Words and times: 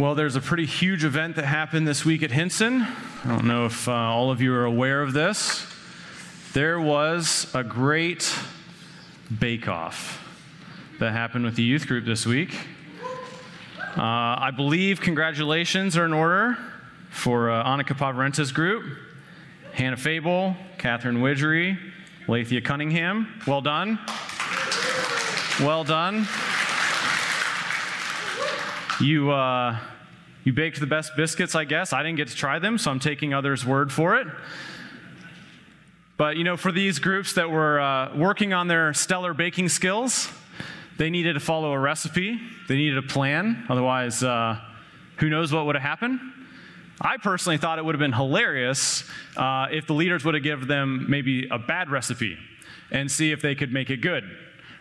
Well, 0.00 0.14
there's 0.14 0.36
a 0.36 0.40
pretty 0.40 0.64
huge 0.64 1.02
event 1.02 1.34
that 1.34 1.44
happened 1.44 1.88
this 1.88 2.04
week 2.04 2.22
at 2.22 2.30
Hinson. 2.30 2.82
I 2.82 3.28
don't 3.28 3.46
know 3.46 3.66
if 3.66 3.88
uh, 3.88 3.92
all 3.92 4.30
of 4.30 4.40
you 4.40 4.54
are 4.54 4.64
aware 4.64 5.02
of 5.02 5.12
this. 5.12 5.66
There 6.52 6.78
was 6.78 7.50
a 7.52 7.64
great 7.64 8.32
bake 9.40 9.66
off 9.66 10.24
that 11.00 11.10
happened 11.10 11.46
with 11.46 11.56
the 11.56 11.64
youth 11.64 11.88
group 11.88 12.04
this 12.04 12.24
week. 12.26 12.54
Uh, 13.96 13.96
I 13.96 14.52
believe 14.54 15.00
congratulations 15.00 15.96
are 15.96 16.04
in 16.04 16.12
order 16.12 16.56
for 17.10 17.50
uh, 17.50 17.64
Annika 17.64 17.98
Pavarenta's 17.98 18.52
group, 18.52 18.84
Hannah 19.72 19.96
Fable, 19.96 20.54
Catherine 20.78 21.20
Widgery, 21.20 21.76
Lathia 22.28 22.64
Cunningham. 22.64 23.40
Well 23.48 23.62
done. 23.62 23.98
Well 25.58 25.82
done. 25.82 26.28
You, 29.00 29.30
uh, 29.30 29.78
you 30.42 30.52
baked 30.52 30.80
the 30.80 30.86
best 30.86 31.12
biscuits, 31.16 31.54
I 31.54 31.64
guess. 31.64 31.92
I 31.92 32.02
didn't 32.02 32.16
get 32.16 32.26
to 32.28 32.34
try 32.34 32.58
them, 32.58 32.78
so 32.78 32.90
I'm 32.90 32.98
taking 32.98 33.32
others' 33.32 33.64
word 33.64 33.92
for 33.92 34.16
it. 34.16 34.26
But, 36.16 36.36
you 36.36 36.42
know, 36.42 36.56
for 36.56 36.72
these 36.72 36.98
groups 36.98 37.34
that 37.34 37.48
were 37.48 37.78
uh, 37.78 38.16
working 38.16 38.52
on 38.52 38.66
their 38.66 38.92
stellar 38.92 39.34
baking 39.34 39.68
skills, 39.68 40.28
they 40.96 41.10
needed 41.10 41.34
to 41.34 41.40
follow 41.40 41.70
a 41.70 41.78
recipe, 41.78 42.40
they 42.66 42.76
needed 42.76 42.98
a 42.98 43.02
plan. 43.02 43.66
Otherwise, 43.68 44.24
uh, 44.24 44.58
who 45.18 45.30
knows 45.30 45.52
what 45.52 45.64
would 45.66 45.76
have 45.76 45.82
happened? 45.82 46.18
I 47.00 47.18
personally 47.18 47.56
thought 47.56 47.78
it 47.78 47.84
would 47.84 47.94
have 47.94 48.00
been 48.00 48.12
hilarious 48.12 49.04
uh, 49.36 49.68
if 49.70 49.86
the 49.86 49.94
leaders 49.94 50.24
would 50.24 50.34
have 50.34 50.42
given 50.42 50.66
them 50.66 51.06
maybe 51.08 51.46
a 51.52 51.58
bad 51.58 51.88
recipe 51.88 52.36
and 52.90 53.08
see 53.08 53.30
if 53.30 53.40
they 53.42 53.54
could 53.54 53.72
make 53.72 53.90
it 53.90 53.98
good, 53.98 54.24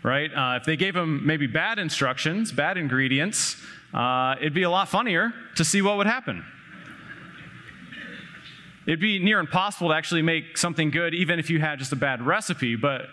right? 0.02 0.32
Uh, 0.34 0.58
if 0.60 0.66
they 0.66 0.76
gave 0.76 0.96
them 0.96 1.24
maybe 1.24 1.46
bad 1.46 1.78
instructions, 1.78 2.52
bad 2.52 2.78
ingredients, 2.78 3.58
uh, 3.94 4.36
it'd 4.40 4.54
be 4.54 4.64
a 4.64 4.70
lot 4.70 4.90
funnier 4.90 5.34
to 5.56 5.66
see 5.66 5.82
what 5.82 5.98
would 5.98 6.08
happen. 6.08 6.46
It'd 8.86 9.02
be 9.02 9.20
near 9.20 9.40
impossible 9.40 9.90
to 9.90 9.96
actually 9.96 10.22
make 10.22 10.58
something 10.58 10.92
good 10.92 11.14
even 11.14 11.40
if 11.40 11.50
you 11.50 11.60
had 11.60 11.78
just 11.78 11.92
a 11.92 11.98
bad 11.98 12.22
recipe. 12.22 12.76
But 12.76 13.08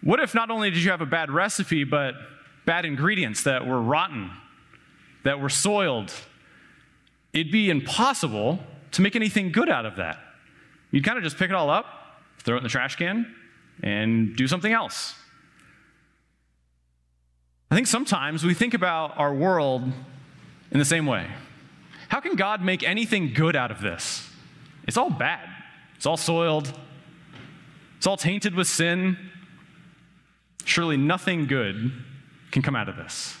what 0.00 0.20
if 0.20 0.34
not 0.34 0.50
only 0.50 0.70
did 0.70 0.82
you 0.82 0.90
have 0.90 1.02
a 1.02 1.06
bad 1.06 1.30
recipe, 1.30 1.84
but 1.84 2.14
bad 2.64 2.84
ingredients 2.84 3.42
that 3.44 3.66
were 3.66 3.80
rotten, 3.80 4.30
that 5.24 5.38
were 5.38 5.50
soiled? 5.50 6.12
It'd 7.32 7.52
be 7.52 7.68
impossible 7.68 8.58
to 8.92 9.02
make 9.02 9.14
anything 9.14 9.52
good 9.52 9.68
out 9.68 9.84
of 9.84 9.96
that. 9.96 10.18
You'd 10.90 11.04
kind 11.04 11.18
of 11.18 11.24
just 11.24 11.36
pick 11.36 11.50
it 11.50 11.54
all 11.54 11.70
up, 11.70 11.86
throw 12.38 12.56
it 12.56 12.58
in 12.58 12.62
the 12.62 12.68
trash 12.70 12.96
can, 12.96 13.34
and 13.82 14.36
do 14.36 14.46
something 14.46 14.72
else. 14.72 15.14
I 17.72 17.74
think 17.74 17.86
sometimes 17.86 18.44
we 18.44 18.52
think 18.52 18.74
about 18.74 19.16
our 19.16 19.32
world 19.32 19.90
in 20.72 20.78
the 20.78 20.84
same 20.84 21.06
way. 21.06 21.26
How 22.10 22.20
can 22.20 22.36
God 22.36 22.62
make 22.62 22.82
anything 22.82 23.32
good 23.32 23.56
out 23.56 23.70
of 23.70 23.80
this? 23.80 24.28
It's 24.86 24.98
all 24.98 25.08
bad, 25.08 25.48
it's 25.96 26.04
all 26.04 26.18
soiled, 26.18 26.70
it's 27.96 28.06
all 28.06 28.18
tainted 28.18 28.54
with 28.54 28.66
sin. 28.66 29.16
Surely 30.66 30.98
nothing 30.98 31.46
good 31.46 31.92
can 32.50 32.60
come 32.60 32.76
out 32.76 32.90
of 32.90 32.96
this. 32.96 33.38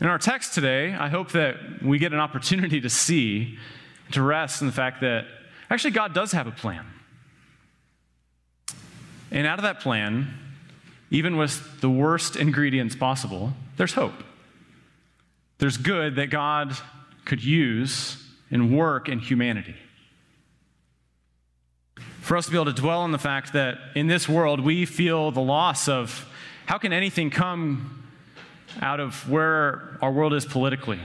In 0.00 0.06
our 0.06 0.16
text 0.16 0.54
today, 0.54 0.94
I 0.94 1.10
hope 1.10 1.32
that 1.32 1.82
we 1.82 1.98
get 1.98 2.14
an 2.14 2.20
opportunity 2.20 2.80
to 2.80 2.88
see, 2.88 3.58
to 4.12 4.22
rest 4.22 4.62
in 4.62 4.66
the 4.66 4.72
fact 4.72 5.02
that 5.02 5.26
actually 5.68 5.90
God 5.90 6.14
does 6.14 6.32
have 6.32 6.46
a 6.46 6.52
plan. 6.52 6.86
And 9.30 9.46
out 9.46 9.58
of 9.58 9.64
that 9.64 9.80
plan, 9.80 10.45
even 11.10 11.36
with 11.36 11.80
the 11.80 11.90
worst 11.90 12.36
ingredients 12.36 12.96
possible, 12.96 13.52
there's 13.76 13.94
hope. 13.94 14.24
There's 15.58 15.76
good 15.76 16.16
that 16.16 16.30
God 16.30 16.76
could 17.24 17.42
use 17.42 18.22
and 18.50 18.76
work 18.76 19.08
in 19.08 19.18
humanity. 19.18 19.76
For 22.20 22.36
us 22.36 22.46
to 22.46 22.50
be 22.50 22.56
able 22.56 22.66
to 22.66 22.72
dwell 22.72 23.00
on 23.00 23.12
the 23.12 23.18
fact 23.18 23.52
that 23.52 23.78
in 23.94 24.08
this 24.08 24.28
world 24.28 24.60
we 24.60 24.84
feel 24.84 25.30
the 25.30 25.40
loss 25.40 25.88
of 25.88 26.26
how 26.66 26.78
can 26.78 26.92
anything 26.92 27.30
come 27.30 28.02
out 28.80 29.00
of 29.00 29.28
where 29.30 29.96
our 30.02 30.10
world 30.10 30.34
is 30.34 30.44
politically? 30.44 30.98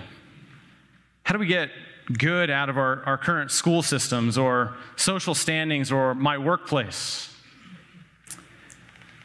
How 1.24 1.34
do 1.34 1.40
we 1.40 1.46
get 1.46 1.70
good 2.18 2.50
out 2.50 2.70
of 2.70 2.78
our, 2.78 3.04
our 3.04 3.18
current 3.18 3.52
school 3.52 3.81
systems 3.84 4.38
or 4.38 4.75
social 4.96 5.36
standings 5.36 5.92
or 5.92 6.16
my 6.16 6.38
workplace? 6.38 7.31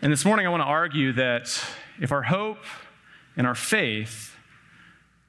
And 0.03 0.13
this 0.13 0.27
morning, 0.27 0.47
I 0.47 0.51
want 0.51 0.61
to 0.61 0.67
argue 0.67 1.15
that 1.15 1.59
if 1.99 2.13
our 2.13 2.23
hope 2.23 2.63
and 3.35 3.47
our 3.47 3.55
faith 3.55 4.37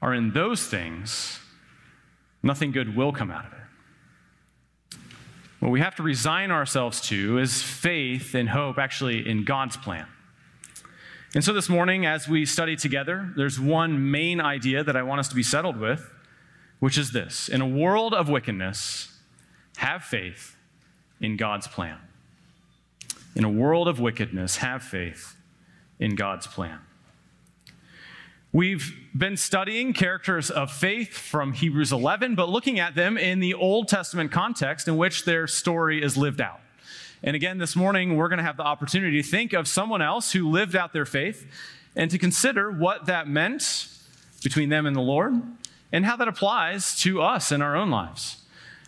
are 0.02 0.12
in 0.12 0.32
those 0.32 0.66
things, 0.66 1.40
nothing 2.42 2.70
good 2.70 2.94
will 2.94 3.10
come 3.10 3.30
out 3.30 3.46
of 3.46 3.52
it. 3.54 4.98
What 5.60 5.70
we 5.70 5.80
have 5.80 5.96
to 5.96 6.02
resign 6.02 6.50
ourselves 6.50 7.00
to 7.08 7.38
is 7.38 7.62
faith 7.62 8.34
and 8.34 8.50
hope 8.50 8.78
actually 8.78 9.26
in 9.26 9.44
God's 9.44 9.78
plan. 9.78 10.06
And 11.34 11.42
so 11.42 11.54
this 11.54 11.70
morning, 11.70 12.04
as 12.04 12.28
we 12.28 12.44
study 12.44 12.76
together, 12.76 13.32
there's 13.36 13.58
one 13.58 14.10
main 14.10 14.38
idea 14.38 14.84
that 14.84 14.96
I 14.96 15.02
want 15.02 15.18
us 15.18 15.28
to 15.28 15.34
be 15.34 15.42
settled 15.42 15.78
with, 15.78 16.12
which 16.78 16.98
is 16.98 17.12
this 17.12 17.48
In 17.48 17.62
a 17.62 17.66
world 17.66 18.12
of 18.12 18.28
wickedness, 18.28 19.18
have 19.78 20.04
faith 20.04 20.56
in 21.22 21.38
God's 21.38 21.66
plan 21.66 21.98
in 23.38 23.44
a 23.44 23.48
world 23.48 23.86
of 23.86 24.00
wickedness, 24.00 24.56
have 24.56 24.82
faith 24.82 25.36
in 26.00 26.16
God's 26.16 26.48
plan. 26.48 26.80
We've 28.52 28.92
been 29.16 29.36
studying 29.36 29.92
characters 29.92 30.50
of 30.50 30.72
faith 30.72 31.12
from 31.16 31.52
Hebrews 31.52 31.92
11, 31.92 32.34
but 32.34 32.48
looking 32.48 32.80
at 32.80 32.96
them 32.96 33.16
in 33.16 33.38
the 33.38 33.54
Old 33.54 33.86
Testament 33.86 34.32
context 34.32 34.88
in 34.88 34.96
which 34.96 35.24
their 35.24 35.46
story 35.46 36.02
is 36.02 36.16
lived 36.16 36.40
out. 36.40 36.58
And 37.22 37.36
again, 37.36 37.58
this 37.58 37.76
morning, 37.76 38.16
we're 38.16 38.28
going 38.28 38.38
to 38.38 38.44
have 38.44 38.56
the 38.56 38.64
opportunity 38.64 39.22
to 39.22 39.28
think 39.28 39.52
of 39.52 39.68
someone 39.68 40.02
else 40.02 40.32
who 40.32 40.50
lived 40.50 40.74
out 40.74 40.92
their 40.92 41.06
faith 41.06 41.46
and 41.94 42.10
to 42.10 42.18
consider 42.18 42.72
what 42.72 43.06
that 43.06 43.28
meant 43.28 43.88
between 44.42 44.68
them 44.68 44.84
and 44.84 44.96
the 44.96 45.00
Lord 45.00 45.40
and 45.92 46.04
how 46.04 46.16
that 46.16 46.26
applies 46.26 46.98
to 47.00 47.22
us 47.22 47.52
in 47.52 47.62
our 47.62 47.76
own 47.76 47.90
lives. 47.90 48.42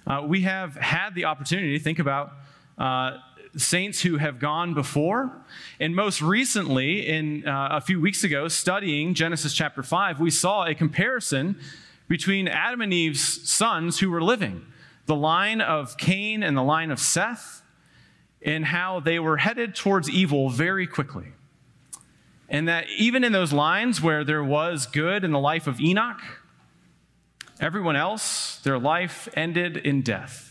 Uh, 0.09 0.25
we 0.27 0.41
have 0.41 0.75
had 0.75 1.15
the 1.15 1.27
opportunity 1.27 1.79
to 1.79 1.85
think 1.85 2.01
about 2.01 2.33
uh, 2.79 3.19
saints 3.57 4.03
who 4.03 4.17
have 4.17 4.39
gone 4.39 4.75
before. 4.75 5.31
And 5.79 5.95
most 5.95 6.23
recently, 6.23 7.07
in 7.07 7.47
uh, 7.47 7.69
a 7.73 7.81
few 7.81 8.01
weeks 8.01 8.25
ago, 8.25 8.49
studying 8.49 9.15
Genesis 9.15 9.55
chapter 9.55 9.83
5, 9.83 10.21
we 10.21 10.31
saw 10.31 10.65
a 10.65 10.75
comparison 10.75 11.59
between 12.09 12.49
Adam 12.49 12.81
and 12.81 12.93
Eve's 12.93 13.49
sons 13.49 13.99
who 13.99 14.11
were 14.11 14.23
living 14.23 14.67
the 15.07 15.17
line 15.17 15.61
of 15.61 15.97
Cain 15.97 16.43
and 16.45 16.57
the 16.57 16.63
line 16.63 16.93
of 16.93 17.01
Seth, 17.01 17.63
and 18.43 18.65
how 18.65 19.01
they 19.01 19.19
were 19.19 19.39
headed 19.39 19.75
towards 19.75 20.09
evil 20.09 20.51
very 20.51 20.87
quickly. 20.87 21.33
And 22.49 22.69
that 22.69 22.87
even 22.97 23.25
in 23.25 23.33
those 23.33 23.53
lines 23.53 24.01
where 24.01 24.23
there 24.23 24.45
was 24.45 24.87
good 24.87 25.25
in 25.25 25.33
the 25.33 25.41
life 25.41 25.67
of 25.67 25.81
Enoch, 25.81 26.21
everyone 27.59 27.97
else, 27.97 28.61
their 28.61 28.79
life 28.79 29.29
ended 29.35 29.79
in 29.79 30.03
death 30.03 30.50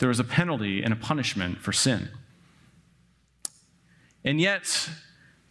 there 0.00 0.08
was 0.08 0.18
a 0.18 0.24
penalty 0.24 0.82
and 0.82 0.92
a 0.92 0.96
punishment 0.96 1.58
for 1.58 1.72
sin. 1.72 2.08
And 4.24 4.40
yet, 4.40 4.88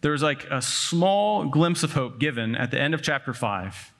there 0.00 0.12
was 0.12 0.22
like 0.22 0.44
a 0.50 0.60
small 0.60 1.46
glimpse 1.46 1.82
of 1.82 1.92
hope 1.92 2.18
given 2.18 2.54
at 2.54 2.70
the 2.70 2.80
end 2.80 2.92
of 2.92 3.00
chapter 3.00 3.32
5 3.32 3.92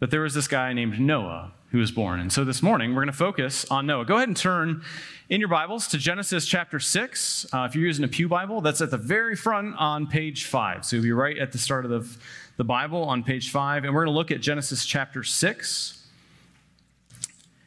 that 0.00 0.10
there 0.10 0.22
was 0.22 0.34
this 0.34 0.48
guy 0.48 0.72
named 0.72 0.98
Noah 1.00 1.52
who 1.70 1.78
was 1.78 1.92
born. 1.92 2.18
And 2.18 2.32
so 2.32 2.44
this 2.44 2.62
morning, 2.62 2.90
we're 2.90 3.02
going 3.02 3.12
to 3.12 3.12
focus 3.12 3.64
on 3.70 3.86
Noah. 3.86 4.04
Go 4.04 4.16
ahead 4.16 4.26
and 4.26 4.36
turn 4.36 4.82
in 5.28 5.38
your 5.38 5.48
Bibles 5.48 5.86
to 5.88 5.98
Genesis 5.98 6.46
chapter 6.46 6.80
6. 6.80 7.46
Uh, 7.52 7.68
if 7.68 7.76
you're 7.76 7.86
using 7.86 8.04
a 8.04 8.08
Pew 8.08 8.28
Bible, 8.28 8.60
that's 8.60 8.80
at 8.80 8.90
the 8.90 8.98
very 8.98 9.36
front 9.36 9.76
on 9.78 10.08
page 10.08 10.46
5. 10.46 10.84
So 10.84 10.96
you'll 10.96 11.04
be 11.04 11.12
right 11.12 11.38
at 11.38 11.52
the 11.52 11.58
start 11.58 11.84
of 11.84 11.90
the, 11.90 12.18
the 12.56 12.64
Bible 12.64 13.04
on 13.04 13.22
page 13.22 13.50
5. 13.52 13.84
And 13.84 13.94
we're 13.94 14.04
going 14.04 14.12
to 14.12 14.18
look 14.18 14.32
at 14.32 14.40
Genesis 14.40 14.84
chapter 14.84 15.22
6. 15.22 15.99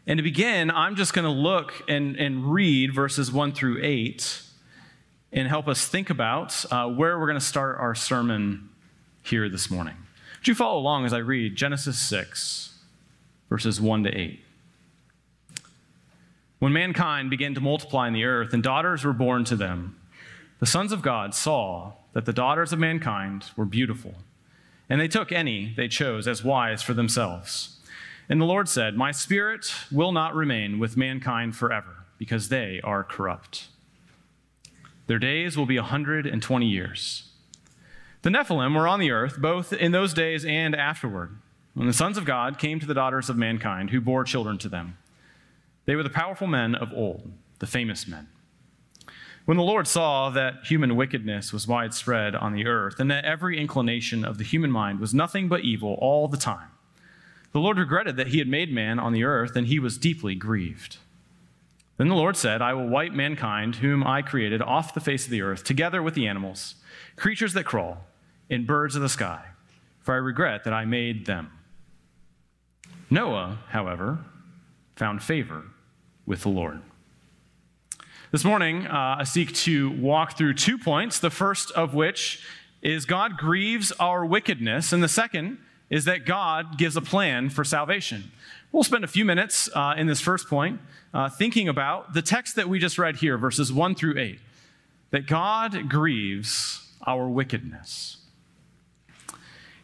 And 0.05 0.17
to 0.17 0.23
begin, 0.23 0.69
I'm 0.69 0.95
just 0.95 1.13
going 1.13 1.23
to 1.23 1.31
look 1.31 1.81
and, 1.87 2.17
and 2.17 2.51
read 2.51 2.93
verses 2.93 3.31
1 3.31 3.53
through 3.53 3.79
8 3.81 4.41
and 5.31 5.47
help 5.47 5.67
us 5.67 5.87
think 5.87 6.09
about 6.09 6.65
uh, 6.69 6.87
where 6.87 7.17
we're 7.17 7.27
going 7.27 7.39
to 7.39 7.45
start 7.45 7.77
our 7.79 7.95
sermon 7.95 8.69
here 9.21 9.47
this 9.47 9.71
morning. 9.71 9.95
Would 10.39 10.47
you 10.49 10.55
follow 10.55 10.77
along 10.77 11.05
as 11.05 11.13
I 11.13 11.19
read 11.19 11.55
Genesis 11.55 11.97
6, 11.99 12.77
verses 13.49 13.79
1 13.79 14.03
to 14.03 14.09
8? 14.17 14.43
When 16.59 16.73
mankind 16.73 17.29
began 17.29 17.55
to 17.55 17.61
multiply 17.61 18.07
in 18.07 18.13
the 18.13 18.25
earth 18.25 18.53
and 18.53 18.61
daughters 18.61 19.05
were 19.05 19.13
born 19.13 19.45
to 19.45 19.55
them, 19.55 19.97
the 20.59 20.65
sons 20.65 20.91
of 20.91 21.01
God 21.01 21.33
saw 21.33 21.93
that 22.11 22.25
the 22.25 22.33
daughters 22.33 22.73
of 22.73 22.79
mankind 22.79 23.45
were 23.55 23.65
beautiful, 23.65 24.15
and 24.89 24.99
they 24.99 25.07
took 25.07 25.31
any 25.31 25.73
they 25.75 25.87
chose 25.87 26.27
as 26.27 26.43
wives 26.43 26.81
for 26.83 26.93
themselves. 26.93 27.79
And 28.29 28.39
the 28.39 28.45
Lord 28.45 28.69
said, 28.69 28.95
My 28.95 29.11
spirit 29.11 29.73
will 29.91 30.11
not 30.11 30.35
remain 30.35 30.79
with 30.79 30.97
mankind 30.97 31.55
forever, 31.55 32.05
because 32.17 32.49
they 32.49 32.79
are 32.83 33.03
corrupt. 33.03 33.67
Their 35.07 35.19
days 35.19 35.57
will 35.57 35.65
be 35.65 35.77
a 35.77 35.81
120 35.81 36.65
years. 36.65 37.29
The 38.21 38.29
Nephilim 38.29 38.73
were 38.75 38.87
on 38.87 38.99
the 38.99 39.11
earth, 39.11 39.41
both 39.41 39.73
in 39.73 39.91
those 39.91 40.13
days 40.13 40.45
and 40.45 40.75
afterward. 40.75 41.37
when 41.73 41.87
the 41.87 41.93
sons 41.93 42.17
of 42.19 42.25
God 42.25 42.59
came 42.59 42.79
to 42.79 42.85
the 42.85 42.93
daughters 42.93 43.29
of 43.29 43.35
mankind 43.35 43.89
who 43.89 43.99
bore 43.99 44.23
children 44.23 44.59
to 44.59 44.69
them. 44.69 44.97
They 45.85 45.95
were 45.95 46.03
the 46.03 46.09
powerful 46.09 46.47
men 46.47 46.75
of 46.75 46.93
old, 46.93 47.31
the 47.59 47.67
famous 47.67 48.07
men. 48.07 48.27
When 49.45 49.57
the 49.57 49.63
Lord 49.63 49.87
saw 49.87 50.29
that 50.29 50.65
human 50.65 50.95
wickedness 50.95 51.51
was 51.51 51.67
widespread 51.67 52.35
on 52.35 52.53
the 52.53 52.65
earth, 52.65 52.99
and 52.99 53.11
that 53.11 53.25
every 53.25 53.59
inclination 53.59 54.23
of 54.23 54.37
the 54.37 54.43
human 54.43 54.71
mind 54.71 54.99
was 54.99 55.13
nothing 55.13 55.49
but 55.49 55.61
evil 55.61 55.97
all 55.99 56.27
the 56.27 56.37
time, 56.37 56.69
the 57.53 57.59
Lord 57.59 57.77
regretted 57.77 58.17
that 58.17 58.27
he 58.27 58.39
had 58.39 58.47
made 58.47 58.73
man 58.73 58.99
on 58.99 59.13
the 59.13 59.23
earth, 59.23 59.55
and 59.55 59.67
he 59.67 59.79
was 59.79 59.97
deeply 59.97 60.35
grieved. 60.35 60.97
Then 61.97 62.09
the 62.09 62.15
Lord 62.15 62.35
said, 62.35 62.61
I 62.61 62.73
will 62.73 62.87
wipe 62.87 63.13
mankind, 63.13 63.77
whom 63.77 64.03
I 64.03 64.23
created, 64.23 64.61
off 64.61 64.95
the 64.95 64.99
face 64.99 65.25
of 65.25 65.31
the 65.31 65.43
earth, 65.43 65.63
together 65.63 66.01
with 66.01 66.15
the 66.15 66.27
animals, 66.27 66.75
creatures 67.15 67.53
that 67.53 67.65
crawl, 67.65 68.07
and 68.49 68.65
birds 68.65 68.95
of 68.95 69.03
the 69.03 69.09
sky, 69.09 69.45
for 69.99 70.15
I 70.15 70.17
regret 70.17 70.63
that 70.63 70.73
I 70.73 70.85
made 70.85 71.27
them. 71.27 71.51
Noah, 73.11 73.59
however, 73.69 74.25
found 74.95 75.21
favor 75.21 75.65
with 76.25 76.41
the 76.41 76.49
Lord. 76.49 76.81
This 78.31 78.43
morning, 78.43 78.87
uh, 78.87 79.17
I 79.19 79.23
seek 79.25 79.53
to 79.57 79.91
walk 79.91 80.35
through 80.35 80.55
two 80.55 80.79
points, 80.79 81.19
the 81.19 81.29
first 81.29 81.69
of 81.71 81.93
which 81.93 82.43
is 82.81 83.05
God 83.05 83.37
grieves 83.37 83.91
our 83.93 84.25
wickedness, 84.25 84.91
and 84.91 85.03
the 85.03 85.07
second 85.07 85.59
is 85.89 86.05
that 86.05 86.25
God 86.25 86.77
gives 86.77 86.97
a 86.97 87.01
plan 87.01 87.49
for 87.49 87.63
salvation. 87.63 88.31
We'll 88.71 88.83
spend 88.83 89.03
a 89.03 89.07
few 89.07 89.25
minutes 89.25 89.69
uh, 89.73 89.93
in 89.97 90.07
this 90.07 90.19
first 90.19 90.47
point 90.47 90.79
uh, 91.13 91.29
thinking 91.29 91.69
about 91.69 92.13
the 92.13 92.21
text 92.21 92.55
that 92.55 92.67
we 92.67 92.79
just 92.79 92.97
read 92.97 93.17
here, 93.17 93.37
verses 93.37 93.71
1 93.71 93.95
through 93.95 94.17
8, 94.17 94.39
that 95.11 95.27
God 95.27 95.89
grieves 95.89 96.91
our 97.05 97.27
wickedness. 97.27 98.17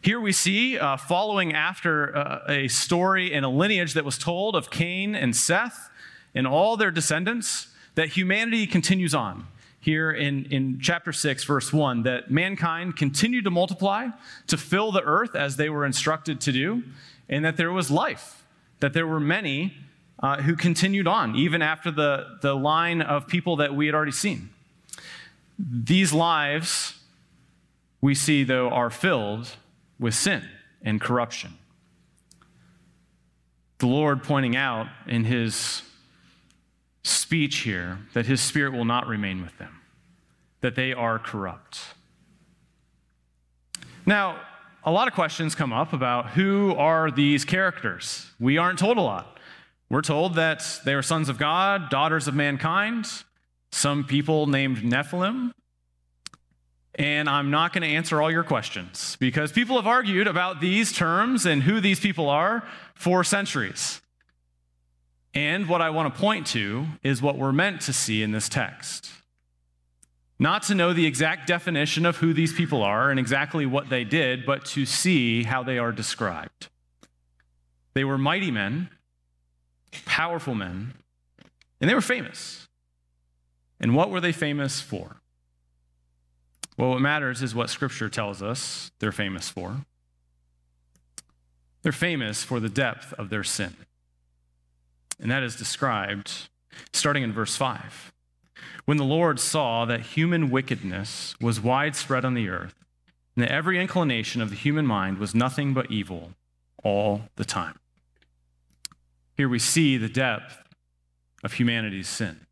Here 0.02 0.18
we 0.18 0.32
see, 0.32 0.78
uh, 0.78 0.96
following 0.96 1.52
after 1.52 2.16
uh, 2.16 2.40
a 2.48 2.68
story 2.68 3.32
and 3.34 3.44
a 3.44 3.48
lineage 3.48 3.92
that 3.94 4.04
was 4.04 4.16
told 4.16 4.56
of 4.56 4.70
Cain 4.70 5.14
and 5.14 5.36
Seth 5.36 5.90
and 6.34 6.46
all 6.46 6.76
their 6.76 6.90
descendants, 6.90 7.68
that 7.96 8.08
humanity 8.08 8.66
continues 8.66 9.14
on. 9.14 9.46
Here 9.82 10.10
in, 10.10 10.44
in 10.46 10.78
chapter 10.80 11.10
6, 11.10 11.44
verse 11.44 11.72
1, 11.72 12.02
that 12.02 12.30
mankind 12.30 12.96
continued 12.96 13.44
to 13.44 13.50
multiply, 13.50 14.08
to 14.46 14.58
fill 14.58 14.92
the 14.92 15.02
earth 15.02 15.34
as 15.34 15.56
they 15.56 15.70
were 15.70 15.86
instructed 15.86 16.40
to 16.42 16.52
do, 16.52 16.82
and 17.30 17.44
that 17.46 17.56
there 17.56 17.72
was 17.72 17.90
life, 17.90 18.44
that 18.80 18.92
there 18.92 19.06
were 19.06 19.20
many 19.20 19.74
uh, 20.22 20.42
who 20.42 20.54
continued 20.54 21.08
on, 21.08 21.34
even 21.34 21.62
after 21.62 21.90
the, 21.90 22.38
the 22.42 22.54
line 22.54 23.00
of 23.00 23.26
people 23.26 23.56
that 23.56 23.74
we 23.74 23.86
had 23.86 23.94
already 23.94 24.12
seen. 24.12 24.50
These 25.58 26.12
lives, 26.12 26.98
we 28.02 28.14
see, 28.14 28.44
though, 28.44 28.68
are 28.68 28.90
filled 28.90 29.56
with 29.98 30.14
sin 30.14 30.46
and 30.82 31.00
corruption. 31.00 31.54
The 33.78 33.86
Lord 33.86 34.22
pointing 34.22 34.56
out 34.56 34.88
in 35.06 35.24
his 35.24 35.82
speech 37.10 37.58
here 37.58 37.98
that 38.14 38.26
his 38.26 38.40
spirit 38.40 38.72
will 38.72 38.84
not 38.84 39.06
remain 39.06 39.42
with 39.42 39.56
them, 39.58 39.80
that 40.60 40.74
they 40.74 40.92
are 40.92 41.18
corrupt. 41.18 41.80
Now, 44.06 44.40
a 44.84 44.90
lot 44.90 45.08
of 45.08 45.14
questions 45.14 45.54
come 45.54 45.72
up 45.72 45.92
about 45.92 46.30
who 46.30 46.74
are 46.76 47.10
these 47.10 47.44
characters. 47.44 48.30
We 48.40 48.56
aren't 48.56 48.78
told 48.78 48.96
a 48.96 49.02
lot. 49.02 49.38
We're 49.90 50.02
told 50.02 50.34
that 50.36 50.80
they 50.84 50.94
are 50.94 51.02
sons 51.02 51.28
of 51.28 51.36
God, 51.36 51.90
daughters 51.90 52.28
of 52.28 52.34
mankind, 52.34 53.06
some 53.72 54.04
people 54.04 54.46
named 54.46 54.78
Nephilim, 54.78 55.52
and 56.94 57.28
I'm 57.28 57.50
not 57.50 57.72
going 57.72 57.82
to 57.82 57.88
answer 57.88 58.20
all 58.20 58.30
your 58.30 58.42
questions 58.42 59.16
because 59.20 59.52
people 59.52 59.76
have 59.76 59.86
argued 59.86 60.26
about 60.26 60.60
these 60.60 60.92
terms 60.92 61.46
and 61.46 61.62
who 61.62 61.80
these 61.80 62.00
people 62.00 62.28
are 62.28 62.62
for 62.94 63.24
centuries. 63.24 64.00
And 65.34 65.68
what 65.68 65.80
I 65.80 65.90
want 65.90 66.12
to 66.12 66.20
point 66.20 66.46
to 66.48 66.86
is 67.02 67.22
what 67.22 67.38
we're 67.38 67.52
meant 67.52 67.82
to 67.82 67.92
see 67.92 68.22
in 68.22 68.32
this 68.32 68.48
text. 68.48 69.10
Not 70.38 70.62
to 70.64 70.74
know 70.74 70.92
the 70.92 71.06
exact 71.06 71.46
definition 71.46 72.06
of 72.06 72.16
who 72.16 72.32
these 72.32 72.52
people 72.52 72.82
are 72.82 73.10
and 73.10 73.20
exactly 73.20 73.66
what 73.66 73.90
they 73.90 74.04
did, 74.04 74.46
but 74.46 74.64
to 74.66 74.86
see 74.86 75.44
how 75.44 75.62
they 75.62 75.78
are 75.78 75.92
described. 75.92 76.68
They 77.92 78.04
were 78.04 78.18
mighty 78.18 78.50
men, 78.50 78.88
powerful 80.06 80.54
men, 80.54 80.94
and 81.80 81.90
they 81.90 81.94
were 81.94 82.00
famous. 82.00 82.68
And 83.78 83.94
what 83.94 84.10
were 84.10 84.20
they 84.20 84.32
famous 84.32 84.80
for? 84.80 85.16
Well, 86.76 86.90
what 86.90 87.00
matters 87.00 87.42
is 87.42 87.54
what 87.54 87.68
Scripture 87.68 88.08
tells 88.08 88.42
us 88.42 88.90
they're 88.98 89.12
famous 89.12 89.50
for. 89.50 89.84
They're 91.82 91.92
famous 91.92 92.42
for 92.42 92.60
the 92.60 92.68
depth 92.68 93.12
of 93.14 93.28
their 93.28 93.44
sin. 93.44 93.76
And 95.20 95.30
that 95.30 95.42
is 95.42 95.54
described 95.54 96.48
starting 96.92 97.22
in 97.22 97.32
verse 97.32 97.56
5. 97.56 98.12
When 98.86 98.96
the 98.96 99.04
Lord 99.04 99.38
saw 99.38 99.84
that 99.84 100.00
human 100.00 100.50
wickedness 100.50 101.34
was 101.40 101.60
widespread 101.60 102.24
on 102.24 102.34
the 102.34 102.48
earth, 102.48 102.74
and 103.36 103.44
that 103.44 103.52
every 103.52 103.80
inclination 103.80 104.40
of 104.40 104.50
the 104.50 104.56
human 104.56 104.86
mind 104.86 105.18
was 105.18 105.34
nothing 105.34 105.72
but 105.72 105.90
evil 105.90 106.32
all 106.82 107.22
the 107.36 107.44
time. 107.44 107.78
Here 109.36 109.48
we 109.48 109.58
see 109.58 109.96
the 109.96 110.08
depth 110.08 110.58
of 111.44 111.54
humanity's 111.54 112.08
sin. 112.08 112.46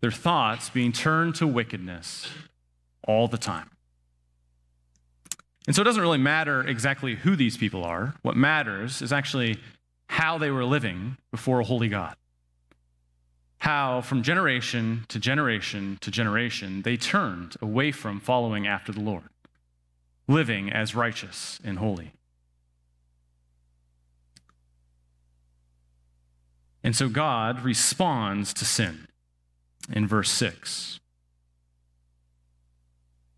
Their 0.00 0.10
thoughts 0.10 0.68
being 0.70 0.92
turned 0.92 1.34
to 1.36 1.46
wickedness 1.46 2.28
all 3.06 3.28
the 3.28 3.38
time. 3.38 3.70
And 5.66 5.74
so 5.74 5.80
it 5.80 5.86
doesn't 5.86 6.02
really 6.02 6.18
matter 6.18 6.60
exactly 6.60 7.14
who 7.14 7.36
these 7.36 7.56
people 7.56 7.84
are. 7.84 8.14
What 8.22 8.36
matters 8.36 9.00
is 9.00 9.12
actually 9.12 9.58
how 10.14 10.38
they 10.38 10.50
were 10.50 10.64
living 10.64 11.16
before 11.32 11.58
a 11.58 11.64
holy 11.64 11.88
God. 11.88 12.14
How, 13.58 14.00
from 14.00 14.22
generation 14.22 15.06
to 15.08 15.18
generation 15.18 15.98
to 16.02 16.10
generation, 16.12 16.82
they 16.82 16.96
turned 16.96 17.56
away 17.60 17.90
from 17.90 18.20
following 18.20 18.64
after 18.64 18.92
the 18.92 19.00
Lord, 19.00 19.28
living 20.28 20.70
as 20.70 20.94
righteous 20.94 21.58
and 21.64 21.80
holy. 21.80 22.12
And 26.84 26.94
so 26.94 27.08
God 27.08 27.64
responds 27.64 28.54
to 28.54 28.64
sin 28.64 29.08
in 29.92 30.06
verse 30.06 30.30
6. 30.30 31.00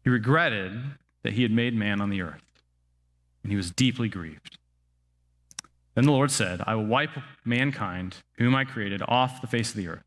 He 0.05 0.11
regretted 0.11 0.79
that 1.23 1.33
he 1.33 1.43
had 1.43 1.53
made 1.53 1.75
man 1.75 2.03
on 2.03 2.11
the 2.11 2.21
earth, 2.21 2.45
and 3.43 3.51
he 3.51 3.57
was 3.57 3.71
deeply 3.71 4.11
grieved. 4.11 4.59
Then 5.97 6.05
the 6.05 6.13
Lord 6.13 6.31
said, 6.31 6.63
I 6.65 6.77
will 6.77 6.87
wipe 6.87 7.19
mankind, 7.45 8.19
whom 8.39 8.55
I 8.55 8.65
created, 8.65 9.03
off 9.09 9.41
the 9.41 9.49
face 9.49 9.71
of 9.71 9.77
the 9.77 9.89
earth, 9.89 10.05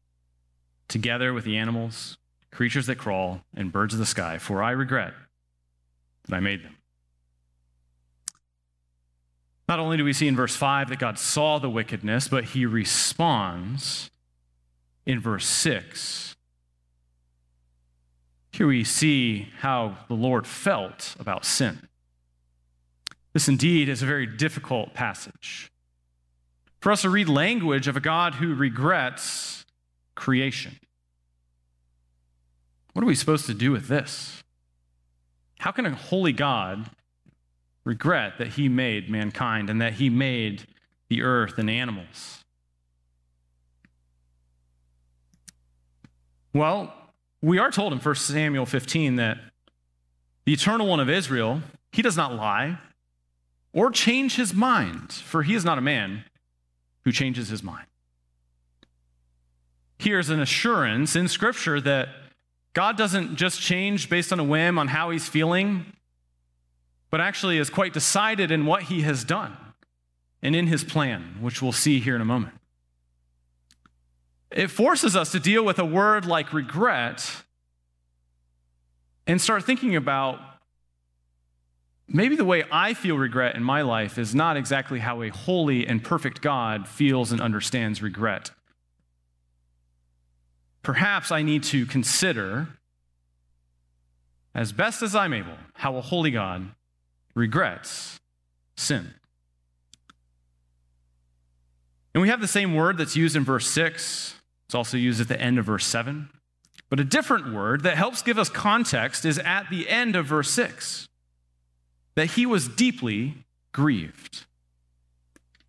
together 0.88 1.34
with 1.34 1.44
the 1.44 1.58
animals, 1.58 2.18
creatures 2.52 2.86
that 2.86 2.98
crawl, 2.98 3.42
and 3.54 3.74
birds 3.74 3.94
of 3.94 4.00
the 4.00 4.06
sky, 4.06 4.38
for 4.38 4.64
I 4.64 4.72
regret 4.72 5.14
that 6.26 6.36
I 6.36 6.40
made 6.40 6.64
them. 6.64 6.78
Not 9.68 9.80
only 9.80 9.98
do 9.98 10.06
we 10.06 10.14
see 10.14 10.30
in 10.30 10.36
verse 10.38 10.56
5 10.56 10.88
that 10.88 11.00
God 11.00 11.20
saw 11.20 11.60
the 11.60 11.70
wickedness, 11.70 12.30
but 12.30 12.46
he 12.46 12.66
responds 12.66 14.10
in 15.06 15.20
verse 15.20 15.46
6 15.46 16.38
here 18.60 18.68
we 18.68 18.84
see 18.84 19.48
how 19.60 19.96
the 20.10 20.16
Lord 20.16 20.46
felt 20.46 21.16
about 21.18 21.46
sin. 21.46 21.88
This 23.32 23.48
indeed 23.48 23.88
is 23.88 24.02
a 24.02 24.06
very 24.06 24.26
difficult 24.26 24.94
passage. 24.94 25.69
For 26.80 26.92
us 26.92 27.02
to 27.02 27.10
read 27.10 27.28
language 27.28 27.88
of 27.88 27.98
a 27.98 28.00
God 28.00 28.36
who 28.36 28.56
regrets 28.56 29.66
creation. 30.16 30.80
What 32.94 33.04
are 33.04 33.08
we 33.08 33.16
supposed 33.16 33.46
to 33.48 33.54
do 33.54 33.72
with 33.72 33.88
this? 33.88 34.42
How 35.60 35.72
can 35.72 35.86
a 35.86 35.94
holy 35.94 36.32
God 36.32 36.90
regret 37.84 38.38
that 38.38 38.50
he 38.50 38.70
made 38.70 39.10
mankind 39.10 39.70
and 39.70 39.82
that 39.82 39.94
he 39.94 40.10
made 40.10 40.68
the 41.10 41.22
earth 41.22 41.58
and 41.58 41.70
animals? 41.70 42.44
Well, 46.54 46.94
we 47.42 47.60
are 47.60 47.72
told 47.72 47.94
in 47.94 48.00
1 48.00 48.16
Samuel 48.16 48.66
15 48.66 49.18
that 49.18 49.38
the 50.46 50.54
eternal 50.54 50.88
one 50.88 51.00
of 51.00 51.10
Israel, 51.10 51.62
he 51.92 52.02
does 52.02 52.18
not 52.18 52.34
lie 52.34 52.80
or 53.72 53.92
change 53.92 54.36
his 54.36 54.54
mind, 54.54 55.12
for 55.12 55.44
he 55.44 55.54
is 55.54 55.64
not 55.64 55.78
a 55.78 55.82
man 55.82 56.24
who 57.10 57.14
changes 57.14 57.50
his 57.50 57.64
mind. 57.64 57.88
Here's 59.98 60.30
an 60.30 60.40
assurance 60.40 61.16
in 61.16 61.28
Scripture 61.28 61.82
that 61.82 62.10
God 62.74 62.98
doesn't 62.98 63.36
just 63.36 63.60
change 63.60 64.12
based 64.12 64.32
on 64.32 64.40
a 64.40 64.44
whim 64.44 64.78
on 64.78 64.90
how 64.90 65.10
he's 65.10 65.28
feeling, 65.28 65.92
but 67.10 67.20
actually 67.20 67.58
is 67.58 67.72
quite 67.72 67.94
decided 67.94 68.52
in 68.52 68.68
what 68.68 68.84
he 68.84 69.02
has 69.02 69.24
done 69.24 69.58
and 70.44 70.56
in 70.56 70.68
his 70.68 70.84
plan, 70.84 71.38
which 71.42 71.64
we'll 71.64 71.72
see 71.72 72.00
here 72.00 72.14
in 72.14 72.22
a 72.22 72.26
moment. 72.26 72.54
It 74.52 74.68
forces 74.68 75.16
us 75.16 75.32
to 75.32 75.40
deal 75.40 75.66
with 75.66 75.80
a 75.80 75.86
word 75.86 76.28
like 76.28 76.54
regret 76.54 77.28
and 79.26 79.42
start 79.42 79.64
thinking 79.64 79.96
about 79.96 80.40
maybe 82.10 82.36
the 82.36 82.46
way 82.46 82.64
I 82.72 82.94
feel 82.94 83.18
regret 83.18 83.56
in 83.56 83.64
my 83.64 83.82
life 83.82 84.18
is 84.18 84.34
not 84.36 84.58
exactly 84.58 85.00
how 85.00 85.22
a 85.22 85.30
holy 85.30 85.88
and 85.88 86.04
perfect 86.04 86.42
God 86.42 86.88
feels 86.88 87.32
and 87.32 87.40
understands 87.40 88.02
regret. 88.02 88.52
Perhaps 90.82 91.32
I 91.32 91.42
need 91.42 91.64
to 91.66 91.86
consider, 91.86 92.68
as 94.56 94.72
best 94.72 95.02
as 95.02 95.16
I'm 95.16 95.34
able, 95.34 95.58
how 95.74 95.98
a 95.98 96.02
holy 96.02 96.32
God 96.32 96.70
regrets 97.36 98.20
sin. 98.76 99.14
And 102.14 102.22
we 102.22 102.30
have 102.30 102.42
the 102.42 102.48
same 102.48 102.74
word 102.74 102.98
that's 102.98 103.16
used 103.16 103.36
in 103.36 103.44
verse 103.44 103.68
6. 103.68 104.36
It's 104.66 104.76
also 104.76 104.98
used 104.98 105.22
at 105.22 105.28
the 105.28 105.40
end 105.40 105.60
of 105.60 105.66
verse 105.66 105.86
7. 105.86 106.30
But 106.90 107.00
a 107.00 107.04
different 107.04 107.54
word 107.54 107.84
that 107.84 107.98
helps 107.98 108.24
give 108.24 108.40
us 108.40 108.50
context 108.50 109.26
is 109.26 109.38
at 109.40 109.70
the 109.70 109.88
end 109.88 110.16
of 110.16 110.26
verse 110.26 110.50
6 110.50 111.09
that 112.20 112.32
he 112.32 112.46
was 112.46 112.68
deeply 112.68 113.34
grieved. 113.72 114.46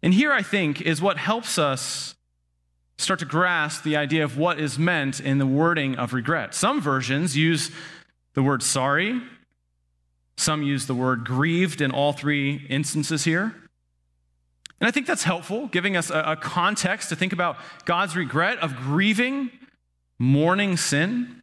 And 0.03 0.13
here, 0.13 0.33
I 0.33 0.43
think, 0.43 0.81
is 0.83 1.01
what 1.01 1.17
helps 1.17 1.59
us 1.59 2.17
start 2.99 3.21
to 3.21 3.25
grasp 3.25 3.85
the 3.85 3.97
idea 3.97 4.25
of 4.25 4.37
what 4.37 4.59
is 4.59 4.77
meant 4.77 5.21
in 5.21 5.39
the 5.39 5.47
wording 5.47 5.97
of 5.97 6.13
regret. 6.13 6.53
Some 6.53 6.81
versions 6.81 7.37
use 7.37 7.71
the 8.35 8.43
word 8.43 8.65
sorry, 8.65 9.23
some 10.37 10.65
use 10.65 10.87
the 10.87 10.95
word 10.95 11.25
grieved 11.25 11.81
in 11.81 11.93
all 11.93 12.13
three 12.13 12.67
instances 12.69 13.23
here. 13.23 13.55
And 14.81 14.89
I 14.89 14.91
think 14.91 15.07
that's 15.07 15.25
helpful, 15.25 15.69
giving 15.69 15.97
us 15.97 16.11
a, 16.11 16.37
context 16.41 17.11
to 17.11 17.17
think 17.17 17.33
about 17.33 17.59
God's 17.85 18.17
regret 18.17 18.59
of 18.59 18.75
grieving, 18.75 19.51
mourning 20.19 20.77
sin. 20.77 21.40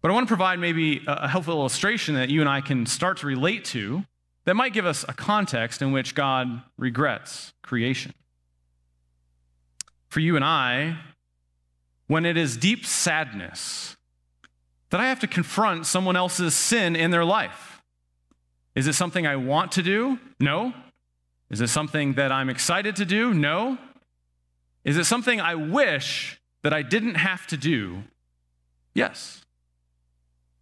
But 0.00 0.10
I 0.10 0.14
want 0.14 0.26
to 0.26 0.30
provide 0.30 0.58
maybe 0.58 1.02
a 1.06 1.28
helpful 1.28 1.54
illustration 1.54 2.14
that 2.14 2.28
you 2.28 2.40
and 2.40 2.48
I 2.48 2.60
can 2.60 2.86
start 2.86 3.18
to 3.18 3.26
relate 3.26 3.64
to 3.66 4.04
that 4.44 4.54
might 4.54 4.72
give 4.72 4.86
us 4.86 5.04
a 5.08 5.12
context 5.12 5.82
in 5.82 5.92
which 5.92 6.14
God 6.14 6.62
regrets 6.76 7.52
creation. 7.62 8.14
For 10.08 10.20
you 10.20 10.36
and 10.36 10.44
I, 10.44 10.98
when 12.06 12.24
it 12.24 12.36
is 12.36 12.56
deep 12.56 12.86
sadness 12.86 13.96
that 14.90 15.00
I 15.00 15.08
have 15.08 15.20
to 15.20 15.26
confront 15.26 15.86
someone 15.86 16.16
else's 16.16 16.54
sin 16.54 16.96
in 16.96 17.10
their 17.10 17.24
life. 17.24 17.82
Is 18.74 18.86
it 18.86 18.94
something 18.94 19.26
I 19.26 19.36
want 19.36 19.72
to 19.72 19.82
do? 19.82 20.18
No. 20.40 20.72
Is 21.50 21.60
it 21.60 21.68
something 21.68 22.14
that 22.14 22.32
I'm 22.32 22.48
excited 22.48 22.96
to 22.96 23.04
do? 23.04 23.34
No. 23.34 23.76
Is 24.84 24.96
it 24.96 25.04
something 25.04 25.40
I 25.40 25.54
wish 25.54 26.40
that 26.62 26.72
I 26.72 26.82
didn't 26.82 27.16
have 27.16 27.46
to 27.48 27.56
do? 27.56 28.04
Yes. 28.94 29.44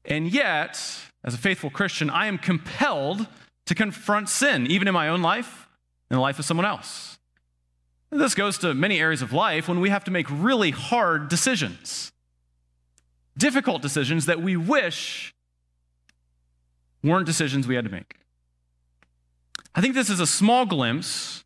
And 0.07 0.29
yet, 0.29 0.81
as 1.25 1.35
a 1.35 1.39
faithful 1.39 1.71
Christian, 1.71 2.09
I 2.09 2.27
am 2.27 2.39
compelled 2.39 3.27
to 3.67 3.75
confront 3.75 4.29
sin, 4.29 4.67
even 4.69 4.87
in 4.89 4.95
my 4.95 5.09
own 5.09 5.21
life, 5.21 5.69
in 6.11 6.15
the 6.15 6.21
life 6.21 6.39
of 6.39 6.45
someone 6.45 6.67
else. 6.67 7.19
And 8.11 8.21
this 8.21 8.35
goes 8.35 8.57
to 8.59 8.73
many 8.73 9.01
areas 9.01 9.21
of 9.21 9.33
life 9.33 9.69
when 9.69 9.81
we 9.81 9.91
have 9.91 10.05
to 10.05 10.11
make 10.11 10.27
really 10.31 10.71
hard 10.71 11.29
decisions, 11.29 12.13
difficult 13.37 13.83
decisions 13.83 14.27
that 14.27 14.41
we 14.41 14.57
wish 14.57 15.35
weren't 17.03 17.27
decisions 17.27 17.67
we 17.67 17.75
had 17.75 17.85
to 17.85 17.91
make. 17.91 18.17
I 19.75 19.81
think 19.81 19.95
this 19.95 20.09
is 20.09 20.21
a 20.21 20.27
small 20.27 20.65
glimpse 20.65 21.45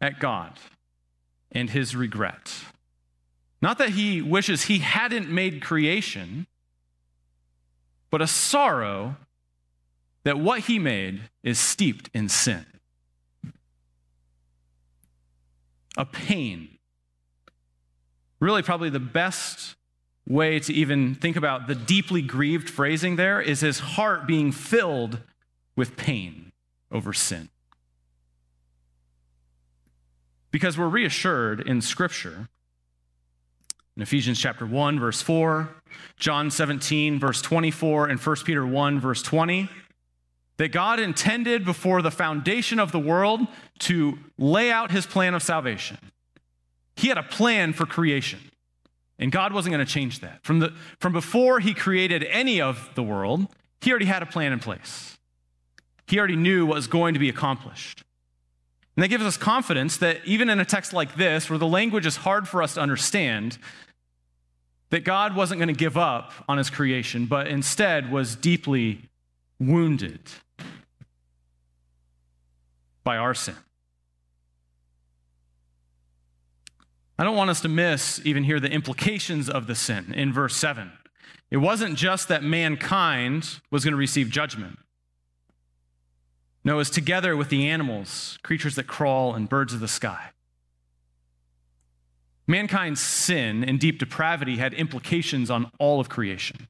at 0.00 0.18
God 0.18 0.58
and 1.52 1.70
his 1.70 1.94
regret. 1.94 2.52
Not 3.62 3.78
that 3.78 3.90
he 3.90 4.22
wishes 4.22 4.62
he 4.62 4.78
hadn't 4.78 5.28
made 5.28 5.62
creation, 5.62 6.46
but 8.10 8.20
a 8.20 8.26
sorrow 8.26 9.16
that 10.24 10.38
what 10.38 10.60
he 10.60 10.78
made 10.78 11.22
is 11.42 11.58
steeped 11.58 12.10
in 12.12 12.28
sin. 12.28 12.66
A 15.96 16.04
pain. 16.04 16.78
Really, 18.38 18.62
probably 18.62 18.90
the 18.90 19.00
best 19.00 19.76
way 20.26 20.60
to 20.60 20.72
even 20.72 21.14
think 21.14 21.36
about 21.36 21.66
the 21.66 21.74
deeply 21.74 22.22
grieved 22.22 22.70
phrasing 22.70 23.16
there 23.16 23.40
is 23.40 23.60
his 23.60 23.80
heart 23.80 24.26
being 24.26 24.52
filled 24.52 25.20
with 25.76 25.96
pain 25.96 26.52
over 26.92 27.12
sin. 27.12 27.48
Because 30.50 30.76
we're 30.76 30.88
reassured 30.88 31.60
in 31.60 31.80
Scripture 31.80 32.48
in 34.00 34.02
Ephesians 34.02 34.38
chapter 34.38 34.64
1 34.64 34.98
verse 34.98 35.20
4, 35.20 35.68
John 36.16 36.50
17 36.50 37.20
verse 37.20 37.42
24 37.42 38.08
and 38.08 38.18
1 38.18 38.36
Peter 38.46 38.66
1 38.66 38.98
verse 38.98 39.20
20 39.20 39.68
that 40.56 40.72
God 40.72 40.98
intended 40.98 41.66
before 41.66 42.00
the 42.00 42.10
foundation 42.10 42.78
of 42.78 42.92
the 42.92 42.98
world 42.98 43.42
to 43.80 44.18
lay 44.38 44.72
out 44.72 44.90
his 44.90 45.04
plan 45.04 45.34
of 45.34 45.42
salvation. 45.42 45.98
He 46.96 47.08
had 47.08 47.18
a 47.18 47.22
plan 47.22 47.74
for 47.74 47.84
creation. 47.84 48.40
And 49.18 49.30
God 49.30 49.52
wasn't 49.52 49.74
going 49.74 49.84
to 49.84 49.92
change 49.92 50.20
that. 50.20 50.42
From, 50.44 50.60
the, 50.60 50.72
from 50.98 51.12
before 51.12 51.60
he 51.60 51.74
created 51.74 52.24
any 52.24 52.58
of 52.58 52.88
the 52.94 53.02
world, 53.02 53.48
he 53.82 53.90
already 53.90 54.06
had 54.06 54.22
a 54.22 54.26
plan 54.26 54.54
in 54.54 54.60
place. 54.60 55.18
He 56.06 56.18
already 56.18 56.36
knew 56.36 56.64
what 56.64 56.76
was 56.76 56.86
going 56.86 57.12
to 57.12 57.20
be 57.20 57.28
accomplished. 57.28 58.02
And 58.96 59.04
that 59.04 59.08
gives 59.08 59.24
us 59.24 59.38
confidence 59.38 59.96
that 59.98 60.20
even 60.26 60.50
in 60.50 60.60
a 60.60 60.64
text 60.64 60.92
like 60.92 61.16
this, 61.16 61.48
where 61.48 61.58
the 61.58 61.66
language 61.66 62.04
is 62.04 62.16
hard 62.16 62.46
for 62.46 62.62
us 62.62 62.74
to 62.74 62.82
understand, 62.82 63.56
that 64.90 65.04
God 65.04 65.34
wasn't 65.34 65.58
going 65.58 65.68
to 65.68 65.78
give 65.78 65.96
up 65.96 66.32
on 66.48 66.58
his 66.58 66.68
creation, 66.68 67.26
but 67.26 67.46
instead 67.46 68.12
was 68.12 68.36
deeply 68.36 69.08
wounded 69.58 70.20
by 73.04 73.16
our 73.16 73.34
sin. 73.34 73.56
I 77.18 77.24
don't 77.24 77.36
want 77.36 77.50
us 77.50 77.60
to 77.60 77.68
miss 77.68 78.20
even 78.24 78.44
here 78.44 78.58
the 78.58 78.70
implications 78.70 79.50
of 79.50 79.66
the 79.66 79.74
sin 79.74 80.12
in 80.14 80.32
verse 80.32 80.56
7. 80.56 80.90
It 81.50 81.58
wasn't 81.58 81.96
just 81.96 82.28
that 82.28 82.42
mankind 82.42 83.60
was 83.70 83.84
going 83.84 83.92
to 83.92 83.98
receive 83.98 84.30
judgment. 84.30 84.78
No, 86.64 86.74
it 86.74 86.76
was 86.76 86.90
together 86.90 87.36
with 87.36 87.48
the 87.48 87.68
animals, 87.68 88.38
creatures 88.42 88.74
that 88.76 88.86
crawl, 88.86 89.34
and 89.34 89.48
birds 89.48 89.74
of 89.74 89.80
the 89.80 89.88
sky. 89.88 90.30
Mankind's 92.50 93.00
sin 93.00 93.62
and 93.62 93.78
deep 93.78 94.00
depravity 94.00 94.56
had 94.56 94.74
implications 94.74 95.50
on 95.50 95.70
all 95.78 96.00
of 96.00 96.08
creation, 96.08 96.66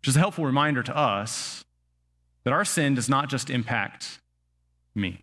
which 0.00 0.08
is 0.08 0.16
a 0.16 0.20
helpful 0.20 0.46
reminder 0.46 0.82
to 0.82 0.96
us 0.96 1.66
that 2.44 2.54
our 2.54 2.64
sin 2.64 2.94
does 2.94 3.06
not 3.06 3.28
just 3.28 3.50
impact 3.50 4.20
me. 4.94 5.20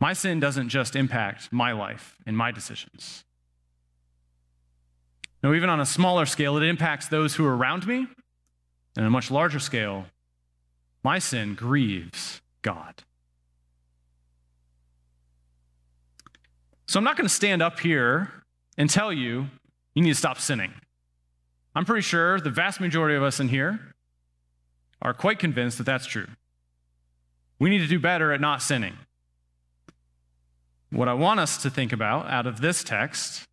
My 0.00 0.12
sin 0.12 0.40
doesn't 0.40 0.70
just 0.70 0.96
impact 0.96 1.52
my 1.52 1.70
life 1.70 2.16
and 2.26 2.36
my 2.36 2.50
decisions. 2.50 3.24
No, 5.44 5.54
even 5.54 5.70
on 5.70 5.78
a 5.78 5.86
smaller 5.86 6.26
scale, 6.26 6.56
it 6.56 6.64
impacts 6.64 7.06
those 7.06 7.36
who 7.36 7.46
are 7.46 7.56
around 7.56 7.86
me. 7.86 8.08
And 8.96 9.04
on 9.04 9.06
a 9.06 9.10
much 9.10 9.30
larger 9.30 9.60
scale, 9.60 10.06
my 11.04 11.20
sin 11.20 11.54
grieves 11.54 12.40
God. 12.62 13.04
So 16.86 16.98
I'm 16.98 17.04
not 17.04 17.16
going 17.16 17.28
to 17.28 17.34
stand 17.34 17.62
up 17.62 17.80
here 17.80 18.30
and 18.78 18.88
tell 18.88 19.12
you 19.12 19.48
you 19.94 20.02
need 20.02 20.10
to 20.10 20.14
stop 20.14 20.38
sinning. 20.38 20.72
I'm 21.74 21.84
pretty 21.84 22.02
sure 22.02 22.40
the 22.40 22.50
vast 22.50 22.80
majority 22.80 23.16
of 23.16 23.22
us 23.22 23.40
in 23.40 23.48
here 23.48 23.94
are 25.02 25.12
quite 25.12 25.38
convinced 25.38 25.78
that 25.78 25.84
that's 25.84 26.06
true. 26.06 26.28
We 27.58 27.70
need 27.70 27.78
to 27.78 27.86
do 27.86 27.98
better 27.98 28.32
at 28.32 28.40
not 28.40 28.62
sinning. 28.62 28.96
What 30.90 31.08
I 31.08 31.14
want 31.14 31.40
us 31.40 31.58
to 31.62 31.70
think 31.70 31.92
about 31.92 32.28
out 32.28 32.46
of 32.46 32.60
this 32.60 32.84
text 32.84 33.46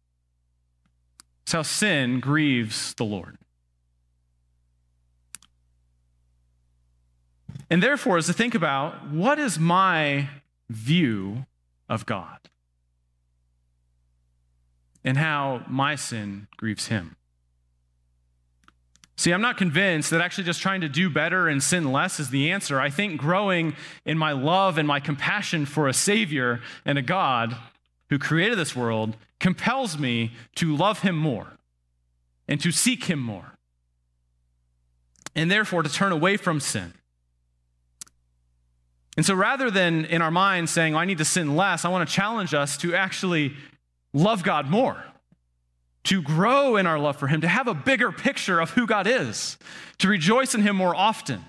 is 1.48 1.54
how 1.54 1.64
sin 1.64 2.20
grieves 2.20 2.94
the 2.94 3.04
Lord. 3.04 3.38
And 7.70 7.82
therefore, 7.82 8.18
is 8.18 8.28
to 8.28 8.34
think 8.34 8.54
about 8.54 9.10
what 9.10 9.40
is 9.40 9.58
my 9.58 10.30
view 10.70 11.46
of 11.90 12.06
God? 12.06 12.38
And 15.04 15.18
how 15.18 15.64
my 15.68 15.96
sin 15.96 16.48
grieves 16.58 16.88
him. 16.88 17.16
See, 19.16 19.32
I'm 19.32 19.42
not 19.42 19.58
convinced 19.58 20.10
that 20.10 20.22
actually 20.22 20.46
just 20.46 20.62
trying 20.62 20.82
to 20.82 20.90
do 20.90 21.10
better 21.10 21.48
and 21.48 21.62
sin 21.62 21.92
less 21.92 22.20
is 22.20 22.30
the 22.30 22.52
answer. 22.52 22.80
I 22.80 22.90
think 22.90 23.20
growing 23.20 23.76
in 24.06 24.18
my 24.18 24.32
love 24.32 24.78
and 24.78 24.88
my 24.88 25.00
compassion 25.00 25.66
for 25.66 25.88
a 25.88 25.94
Savior 25.94 26.62
and 26.84 26.98
a 26.98 27.04
God 27.04 27.56
who 28.10 28.18
created 28.18 28.58
this 28.58 28.76
world 28.76 29.16
compels 29.40 29.98
me 29.98 30.32
to 30.56 30.76
love 30.76 31.00
Him 31.02 31.16
more 31.16 31.54
and 32.48 32.60
to 32.62 32.72
seek 32.72 33.06
Him 33.06 33.20
more, 33.20 33.58
and 35.36 35.50
therefore 35.50 35.84
to 35.84 35.90
turn 35.90 36.12
away 36.12 36.36
from 36.36 36.60
sin. 36.60 36.94
And 39.16 39.26
so 39.26 39.36
rather 39.36 39.70
than 39.70 40.06
in 40.06 40.22
our 40.22 40.32
minds 40.32 40.72
saying, 40.72 40.96
oh, 40.96 40.98
I 40.98 41.06
need 41.06 41.20
to 41.20 41.26
sin 41.26 41.56
less, 41.56 41.86
I 41.86 41.90
want 41.90 42.08
to 42.08 42.14
challenge 42.14 42.54
us 42.54 42.78
to 42.78 42.96
actually 42.96 43.54
love 44.14 44.44
God 44.44 44.70
more, 44.70 45.04
to 46.06 46.22
grow 46.22 46.76
in 46.76 46.86
our 46.86 47.00
love 47.00 47.18
for 47.18 47.28
Him, 47.28 47.42
to 47.42 47.48
have 47.48 47.68
a 47.68 47.74
bigger 47.74 48.12
picture 48.12 48.60
of 48.60 48.72
who 48.72 48.86
God 48.86 49.08
is, 49.08 49.58
to 49.98 50.08
rejoice 50.08 50.54
in 50.54 50.62
Him 50.62 50.76
more 50.76 50.96
often, 50.96 51.46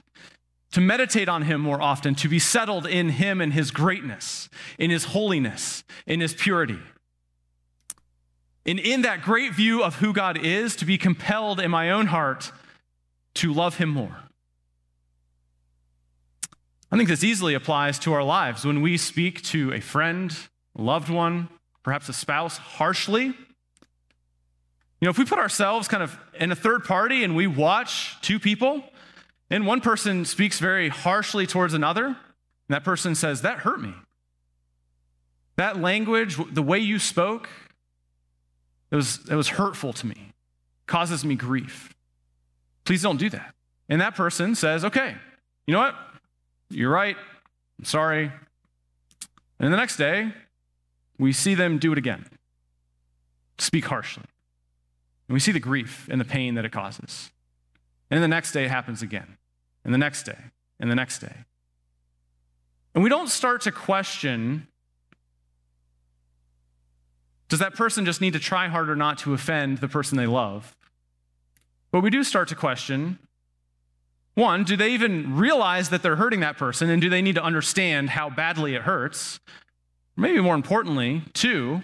to 0.75 0.80
meditate 0.80 1.28
on 1.28 1.42
him 1.42 1.61
more 1.61 1.80
often, 1.80 2.16
to 2.16 2.28
be 2.28 2.40
settled 2.40 2.85
in 2.85 3.11
him 3.11 3.40
and 3.40 3.52
his 3.52 3.71
greatness, 3.71 4.49
in 4.76 4.90
his 4.90 5.04
holiness, 5.04 5.85
in 6.04 6.21
his 6.21 6.35
purity. 6.35 6.80
And 8.66 8.80
in 8.80 9.02
that 9.02 9.23
great 9.23 9.54
view 9.54 9.85
of 9.85 9.97
who 9.97 10.12
God 10.12 10.37
is, 10.44 10.75
to 10.76 10.85
be 10.85 10.99
compelled 10.99 11.61
in 11.61 11.71
my 11.71 11.92
own 11.92 12.06
heart 12.06 12.50
to 13.35 13.52
love 13.52 13.76
him 13.76 13.88
more. 13.88 14.16
I 16.90 16.97
think 16.97 17.09
this 17.09 17.23
easily 17.23 17.54
applies 17.54 18.00
to 18.00 18.12
our 18.12 18.25
lives 18.25 18.64
when 18.64 18.83
we 18.83 18.97
speak 18.97 19.42
to 19.42 19.73
a 19.73 19.80
friend, 19.80 20.37
loved 20.76 21.09
one, 21.09 21.50
perhaps 21.84 22.08
a 22.08 22.12
spouse 22.12 22.56
harshly. 22.56 23.26
You 23.26 23.34
know, 25.02 25.10
if 25.10 25.18
we 25.18 25.24
put 25.24 25.38
ourselves 25.38 25.86
kind 25.86 26.02
of 26.02 26.18
in 26.40 26.50
a 26.50 26.56
third 26.56 26.82
party 26.84 27.22
and 27.22 27.36
we 27.36 27.46
watch 27.46 28.20
two 28.22 28.40
people, 28.40 28.82
and 29.50 29.66
one 29.66 29.80
person 29.80 30.24
speaks 30.24 30.58
very 30.58 30.88
harshly 30.88 31.46
towards 31.46 31.74
another, 31.74 32.06
and 32.06 32.16
that 32.70 32.82
person 32.82 33.14
says, 33.14 33.42
That 33.42 33.58
hurt 33.58 33.80
me. 33.80 33.94
That 35.56 35.80
language, 35.80 36.38
the 36.52 36.62
way 36.62 36.78
you 36.78 36.98
spoke, 36.98 37.48
it 38.90 38.96
was, 38.96 39.20
it 39.30 39.36
was 39.36 39.50
hurtful 39.50 39.92
to 39.92 40.06
me, 40.06 40.32
causes 40.86 41.24
me 41.24 41.36
grief. 41.36 41.94
Please 42.84 43.02
don't 43.02 43.18
do 43.18 43.30
that. 43.30 43.54
And 43.88 44.00
that 44.00 44.14
person 44.14 44.54
says, 44.54 44.84
Okay, 44.86 45.14
you 45.66 45.74
know 45.74 45.80
what? 45.80 45.94
You're 46.70 46.90
right. 46.90 47.16
I'm 47.78 47.84
sorry. 47.84 48.32
And 49.60 49.72
the 49.72 49.76
next 49.76 49.96
day, 49.96 50.32
we 51.18 51.33
see 51.33 51.54
them 51.54 51.78
do 51.78 51.92
it 51.92 51.99
again, 51.99 52.26
speak 53.59 53.87
harshly. 53.87 54.25
And 55.28 55.35
we 55.35 55.40
see 55.40 55.52
the 55.52 55.61
grief 55.61 56.09
and 56.11 56.21
the 56.21 56.25
pain 56.25 56.54
that 56.54 56.64
it 56.64 56.73
causes. 56.73 57.30
And 58.11 58.16
then 58.16 58.23
the 58.23 58.35
next 58.35 58.52
day, 58.52 58.64
it 58.64 58.71
happens 58.71 59.02
again. 59.02 59.38
And 59.85 59.94
the 59.94 59.99
next 59.99 60.25
day, 60.25 60.38
and 60.78 60.90
the 60.90 60.94
next 60.94 61.18
day. 61.18 61.35
And 62.94 63.02
we 63.02 63.11
don't 63.11 63.28
start 63.28 63.62
to 63.62 63.73
question 63.73 64.68
does 67.49 67.61
that 67.61 67.75
person 67.75 68.04
just 68.04 68.21
need 68.21 68.33
to 68.33 68.40
try 68.40 68.68
harder 68.68 68.97
not 68.97 69.18
to 69.18 69.35
offend 69.35 69.78
the 69.78 69.87
person 69.87 70.16
they 70.16 70.26
love? 70.26 70.75
But 71.92 72.00
we 72.00 72.11
do 72.11 72.25
start 72.25 72.49
to 72.49 72.56
question 72.56 73.18
one, 74.35 74.64
do 74.64 74.76
they 74.76 74.90
even 74.90 75.37
realize 75.37 75.90
that 75.90 76.02
they're 76.02 76.16
hurting 76.16 76.40
that 76.40 76.56
person? 76.56 76.90
And 76.90 77.00
do 77.00 77.09
they 77.09 77.23
need 77.23 77.37
to 77.37 77.42
understand 77.42 78.11
how 78.11 78.28
badly 78.28 78.75
it 78.75 78.83
hurts? 78.83 79.38
Maybe 80.16 80.40
more 80.40 80.54
importantly, 80.54 81.23
too, 81.33 81.83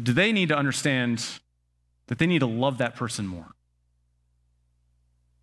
do 0.00 0.12
they 0.12 0.32
need 0.32 0.48
to 0.48 0.56
understand 0.56 1.24
that 2.06 2.18
they 2.18 2.26
need 2.26 2.40
to 2.40 2.46
love 2.46 2.78
that 2.78 2.94
person 2.94 3.26
more? 3.26 3.48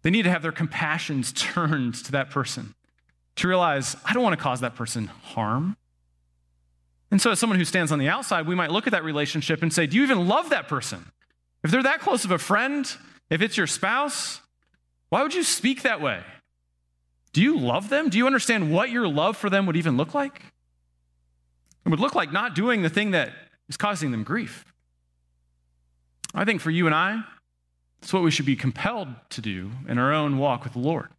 They 0.01 0.10
need 0.10 0.24
to 0.24 0.30
have 0.30 0.42
their 0.42 0.51
compassions 0.51 1.32
turned 1.36 1.96
to 2.06 2.12
that 2.13 2.30
person 2.30 2.75
to 3.36 3.48
realize, 3.48 3.96
I 4.06 4.13
don't 4.13 4.24
want 4.24 4.38
to 4.38 4.44
cause 4.44 4.62
that 4.62 4.75
person 4.75 5.08
harm. 5.08 5.78
And 7.12 7.22
so, 7.22 7.32
as 7.32 7.39
someone 7.39 7.58
who 7.58 7.66
stands 7.66 7.92
on 7.92 8.00
the 8.00 8.10
outside, 8.10 8.46
we 8.46 8.54
might 8.54 8.72
look 8.72 8.86
at 8.86 8.92
that 8.92 9.04
relationship 9.04 9.62
and 9.63 9.74
say, 9.74 9.88
Do 9.88 9.98
you 9.98 10.04
even 10.04 10.28
love 10.28 10.51
that 10.51 10.68
person? 10.68 11.12
If 11.63 11.72
they're 11.72 11.84
that 11.84 12.01
close 12.01 12.24
of 12.24 12.32
a 12.32 12.38
friend, 12.38 12.89
if 13.30 13.42
it's 13.42 13.58
your 13.58 13.68
spouse, 13.68 14.42
why 15.10 15.24
would 15.24 15.34
you 15.34 15.44
speak 15.44 15.82
that 15.82 16.01
way? 16.01 16.22
Do 17.34 17.42
you 17.42 17.58
love 17.58 17.89
them? 17.89 18.10
Do 18.10 18.18
you 18.18 18.28
understand 18.28 18.72
what 18.72 18.89
your 18.89 19.08
love 19.08 19.38
for 19.38 19.50
them 19.50 19.66
would 19.66 19.75
even 19.75 19.98
look 19.98 20.13
like? 20.13 20.42
It 21.89 21.93
would 21.93 22.00
look 22.00 22.13
like 22.13 22.31
not 22.31 22.53
doing 22.53 22.84
the 22.84 22.89
thing 22.89 23.10
that 23.12 23.34
is 23.67 23.75
causing 23.75 24.12
them 24.12 24.24
grief. 24.24 24.63
I 26.36 26.46
think 26.46 26.62
for 26.62 26.69
you 26.69 26.86
and 26.86 26.93
I, 26.93 27.24
it's 28.00 28.13
what 28.13 28.22
we 28.22 28.29
should 28.29 28.46
be 28.46 28.55
compelled 28.55 29.08
to 29.31 29.41
do 29.41 29.72
in 29.88 29.98
our 29.98 30.13
own 30.13 30.38
walk 30.38 30.63
with 30.63 30.74
the 30.74 30.79
Lord. 30.79 31.10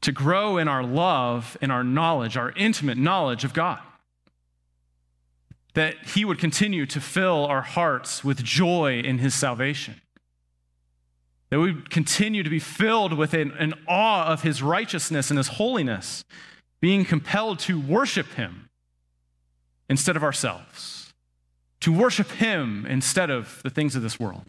To 0.00 0.12
grow 0.12 0.56
in 0.56 0.66
our 0.66 0.82
love 0.82 1.58
and 1.60 1.70
our 1.70 1.84
knowledge, 1.84 2.38
our 2.38 2.54
intimate 2.56 2.96
knowledge 2.96 3.44
of 3.44 3.52
God. 3.52 3.80
That 5.74 5.96
He 6.14 6.24
would 6.24 6.38
continue 6.38 6.86
to 6.86 7.02
fill 7.02 7.44
our 7.44 7.60
hearts 7.60 8.24
with 8.24 8.42
joy 8.42 9.02
in 9.04 9.18
His 9.18 9.34
salvation 9.34 10.00
that 11.50 11.60
we 11.60 11.74
continue 11.90 12.42
to 12.44 12.48
be 12.48 12.60
filled 12.60 13.12
with 13.12 13.34
an, 13.34 13.50
an, 13.58 13.74
awe 13.88 14.32
of 14.32 14.44
his 14.44 14.62
righteousness 14.62 15.32
and 15.32 15.36
his 15.36 15.48
holiness, 15.48 16.24
being 16.80 17.04
compelled 17.04 17.58
to 17.58 17.80
worship 17.80 18.34
him 18.34 18.69
instead 19.90 20.16
of 20.16 20.22
ourselves, 20.22 21.12
to 21.80 21.92
worship 21.92 22.30
him 22.30 22.86
instead 22.86 23.28
of 23.28 23.60
the 23.64 23.70
things 23.70 23.96
of 23.96 24.02
this 24.02 24.18
world. 24.18 24.44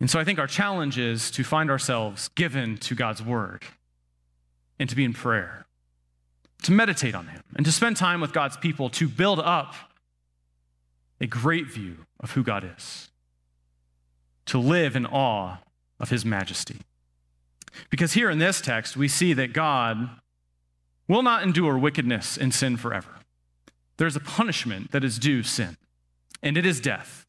And 0.00 0.10
so 0.10 0.18
I 0.18 0.24
think 0.24 0.40
our 0.40 0.46
challenge 0.48 0.98
is 0.98 1.30
to 1.32 1.44
find 1.44 1.70
ourselves 1.70 2.28
given 2.28 2.78
to 2.78 2.96
God's 2.96 3.22
word 3.22 3.62
and 4.80 4.88
to 4.88 4.96
be 4.96 5.04
in 5.04 5.12
prayer, 5.12 5.66
to 6.62 6.72
meditate 6.72 7.14
on 7.14 7.28
him, 7.28 7.42
and 7.54 7.64
to 7.66 7.70
spend 7.70 7.96
time 7.96 8.20
with 8.20 8.32
God's 8.32 8.56
people 8.56 8.88
to 8.90 9.06
build 9.06 9.38
up 9.38 9.74
a 11.20 11.26
great 11.26 11.68
view 11.68 11.98
of 12.18 12.32
who 12.32 12.42
God 12.42 12.68
is 12.76 13.10
to 14.46 14.58
live 14.58 14.96
in 14.96 15.06
awe 15.06 15.58
of 16.00 16.10
his 16.10 16.24
majesty. 16.24 16.78
Because 17.90 18.14
here 18.14 18.28
in 18.28 18.38
this 18.38 18.60
text, 18.60 18.96
we 18.96 19.08
see 19.08 19.32
that 19.34 19.52
God 19.52 20.10
will 21.12 21.22
not 21.22 21.42
endure 21.42 21.76
wickedness 21.76 22.38
and 22.38 22.54
sin 22.54 22.74
forever. 22.78 23.16
There's 23.98 24.16
a 24.16 24.20
punishment 24.20 24.92
that 24.92 25.04
is 25.04 25.18
due 25.18 25.42
sin, 25.42 25.76
and 26.42 26.56
it 26.56 26.64
is 26.64 26.80
death. 26.80 27.26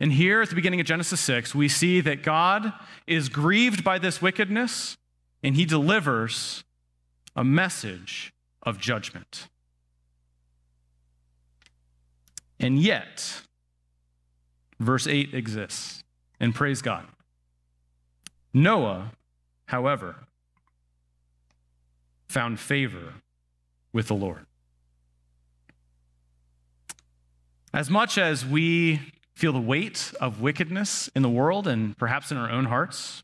And 0.00 0.14
here 0.14 0.40
at 0.40 0.48
the 0.48 0.54
beginning 0.54 0.80
of 0.80 0.86
Genesis 0.86 1.20
6, 1.20 1.54
we 1.54 1.68
see 1.68 2.00
that 2.00 2.22
God 2.22 2.72
is 3.06 3.28
grieved 3.28 3.84
by 3.84 3.98
this 3.98 4.22
wickedness, 4.22 4.96
and 5.42 5.54
he 5.54 5.66
delivers 5.66 6.64
a 7.36 7.44
message 7.44 8.32
of 8.62 8.80
judgment. 8.80 9.48
And 12.58 12.78
yet, 12.78 13.42
verse 14.80 15.06
8 15.06 15.34
exists 15.34 16.02
and 16.40 16.54
praise 16.54 16.80
God. 16.80 17.04
Noah, 18.54 19.12
however, 19.66 20.16
found 22.28 22.58
favor 22.58 23.12
with 23.96 24.08
the 24.08 24.14
Lord. 24.14 24.44
As 27.72 27.88
much 27.88 28.18
as 28.18 28.44
we 28.44 29.00
feel 29.34 29.54
the 29.54 29.58
weight 29.58 30.12
of 30.20 30.42
wickedness 30.42 31.08
in 31.16 31.22
the 31.22 31.30
world 31.30 31.66
and 31.66 31.96
perhaps 31.96 32.30
in 32.30 32.36
our 32.36 32.50
own 32.50 32.66
hearts, 32.66 33.22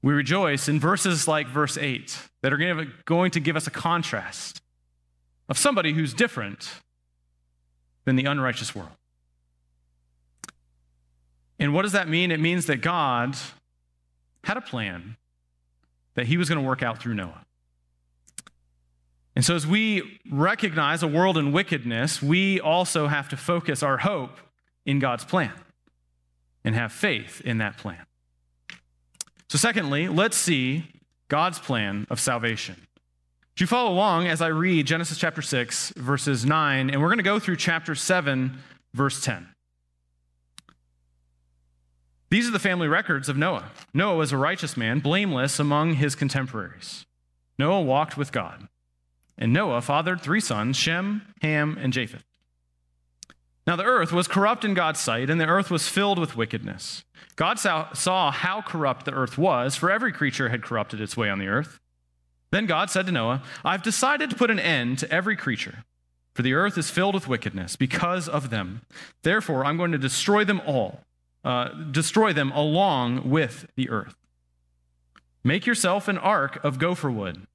we 0.00 0.14
rejoice 0.14 0.66
in 0.66 0.80
verses 0.80 1.28
like 1.28 1.46
verse 1.46 1.76
8 1.76 2.18
that 2.40 2.54
are 2.54 2.86
going 3.04 3.30
to 3.32 3.40
give 3.40 3.54
us 3.54 3.66
a 3.66 3.70
contrast 3.70 4.62
of 5.50 5.58
somebody 5.58 5.92
who's 5.92 6.14
different 6.14 6.70
than 8.06 8.16
the 8.16 8.24
unrighteous 8.24 8.74
world. 8.74 8.96
And 11.58 11.74
what 11.74 11.82
does 11.82 11.92
that 11.92 12.08
mean? 12.08 12.30
It 12.30 12.40
means 12.40 12.64
that 12.64 12.78
God 12.78 13.36
had 14.44 14.56
a 14.56 14.62
plan 14.62 15.16
that 16.14 16.28
he 16.28 16.38
was 16.38 16.48
going 16.48 16.62
to 16.62 16.66
work 16.66 16.82
out 16.82 16.98
through 16.98 17.12
Noah. 17.12 17.44
And 19.36 19.44
so, 19.44 19.54
as 19.54 19.66
we 19.66 20.20
recognize 20.30 21.02
a 21.02 21.08
world 21.08 21.36
in 21.36 21.50
wickedness, 21.50 22.22
we 22.22 22.60
also 22.60 23.08
have 23.08 23.28
to 23.30 23.36
focus 23.36 23.82
our 23.82 23.98
hope 23.98 24.38
in 24.86 25.00
God's 25.00 25.24
plan 25.24 25.52
and 26.64 26.74
have 26.74 26.92
faith 26.92 27.40
in 27.44 27.58
that 27.58 27.76
plan. 27.76 28.06
So, 29.48 29.58
secondly, 29.58 30.08
let's 30.08 30.36
see 30.36 30.84
God's 31.28 31.58
plan 31.58 32.06
of 32.10 32.20
salvation. 32.20 32.76
Do 33.56 33.62
you 33.62 33.66
follow 33.66 33.90
along 33.92 34.26
as 34.26 34.40
I 34.40 34.48
read 34.48 34.86
Genesis 34.86 35.18
chapter 35.18 35.42
6, 35.42 35.90
verses 35.96 36.44
9, 36.44 36.90
and 36.90 37.00
we're 37.00 37.08
going 37.08 37.18
to 37.18 37.24
go 37.24 37.38
through 37.38 37.56
chapter 37.56 37.94
7, 37.94 38.58
verse 38.92 39.22
10. 39.22 39.48
These 42.30 42.48
are 42.48 42.52
the 42.52 42.58
family 42.58 42.88
records 42.88 43.28
of 43.28 43.36
Noah. 43.36 43.70
Noah 43.92 44.16
was 44.16 44.32
a 44.32 44.36
righteous 44.36 44.76
man, 44.76 44.98
blameless 44.98 45.60
among 45.60 45.94
his 45.94 46.16
contemporaries. 46.16 47.06
Noah 47.58 47.82
walked 47.82 48.16
with 48.16 48.32
God. 48.32 48.66
And 49.36 49.52
Noah 49.52 49.82
fathered 49.82 50.20
three 50.20 50.40
sons 50.40 50.76
Shem, 50.76 51.22
Ham, 51.42 51.76
and 51.80 51.92
Japheth. 51.92 52.24
Now 53.66 53.76
the 53.76 53.84
earth 53.84 54.12
was 54.12 54.28
corrupt 54.28 54.64
in 54.64 54.74
God's 54.74 55.00
sight, 55.00 55.30
and 55.30 55.40
the 55.40 55.46
earth 55.46 55.70
was 55.70 55.88
filled 55.88 56.18
with 56.18 56.36
wickedness. 56.36 57.04
God 57.36 57.58
saw 57.58 58.30
how 58.30 58.62
corrupt 58.62 59.06
the 59.06 59.14
earth 59.14 59.38
was, 59.38 59.74
for 59.74 59.90
every 59.90 60.12
creature 60.12 60.50
had 60.50 60.62
corrupted 60.62 61.00
its 61.00 61.16
way 61.16 61.30
on 61.30 61.38
the 61.38 61.48
earth. 61.48 61.80
Then 62.50 62.66
God 62.66 62.90
said 62.90 63.06
to 63.06 63.12
Noah, 63.12 63.42
I've 63.64 63.82
decided 63.82 64.30
to 64.30 64.36
put 64.36 64.50
an 64.50 64.60
end 64.60 64.98
to 64.98 65.10
every 65.10 65.34
creature, 65.34 65.84
for 66.34 66.42
the 66.42 66.52
earth 66.52 66.78
is 66.78 66.90
filled 66.90 67.14
with 67.14 67.26
wickedness 67.26 67.74
because 67.74 68.28
of 68.28 68.50
them. 68.50 68.82
Therefore, 69.22 69.64
I'm 69.64 69.76
going 69.76 69.92
to 69.92 69.98
destroy 69.98 70.44
them 70.44 70.60
all 70.66 71.00
uh, 71.44 71.68
destroy 71.90 72.32
them 72.32 72.50
along 72.52 73.28
with 73.28 73.66
the 73.76 73.90
earth. 73.90 74.16
Make 75.44 75.66
yourself 75.66 76.08
an 76.08 76.16
ark 76.16 76.58
of 76.64 76.78
gopher 76.78 77.10
wood. 77.10 77.46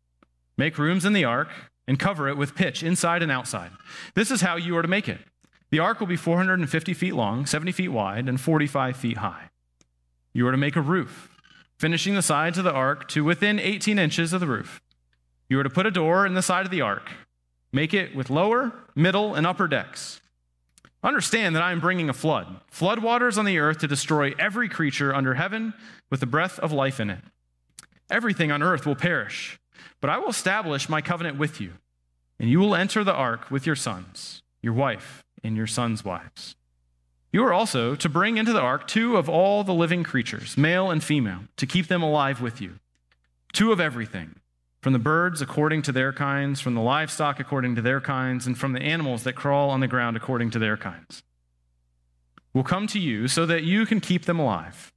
Make 0.60 0.78
rooms 0.78 1.06
in 1.06 1.14
the 1.14 1.24
ark 1.24 1.48
and 1.88 1.98
cover 1.98 2.28
it 2.28 2.36
with 2.36 2.54
pitch 2.54 2.84
inside 2.84 3.24
and 3.24 3.32
outside. 3.32 3.72
This 4.14 4.30
is 4.30 4.42
how 4.42 4.58
you 4.58 4.76
are 4.76 4.82
to 4.82 4.90
make 4.90 5.08
it. 5.08 5.22
The 5.70 5.80
ark 5.80 6.02
will 6.02 6.08
be 6.08 6.18
450 6.18 6.94
feet 6.94 7.16
long, 7.16 7.46
70 7.46 7.72
feet 7.72 7.88
wide, 7.88 8.28
and 8.28 8.42
45 8.42 8.98
feet 8.98 9.18
high. 9.20 9.52
You 10.34 10.46
are 10.50 10.52
to 10.52 10.58
make 10.58 10.76
a 10.76 10.82
roof, 10.82 11.30
finishing 11.78 12.14
the 12.14 12.22
sides 12.22 12.58
of 12.58 12.66
the 12.66 12.74
ark 12.74 13.08
to 13.08 13.24
within 13.24 13.58
18 13.58 13.98
inches 13.98 14.34
of 14.34 14.42
the 14.42 14.48
roof. 14.48 14.82
You 15.48 15.62
are 15.62 15.64
to 15.64 15.70
put 15.70 15.86
a 15.86 15.92
door 15.92 16.26
in 16.26 16.34
the 16.34 16.42
side 16.42 16.66
of 16.66 16.72
the 16.72 16.82
ark. 16.82 17.10
Make 17.72 17.94
it 17.94 18.14
with 18.14 18.30
lower, 18.30 18.74
middle, 18.96 19.36
and 19.36 19.48
upper 19.48 19.70
decks. 19.70 20.20
Understand 21.02 21.56
that 21.56 21.64
I 21.64 21.72
am 21.72 21.80
bringing 21.80 22.10
a 22.10 22.14
flood, 22.14 22.60
flood 22.70 23.00
waters 23.00 23.38
on 23.38 23.46
the 23.46 23.60
earth 23.60 23.78
to 23.78 23.88
destroy 23.88 24.34
every 24.38 24.68
creature 24.68 25.16
under 25.16 25.36
heaven 25.36 25.74
with 26.10 26.20
the 26.20 26.26
breath 26.26 26.60
of 26.60 26.74
life 26.74 27.00
in 27.00 27.10
it. 27.10 27.24
Everything 28.10 28.52
on 28.52 28.62
earth 28.62 28.86
will 28.86 28.96
perish, 28.96 29.58
but 30.02 30.10
I 30.10 30.18
will 30.18 30.30
establish 30.30 30.90
my 30.90 31.02
covenant 31.02 31.38
with 31.38 31.60
you, 31.60 31.74
and 32.40 32.50
you 32.50 32.60
will 32.60 32.76
enter 32.76 33.04
the 33.04 33.14
ark 33.14 33.50
with 33.52 33.66
your 33.66 33.76
sons, 33.76 34.42
your 34.62 34.74
wife, 34.74 35.24
and 35.44 35.56
your 35.56 35.68
sons' 35.68 36.06
wives. 36.06 36.56
You 37.32 37.44
are 37.46 37.54
also 37.54 37.96
to 37.96 38.10
bring 38.10 38.38
into 38.38 38.54
the 38.54 38.62
ark 38.62 38.88
two 38.88 39.16
of 39.16 39.30
all 39.30 39.64
the 39.64 39.74
living 39.74 40.04
creatures, 40.04 40.58
male 40.58 40.90
and 40.90 41.04
female, 41.04 41.42
to 41.58 41.68
keep 41.68 41.88
them 41.88 42.02
alive 42.02 42.42
with 42.42 42.60
you. 42.60 42.80
Two 43.54 43.72
of 43.72 43.80
everything, 43.80 44.36
from 44.82 44.94
the 44.94 45.00
birds 45.00 45.42
according 45.42 45.82
to 45.84 45.92
their 45.92 46.12
kinds, 46.12 46.60
from 46.60 46.74
the 46.74 46.82
livestock 46.82 47.40
according 47.40 47.76
to 47.76 47.82
their 47.82 48.02
kinds, 48.02 48.48
and 48.48 48.58
from 48.58 48.74
the 48.74 48.82
animals 48.82 49.24
that 49.24 49.34
crawl 49.36 49.70
on 49.70 49.80
the 49.80 49.88
ground 49.88 50.18
according 50.18 50.50
to 50.52 50.60
their 50.60 50.78
kinds. 50.78 51.22
Will 52.54 52.64
come 52.64 52.88
to 52.88 53.00
you 53.00 53.28
so 53.28 53.46
that 53.46 53.64
you 53.64 53.86
can 53.86 54.00
keep 54.00 54.26
them 54.26 54.40
alive. 54.40 54.92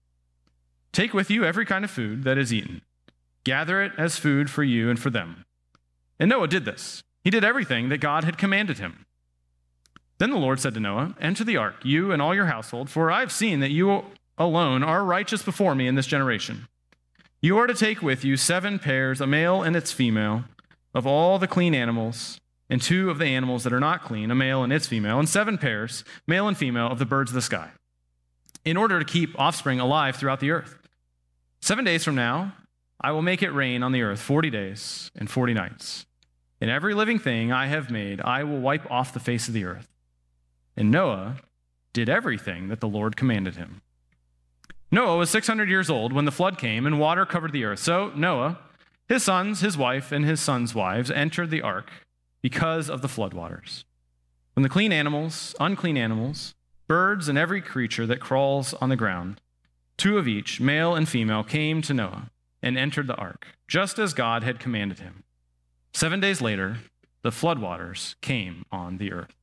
Take 0.92 1.12
with 1.12 1.31
you 1.31 1.45
every 1.45 1.66
kind 1.66 1.85
of 1.85 1.90
food 1.90 2.25
that 2.25 2.38
is 2.38 2.53
eaten. 2.53 2.83
Gather 3.44 3.83
it 3.83 3.92
as 3.98 4.18
food 4.18 4.50
for 4.50 4.62
you 4.62 4.88
and 4.88 4.98
for 4.98 5.11
them. 5.11 5.44
And 6.18 6.28
Noah 6.28 6.48
did 6.48 6.64
this. 6.64 7.02
He 7.24 7.31
did 7.31 7.44
everything 7.44 7.88
that 7.88 7.98
God 7.98 8.24
had 8.24 8.38
commanded 8.38 8.78
him. 8.78 9.07
Then 10.18 10.31
the 10.31 10.37
Lord 10.37 10.61
said 10.61 10.74
to 10.74 10.81
Noah, 10.81 11.16
Enter 11.20 11.44
the 11.44 11.57
ark, 11.57 11.76
you 11.83 12.12
and 12.12 12.22
all 12.22 12.35
your 12.35 12.46
household, 12.46 12.88
for 12.88 13.11
I 13.11 13.20
have 13.20 13.33
seen 13.33 13.61
that 13.61 13.70
you 13.70 14.05
alone 14.38 14.83
are 14.83 15.05
righteous 15.05 15.42
before 15.42 15.74
me 15.74 15.88
in 15.88 15.94
this 15.94 16.07
generation. 16.07 16.68
You 17.40 17.59
are 17.59 17.66
to 17.66 17.74
take 17.74 18.02
with 18.02 18.24
you 18.24 18.37
seven 18.37 18.78
pairs, 18.78 19.20
a 19.20 19.26
male 19.26 19.62
and 19.62 19.74
its 19.74 19.90
female, 19.90 20.44
of 20.94 21.07
all 21.07 21.38
the 21.38 21.48
clean 21.48 21.74
animals, 21.74 22.38
and 22.70 22.81
two 22.81 23.11
of 23.11 23.18
the 23.18 23.26
animals 23.26 23.64
that 23.64 23.72
are 23.72 23.81
not 23.81 24.05
clean, 24.05 24.31
a 24.31 24.35
male 24.35 24.62
and 24.62 24.72
its 24.72 24.87
female, 24.87 25.18
and 25.18 25.28
seven 25.28 25.59
pairs, 25.59 26.05
male 26.26 26.46
and 26.46 26.57
female, 26.57 26.87
of 26.87 27.00
the 27.00 27.05
birds 27.05 27.33
of 27.33 27.35
the 27.35 27.42
sky, 27.42 27.70
in 28.64 28.76
order 28.76 28.98
to 29.00 29.05
keep 29.05 29.37
offspring 29.38 29.81
alive 29.81 30.14
throughout 30.14 30.38
the 30.40 30.52
earth. 30.52 30.78
Seven 31.61 31.85
days 31.85 32.05
from 32.05 32.14
now, 32.14 32.52
I 33.03 33.11
will 33.11 33.23
make 33.23 33.43
it 33.43 33.51
rain 33.51 33.83
on 33.83 33.93
the 33.93 34.03
earth 34.03 34.21
40 34.21 34.51
days 34.51 35.11
and 35.17 35.29
40 35.29 35.55
nights. 35.55 36.07
And 36.61 36.71
every 36.71 36.95
living 36.95 37.19
thing 37.19 37.51
I 37.51 37.67
have 37.67 37.91
made, 37.91 38.21
I 38.21 38.45
will 38.45 38.61
wipe 38.61 38.88
off 38.91 39.12
the 39.12 39.21
face 39.21 39.49
of 39.49 39.55
the 39.55 39.65
earth. 39.65 39.88
And 40.77 40.91
Noah 40.91 41.38
did 41.93 42.09
everything 42.09 42.69
that 42.69 42.81
the 42.81 42.88
Lord 42.88 43.17
commanded 43.17 43.57
him. 43.57 43.83
Noah 44.91 45.17
was 45.17 45.31
600 45.31 45.69
years 45.69 45.91
old 45.91 46.12
when 46.12 46.25
the 46.25 46.31
flood 46.31 46.59
came 46.59 46.87
and 46.87 47.01
water 47.01 47.27
covered 47.27 47.53
the 47.53 47.65
earth. 47.65 47.81
So 47.81 48.12
Noah, 48.15 48.61
his 49.09 49.25
sons, 49.25 49.61
his 49.61 49.77
wife, 49.77 50.12
and 50.12 50.25
his 50.25 50.41
sons' 50.41 50.75
wives 50.75 51.11
entered 51.11 51.51
the 51.51 51.62
ark 51.62 51.91
because 52.41 52.88
of 52.88 53.03
the 53.03 53.09
floodwaters. 53.09 53.85
When 54.55 54.62
the 54.62 54.69
clean 54.69 54.93
animals, 54.93 55.57
unclean 55.59 55.97
animals, 55.97 56.55
birds, 56.87 57.29
and 57.29 57.38
every 57.38 57.62
creature 57.62 58.07
that 58.07 58.21
crawls 58.21 58.75
on 58.75 58.91
the 58.91 58.97
ground, 58.97 59.41
two 59.97 60.19
of 60.19 60.29
each, 60.29 60.61
male 60.61 60.95
and 60.95 61.09
female, 61.09 61.43
came 61.43 61.83
to 61.83 61.95
Noah 61.95 62.31
and 62.62 62.79
entered 62.79 63.07
the 63.07 63.16
ark, 63.16 63.46
just 63.68 63.98
as 63.98 64.14
God 64.14 64.42
had 64.42 64.61
commanded 64.61 65.01
him. 65.01 65.25
Seven 65.92 66.20
days 66.20 66.40
later, 66.40 66.79
the 67.22 67.31
floodwaters 67.31 68.14
came 68.20 68.64
on 68.70 68.98
the 68.98 69.12
earth. 69.12 69.35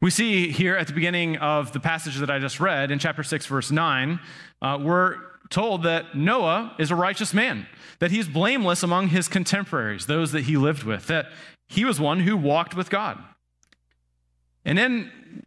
We 0.00 0.10
see 0.10 0.50
here 0.50 0.76
at 0.76 0.86
the 0.86 0.92
beginning 0.92 1.36
of 1.38 1.72
the 1.72 1.80
passage 1.80 2.16
that 2.18 2.30
I 2.30 2.38
just 2.38 2.60
read 2.60 2.90
in 2.90 2.98
chapter 2.98 3.22
6, 3.22 3.46
verse 3.46 3.70
9, 3.70 4.20
uh, 4.60 4.78
we're 4.80 5.16
told 5.50 5.82
that 5.82 6.16
Noah 6.16 6.74
is 6.78 6.90
a 6.90 6.96
righteous 6.96 7.34
man, 7.34 7.66
that 7.98 8.10
he's 8.10 8.28
blameless 8.28 8.82
among 8.82 9.08
his 9.08 9.28
contemporaries, 9.28 10.06
those 10.06 10.32
that 10.32 10.42
he 10.42 10.56
lived 10.56 10.82
with, 10.82 11.06
that 11.06 11.26
he 11.68 11.84
was 11.84 12.00
one 12.00 12.20
who 12.20 12.36
walked 12.36 12.76
with 12.76 12.90
God. 12.90 13.18
And 14.64 14.78
then 14.78 15.44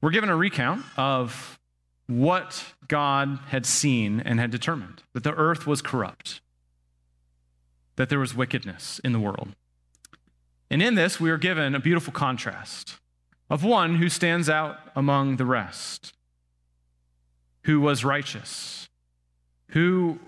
we're 0.00 0.10
given 0.10 0.28
a 0.28 0.36
recount 0.36 0.84
of 0.96 1.58
what 2.06 2.64
God 2.90 3.38
had 3.46 3.64
seen 3.64 4.20
and 4.20 4.40
had 4.40 4.50
determined 4.50 5.04
that 5.14 5.22
the 5.22 5.32
earth 5.34 5.64
was 5.64 5.80
corrupt, 5.80 6.40
that 7.94 8.08
there 8.08 8.18
was 8.18 8.34
wickedness 8.34 9.00
in 9.04 9.12
the 9.12 9.20
world. 9.20 9.54
And 10.68 10.82
in 10.82 10.96
this, 10.96 11.20
we 11.20 11.30
are 11.30 11.38
given 11.38 11.74
a 11.74 11.80
beautiful 11.80 12.12
contrast 12.12 12.96
of 13.48 13.64
one 13.64 13.96
who 13.96 14.08
stands 14.08 14.50
out 14.50 14.76
among 14.96 15.36
the 15.36 15.44
rest, 15.44 16.12
who 17.64 17.80
was 17.80 18.04
righteous, 18.04 18.88
who 19.68 20.18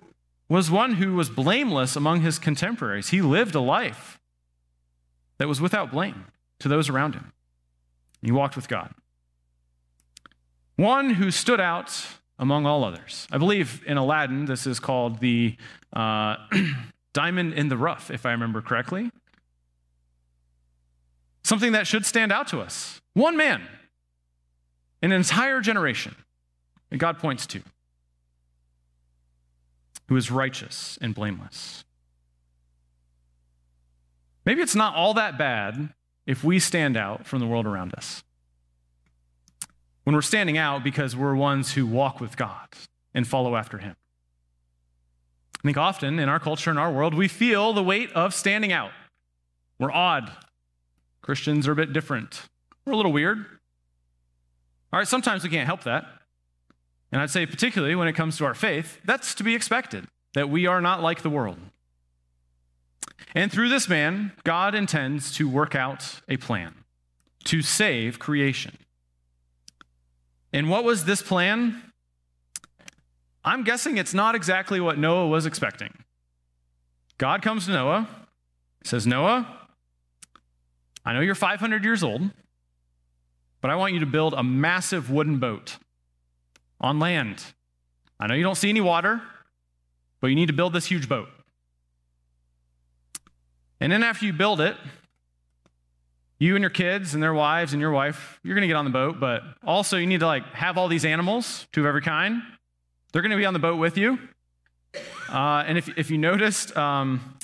was 0.48 0.70
one 0.70 0.94
who 0.94 1.14
was 1.14 1.30
blameless 1.30 1.96
among 1.96 2.20
his 2.20 2.38
contemporaries. 2.38 3.08
He 3.08 3.22
lived 3.22 3.56
a 3.56 3.60
life 3.60 4.20
that 5.38 5.48
was 5.48 5.60
without 5.60 5.90
blame 5.90 6.26
to 6.60 6.68
those 6.68 6.88
around 6.88 7.14
him. 7.14 7.32
He 8.22 8.30
walked 8.30 8.54
with 8.54 8.68
God. 8.68 8.94
One 10.76 11.14
who 11.14 11.32
stood 11.32 11.60
out 11.60 12.06
among 12.38 12.66
all 12.66 12.84
others. 12.84 13.26
I 13.30 13.38
believe 13.38 13.82
in 13.86 13.96
Aladdin, 13.96 14.46
this 14.46 14.66
is 14.66 14.80
called 14.80 15.20
the 15.20 15.56
uh, 15.92 16.36
diamond 17.12 17.54
in 17.54 17.68
the 17.68 17.76
rough, 17.76 18.10
if 18.10 18.26
I 18.26 18.32
remember 18.32 18.60
correctly. 18.60 19.10
Something 21.44 21.72
that 21.72 21.86
should 21.86 22.06
stand 22.06 22.32
out 22.32 22.48
to 22.48 22.60
us. 22.60 23.00
One 23.14 23.36
man, 23.36 23.66
an 25.02 25.12
entire 25.12 25.60
generation 25.60 26.14
that 26.90 26.98
God 26.98 27.18
points 27.18 27.46
to, 27.48 27.62
who 30.08 30.16
is 30.16 30.30
righteous 30.30 30.98
and 31.00 31.14
blameless. 31.14 31.84
Maybe 34.44 34.62
it's 34.62 34.74
not 34.74 34.94
all 34.94 35.14
that 35.14 35.38
bad 35.38 35.90
if 36.26 36.42
we 36.42 36.58
stand 36.58 36.96
out 36.96 37.26
from 37.26 37.40
the 37.40 37.46
world 37.46 37.66
around 37.66 37.94
us. 37.94 38.22
When 40.04 40.14
we're 40.14 40.22
standing 40.22 40.58
out 40.58 40.82
because 40.82 41.14
we're 41.14 41.34
ones 41.34 41.72
who 41.72 41.86
walk 41.86 42.20
with 42.20 42.36
God 42.36 42.68
and 43.14 43.26
follow 43.26 43.56
after 43.56 43.78
Him. 43.78 43.96
I 45.58 45.68
think 45.68 45.76
often 45.76 46.18
in 46.18 46.28
our 46.28 46.40
culture, 46.40 46.70
in 46.70 46.78
our 46.78 46.90
world, 46.90 47.14
we 47.14 47.28
feel 47.28 47.72
the 47.72 47.84
weight 47.84 48.10
of 48.12 48.34
standing 48.34 48.72
out. 48.72 48.90
We're 49.78 49.92
odd. 49.92 50.32
Christians 51.22 51.68
are 51.68 51.72
a 51.72 51.76
bit 51.76 51.92
different. 51.92 52.42
We're 52.84 52.94
a 52.94 52.96
little 52.96 53.12
weird. 53.12 53.38
All 54.92 54.98
right, 54.98 55.06
sometimes 55.06 55.44
we 55.44 55.50
can't 55.50 55.66
help 55.66 55.84
that. 55.84 56.04
And 57.12 57.20
I'd 57.20 57.30
say, 57.30 57.46
particularly 57.46 57.94
when 57.94 58.08
it 58.08 58.14
comes 58.14 58.36
to 58.38 58.44
our 58.44 58.54
faith, 58.54 58.98
that's 59.04 59.34
to 59.36 59.44
be 59.44 59.54
expected, 59.54 60.08
that 60.34 60.50
we 60.50 60.66
are 60.66 60.80
not 60.80 61.02
like 61.02 61.22
the 61.22 61.30
world. 61.30 61.58
And 63.34 63.52
through 63.52 63.68
this 63.68 63.88
man, 63.88 64.32
God 64.44 64.74
intends 64.74 65.32
to 65.36 65.48
work 65.48 65.74
out 65.74 66.20
a 66.28 66.36
plan 66.38 66.74
to 67.44 67.62
save 67.62 68.18
creation. 68.18 68.76
And 70.52 70.68
what 70.68 70.84
was 70.84 71.04
this 71.04 71.22
plan? 71.22 71.82
I'm 73.44 73.64
guessing 73.64 73.96
it's 73.96 74.14
not 74.14 74.34
exactly 74.34 74.80
what 74.80 74.98
Noah 74.98 75.28
was 75.28 75.46
expecting. 75.46 75.92
God 77.18 77.42
comes 77.42 77.66
to 77.66 77.72
Noah, 77.72 78.08
says, 78.84 79.06
Noah, 79.06 79.46
I 81.04 81.12
know 81.12 81.20
you're 81.20 81.34
500 81.34 81.84
years 81.84 82.02
old, 82.02 82.30
but 83.60 83.70
I 83.70 83.76
want 83.76 83.94
you 83.94 84.00
to 84.00 84.06
build 84.06 84.34
a 84.34 84.42
massive 84.42 85.10
wooden 85.10 85.38
boat 85.38 85.78
on 86.80 86.98
land. 86.98 87.42
I 88.20 88.26
know 88.26 88.34
you 88.34 88.42
don't 88.42 88.56
see 88.56 88.68
any 88.68 88.80
water, 88.80 89.22
but 90.20 90.28
you 90.28 90.36
need 90.36 90.46
to 90.46 90.52
build 90.52 90.72
this 90.72 90.86
huge 90.86 91.08
boat. 91.08 91.28
And 93.80 93.90
then 93.90 94.04
after 94.04 94.24
you 94.24 94.32
build 94.32 94.60
it, 94.60 94.76
you 96.42 96.56
and 96.56 96.62
your 96.62 96.70
kids 96.70 97.14
and 97.14 97.22
their 97.22 97.32
wives 97.32 97.72
and 97.72 97.80
your 97.80 97.92
wife, 97.92 98.40
you're 98.42 98.56
going 98.56 98.62
to 98.62 98.66
get 98.66 98.74
on 98.74 98.84
the 98.84 98.90
boat, 98.90 99.20
but 99.20 99.42
also 99.64 99.96
you 99.96 100.08
need 100.08 100.18
to 100.18 100.26
like 100.26 100.44
have 100.46 100.76
all 100.76 100.88
these 100.88 101.04
animals, 101.04 101.68
two 101.70 101.82
of 101.82 101.86
every 101.86 102.02
kind. 102.02 102.42
They're 103.12 103.22
going 103.22 103.30
to 103.30 103.36
be 103.36 103.44
on 103.44 103.52
the 103.52 103.60
boat 103.60 103.76
with 103.76 103.96
you. 103.96 104.18
Uh, 105.28 105.62
and 105.64 105.78
if, 105.78 105.88
if 105.96 106.10
you 106.10 106.18
noticed 106.18 106.76
um, 106.76 107.38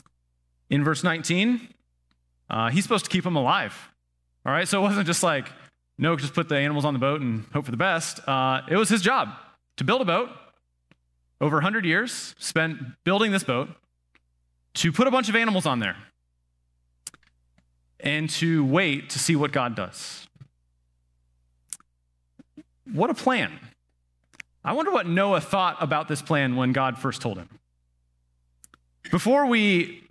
in 0.69 0.83
verse 0.83 1.05
19, 1.05 1.69
uh, 2.51 2.71
he's 2.71 2.83
supposed 2.83 3.05
to 3.05 3.11
keep 3.11 3.23
them 3.23 3.37
alive. 3.37 3.73
All 4.45 4.51
right, 4.51 4.67
so 4.67 4.81
it 4.81 4.83
wasn't 4.83 5.07
just 5.07 5.23
like, 5.23 5.47
no, 5.97 6.17
just 6.17 6.35
put 6.35 6.49
the 6.49 6.57
animals 6.57 6.85
on 6.85 6.93
the 6.93 6.99
boat 6.99 7.21
and 7.21 7.45
hope 7.53 7.67
for 7.67 7.71
the 7.71 7.77
best. 7.77 8.19
Uh, 8.29 8.63
it 8.69 8.77
was 8.77 8.89
his 8.89 9.01
job 9.01 9.29
to 9.77 9.85
build 9.85 10.01
a 10.01 10.07
boat 10.07 10.29
over 11.41 11.59
100 11.59 11.85
years, 11.85 12.35
spent 12.41 12.79
building 13.05 13.31
this 13.31 13.45
boat, 13.45 13.69
to 14.75 14.91
put 14.91 15.07
a 15.07 15.11
bunch 15.13 15.29
of 15.29 15.37
animals 15.37 15.67
on 15.67 15.79
there 15.79 15.97
and 18.01 18.31
to 18.31 18.65
wait 18.65 19.11
to 19.11 19.19
see 19.19 19.37
what 19.37 19.53
God 19.53 19.75
does. 19.75 20.27
What 22.93 23.11
a 23.11 23.15
plan. 23.15 23.59
I 24.65 24.73
wonder 24.73 24.91
what 24.91 25.07
Noah 25.07 25.41
thought 25.41 25.77
about 25.81 26.09
this 26.09 26.23
plan 26.23 26.57
when 26.57 26.73
God 26.73 26.99
first 26.99 27.21
told 27.21 27.39
him. 27.39 27.49
Before 29.11 29.47
we 29.47 30.05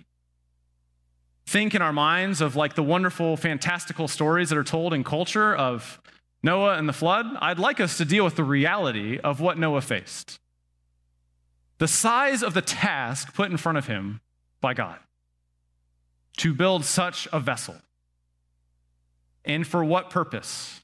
think 1.46 1.74
in 1.76 1.82
our 1.82 1.94
minds 1.94 2.42
of 2.42 2.56
like 2.56 2.76
the 2.76 2.84
wonderful, 2.84 3.38
fantastical 3.38 4.08
stories 4.08 4.50
that 4.50 4.58
are 4.58 4.64
told 4.64 4.94
in 4.94 5.04
culture 5.04 5.56
of 5.56 6.02
Noah 6.44 6.78
and 6.78 6.88
the 6.88 6.94
flood, 6.94 7.26
I'd 7.40 7.60
like 7.60 7.80
us 7.80 7.98
to 7.98 8.06
deal 8.06 8.24
with 8.24 8.36
the 8.36 8.44
reality 8.44 9.20
of 9.20 9.40
what 9.40 9.58
Noah 9.58 9.82
faced. 9.82 10.40
The 11.78 11.88
size 11.88 12.44
of 12.44 12.54
the 12.54 12.62
task 12.62 13.34
put 13.34 13.52
in 13.52 13.58
front 13.58 13.78
of 13.78 13.88
him 13.88 14.22
by 14.62 14.74
God 14.74 14.98
to 16.38 16.54
build 16.54 16.86
such 16.86 17.28
a 17.34 17.40
vessel. 17.40 17.76
And 19.44 19.66
for 19.66 19.84
what 19.84 20.10
purpose? 20.10 20.82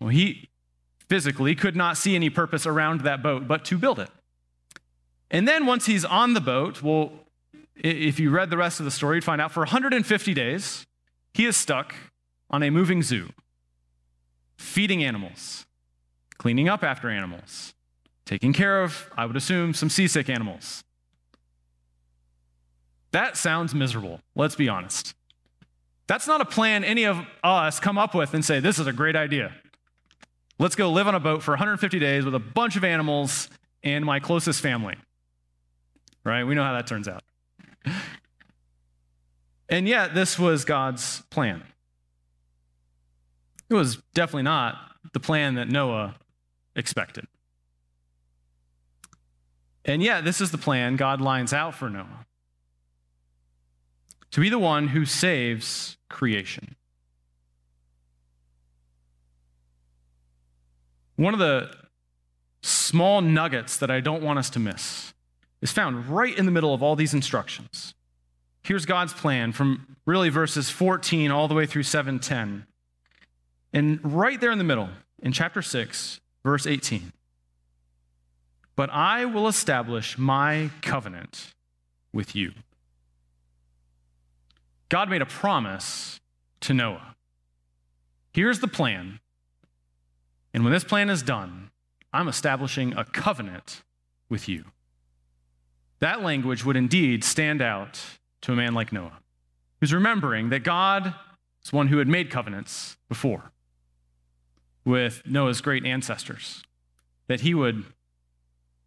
Well, 0.00 0.10
he 0.10 0.48
physically 1.08 1.54
could 1.54 1.76
not 1.76 1.96
see 1.96 2.14
any 2.14 2.30
purpose 2.30 2.66
around 2.66 3.00
that 3.02 3.22
boat 3.22 3.48
but 3.48 3.64
to 3.66 3.78
build 3.78 3.98
it. 3.98 4.10
And 5.30 5.46
then 5.46 5.66
once 5.66 5.86
he's 5.86 6.04
on 6.04 6.34
the 6.34 6.40
boat, 6.40 6.82
well, 6.82 7.12
if 7.76 8.18
you 8.18 8.30
read 8.30 8.50
the 8.50 8.56
rest 8.56 8.80
of 8.80 8.84
the 8.84 8.90
story, 8.90 9.16
you'd 9.16 9.24
find 9.24 9.40
out 9.40 9.52
for 9.52 9.60
150 9.60 10.34
days, 10.34 10.86
he 11.34 11.46
is 11.46 11.56
stuck 11.56 11.94
on 12.50 12.62
a 12.62 12.70
moving 12.70 13.02
zoo, 13.02 13.30
feeding 14.56 15.04
animals, 15.04 15.66
cleaning 16.38 16.68
up 16.68 16.82
after 16.82 17.10
animals, 17.10 17.74
taking 18.24 18.52
care 18.52 18.82
of, 18.82 19.10
I 19.16 19.26
would 19.26 19.36
assume, 19.36 19.74
some 19.74 19.90
seasick 19.90 20.28
animals. 20.28 20.82
That 23.12 23.36
sounds 23.36 23.74
miserable, 23.74 24.20
let's 24.34 24.54
be 24.54 24.68
honest. 24.68 25.14
That's 26.06 26.26
not 26.26 26.40
a 26.40 26.44
plan 26.44 26.84
any 26.84 27.04
of 27.04 27.20
us 27.44 27.80
come 27.80 27.98
up 27.98 28.14
with 28.14 28.34
and 28.34 28.44
say, 28.44 28.60
this 28.60 28.78
is 28.78 28.86
a 28.86 28.92
great 28.92 29.16
idea. 29.16 29.54
Let's 30.58 30.74
go 30.74 30.90
live 30.90 31.06
on 31.06 31.14
a 31.14 31.20
boat 31.20 31.42
for 31.42 31.52
150 31.52 31.98
days 31.98 32.24
with 32.24 32.34
a 32.34 32.40
bunch 32.40 32.76
of 32.76 32.84
animals 32.84 33.48
and 33.82 34.04
my 34.04 34.18
closest 34.18 34.60
family. 34.60 34.96
Right? 36.24 36.44
We 36.44 36.54
know 36.54 36.64
how 36.64 36.72
that 36.72 36.86
turns 36.86 37.08
out. 37.08 37.22
And 39.68 39.86
yet, 39.86 40.14
this 40.14 40.38
was 40.38 40.64
God's 40.64 41.22
plan. 41.30 41.62
It 43.68 43.74
was 43.74 43.98
definitely 44.14 44.44
not 44.44 44.76
the 45.12 45.20
plan 45.20 45.54
that 45.54 45.68
Noah 45.68 46.16
expected. 46.74 47.26
And 49.84 50.02
yet, 50.02 50.24
this 50.24 50.40
is 50.40 50.50
the 50.50 50.58
plan 50.58 50.96
God 50.96 51.20
lines 51.20 51.52
out 51.52 51.74
for 51.74 51.90
Noah 51.90 52.26
to 54.30 54.40
be 54.40 54.48
the 54.48 54.58
one 54.58 54.88
who 54.88 55.04
saves 55.04 55.96
creation. 56.08 56.76
One 61.16 61.34
of 61.34 61.40
the 61.40 61.70
small 62.62 63.20
nuggets 63.20 63.76
that 63.78 63.90
I 63.90 64.00
don't 64.00 64.22
want 64.22 64.38
us 64.38 64.50
to 64.50 64.58
miss 64.58 65.12
is 65.60 65.72
found 65.72 66.08
right 66.08 66.36
in 66.36 66.46
the 66.46 66.52
middle 66.52 66.72
of 66.72 66.82
all 66.82 66.94
these 66.94 67.14
instructions. 67.14 67.94
Here's 68.62 68.86
God's 68.86 69.12
plan 69.12 69.52
from 69.52 69.96
really 70.06 70.28
verses 70.28 70.70
14 70.70 71.30
all 71.30 71.48
the 71.48 71.54
way 71.54 71.66
through 71.66 71.84
710. 71.84 72.66
And 73.72 74.00
right 74.02 74.40
there 74.40 74.50
in 74.50 74.58
the 74.58 74.64
middle, 74.64 74.90
in 75.22 75.32
chapter 75.32 75.62
6, 75.62 76.20
verse 76.44 76.66
18. 76.66 77.12
But 78.76 78.90
I 78.90 79.24
will 79.24 79.48
establish 79.48 80.16
my 80.16 80.70
covenant 80.82 81.52
with 82.12 82.36
you. 82.36 82.52
God 84.88 85.10
made 85.10 85.22
a 85.22 85.26
promise 85.26 86.20
to 86.60 86.74
Noah. 86.74 87.14
Here's 88.32 88.60
the 88.60 88.68
plan. 88.68 89.20
And 90.54 90.64
when 90.64 90.72
this 90.72 90.84
plan 90.84 91.10
is 91.10 91.22
done, 91.22 91.70
I'm 92.12 92.28
establishing 92.28 92.94
a 92.96 93.04
covenant 93.04 93.82
with 94.28 94.48
you. 94.48 94.64
That 96.00 96.22
language 96.22 96.64
would 96.64 96.76
indeed 96.76 97.24
stand 97.24 97.60
out 97.60 98.00
to 98.42 98.52
a 98.52 98.56
man 98.56 98.72
like 98.72 98.92
Noah, 98.92 99.18
who's 99.80 99.92
remembering 99.92 100.48
that 100.50 100.60
God 100.60 101.14
is 101.64 101.72
one 101.72 101.88
who 101.88 101.98
had 101.98 102.08
made 102.08 102.30
covenants 102.30 102.96
before 103.08 103.52
with 104.84 105.22
Noah's 105.26 105.60
great 105.60 105.84
ancestors, 105.84 106.62
that 107.26 107.40
he 107.40 107.52
would 107.52 107.84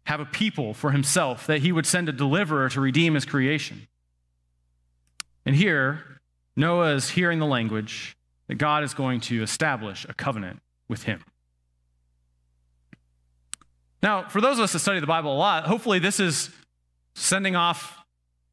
have 0.06 0.18
a 0.18 0.24
people 0.24 0.74
for 0.74 0.90
himself, 0.90 1.46
that 1.46 1.60
he 1.60 1.70
would 1.70 1.86
send 1.86 2.08
a 2.08 2.12
deliverer 2.12 2.68
to 2.70 2.80
redeem 2.80 3.14
his 3.14 3.24
creation. 3.24 3.86
And 5.44 5.56
here, 5.56 6.20
Noah 6.56 6.94
is 6.94 7.10
hearing 7.10 7.38
the 7.38 7.46
language 7.46 8.16
that 8.48 8.56
God 8.56 8.84
is 8.84 8.94
going 8.94 9.20
to 9.22 9.42
establish 9.42 10.06
a 10.08 10.14
covenant 10.14 10.60
with 10.88 11.04
him. 11.04 11.24
Now, 14.02 14.28
for 14.28 14.40
those 14.40 14.58
of 14.58 14.64
us 14.64 14.72
that 14.72 14.80
study 14.80 15.00
the 15.00 15.06
Bible 15.06 15.32
a 15.32 15.38
lot, 15.38 15.66
hopefully 15.66 15.98
this 15.98 16.18
is 16.18 16.50
sending 17.14 17.56
off 17.56 17.98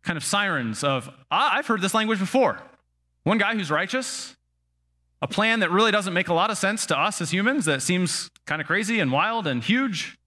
kind 0.03 0.15
of 0.17 0.23
sirens 0.23 0.83
of, 0.83 1.09
ah, 1.31 1.55
I've 1.55 1.67
heard 1.67 1.81
this 1.81 1.93
language 1.93 2.19
before. 2.19 2.61
One 3.23 3.37
guy 3.37 3.53
who's 3.55 3.71
righteous, 3.71 4.35
a 5.21 5.27
plan 5.27 5.59
that 5.59 5.71
really 5.71 5.91
doesn't 5.91 6.13
make 6.13 6.29
a 6.29 6.33
lot 6.33 6.49
of 6.49 6.57
sense 6.57 6.85
to 6.87 6.97
us 6.97 7.19
as 7.19 7.31
humans, 7.31 7.65
that 7.65 7.81
seems 7.81 8.29
kind 8.45 8.61
of 8.61 8.67
crazy 8.67 8.99
and 8.99 9.11
wild 9.11 9.47
and 9.47 9.63
huge, 9.63 10.17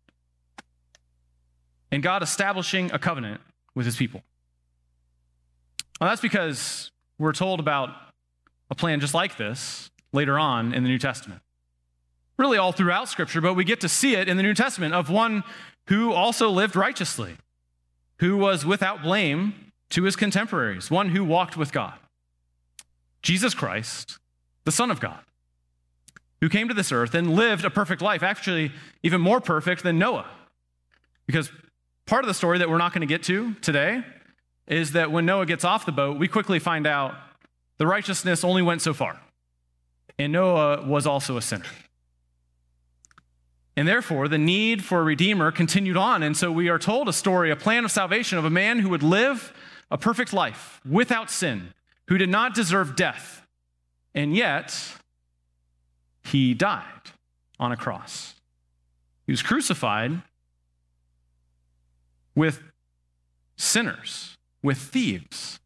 and 1.90 2.02
God 2.02 2.22
establishing 2.22 2.90
a 2.92 2.98
covenant 2.98 3.40
with 3.74 3.86
his 3.86 3.96
people. 3.96 4.22
Well, 6.02 6.08
that's 6.08 6.20
because 6.20 6.90
we're 7.16 7.32
told 7.32 7.60
about 7.60 7.90
a 8.72 8.74
plan 8.74 8.98
just 8.98 9.14
like 9.14 9.36
this 9.36 9.88
later 10.12 10.36
on 10.36 10.74
in 10.74 10.82
the 10.82 10.88
New 10.88 10.98
Testament. 10.98 11.42
Really, 12.36 12.58
all 12.58 12.72
throughout 12.72 13.08
Scripture, 13.08 13.40
but 13.40 13.54
we 13.54 13.62
get 13.62 13.80
to 13.82 13.88
see 13.88 14.16
it 14.16 14.28
in 14.28 14.36
the 14.36 14.42
New 14.42 14.52
Testament 14.52 14.94
of 14.94 15.10
one 15.10 15.44
who 15.86 16.12
also 16.12 16.50
lived 16.50 16.74
righteously 16.74 17.36
who 18.18 18.36
was 18.36 18.66
without 18.66 19.04
blame 19.04 19.70
to 19.90 20.02
his 20.02 20.16
contemporaries, 20.16 20.90
one 20.90 21.10
who 21.10 21.22
walked 21.24 21.56
with 21.56 21.70
God. 21.70 21.94
Jesus 23.22 23.54
Christ, 23.54 24.18
the 24.64 24.72
Son 24.72 24.90
of 24.90 24.98
God, 24.98 25.20
who 26.40 26.48
came 26.48 26.66
to 26.66 26.74
this 26.74 26.90
earth 26.90 27.14
and 27.14 27.36
lived 27.36 27.64
a 27.64 27.70
perfect 27.70 28.02
life, 28.02 28.24
actually, 28.24 28.72
even 29.04 29.20
more 29.20 29.40
perfect 29.40 29.84
than 29.84 30.00
Noah. 30.00 30.28
Because 31.26 31.52
part 32.06 32.24
of 32.24 32.26
the 32.26 32.34
story 32.34 32.58
that 32.58 32.68
we're 32.68 32.78
not 32.78 32.92
going 32.92 33.02
to 33.02 33.06
get 33.06 33.22
to 33.22 33.54
today 33.60 34.02
is 34.66 34.92
that 34.92 35.10
when 35.10 35.26
Noah 35.26 35.46
gets 35.46 35.64
off 35.64 35.86
the 35.86 35.92
boat, 35.92 36.18
we 36.18 36.28
quickly 36.28 36.58
find 36.58 36.86
out 36.86 37.14
the 37.78 37.86
righteousness 37.86 38.44
only 38.44 38.62
went 38.62 38.82
so 38.82 38.94
far. 38.94 39.20
And 40.18 40.32
Noah 40.32 40.86
was 40.86 41.06
also 41.06 41.36
a 41.36 41.42
sinner. 41.42 41.64
And 43.76 43.88
therefore, 43.88 44.28
the 44.28 44.38
need 44.38 44.84
for 44.84 45.00
a 45.00 45.02
redeemer 45.02 45.50
continued 45.50 45.96
on. 45.96 46.22
And 46.22 46.36
so 46.36 46.52
we 46.52 46.68
are 46.68 46.78
told 46.78 47.08
a 47.08 47.12
story, 47.12 47.50
a 47.50 47.56
plan 47.56 47.84
of 47.84 47.90
salvation 47.90 48.38
of 48.38 48.44
a 48.44 48.50
man 48.50 48.80
who 48.80 48.90
would 48.90 49.02
live 49.02 49.52
a 49.90 49.98
perfect 49.98 50.32
life 50.32 50.80
without 50.88 51.30
sin, 51.30 51.72
who 52.08 52.18
did 52.18 52.28
not 52.28 52.54
deserve 52.54 52.96
death. 52.96 53.46
And 54.14 54.36
yet, 54.36 54.96
he 56.24 56.54
died 56.54 56.84
on 57.58 57.72
a 57.72 57.76
cross. 57.76 58.34
He 59.26 59.32
was 59.32 59.42
crucified 59.42 60.22
with 62.34 62.62
sinners, 63.56 64.31
with 64.62 64.78
thieves. 64.78 65.58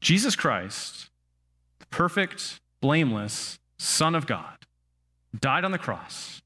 Jesus 0.00 0.36
Christ, 0.36 1.10
the 1.78 1.86
perfect, 1.86 2.60
blameless 2.80 3.58
Son 3.78 4.14
of 4.14 4.26
God, 4.26 4.56
died 5.38 5.64
on 5.64 5.72
the 5.72 5.78
cross 5.78 6.42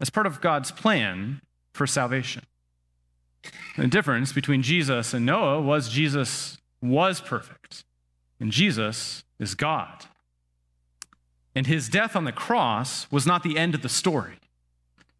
as 0.00 0.10
part 0.10 0.26
of 0.26 0.40
God's 0.40 0.70
plan 0.70 1.40
for 1.72 1.86
salvation. 1.86 2.44
The 3.76 3.86
difference 3.86 4.32
between 4.32 4.62
Jesus 4.62 5.14
and 5.14 5.24
Noah 5.24 5.60
was 5.60 5.88
Jesus 5.88 6.58
was 6.82 7.20
perfect, 7.20 7.84
and 8.40 8.50
Jesus 8.50 9.24
is 9.38 9.54
God. 9.54 10.06
And 11.54 11.66
his 11.66 11.88
death 11.88 12.14
on 12.14 12.24
the 12.24 12.32
cross 12.32 13.10
was 13.10 13.26
not 13.26 13.42
the 13.42 13.56
end 13.56 13.74
of 13.74 13.82
the 13.82 13.88
story. 13.88 14.38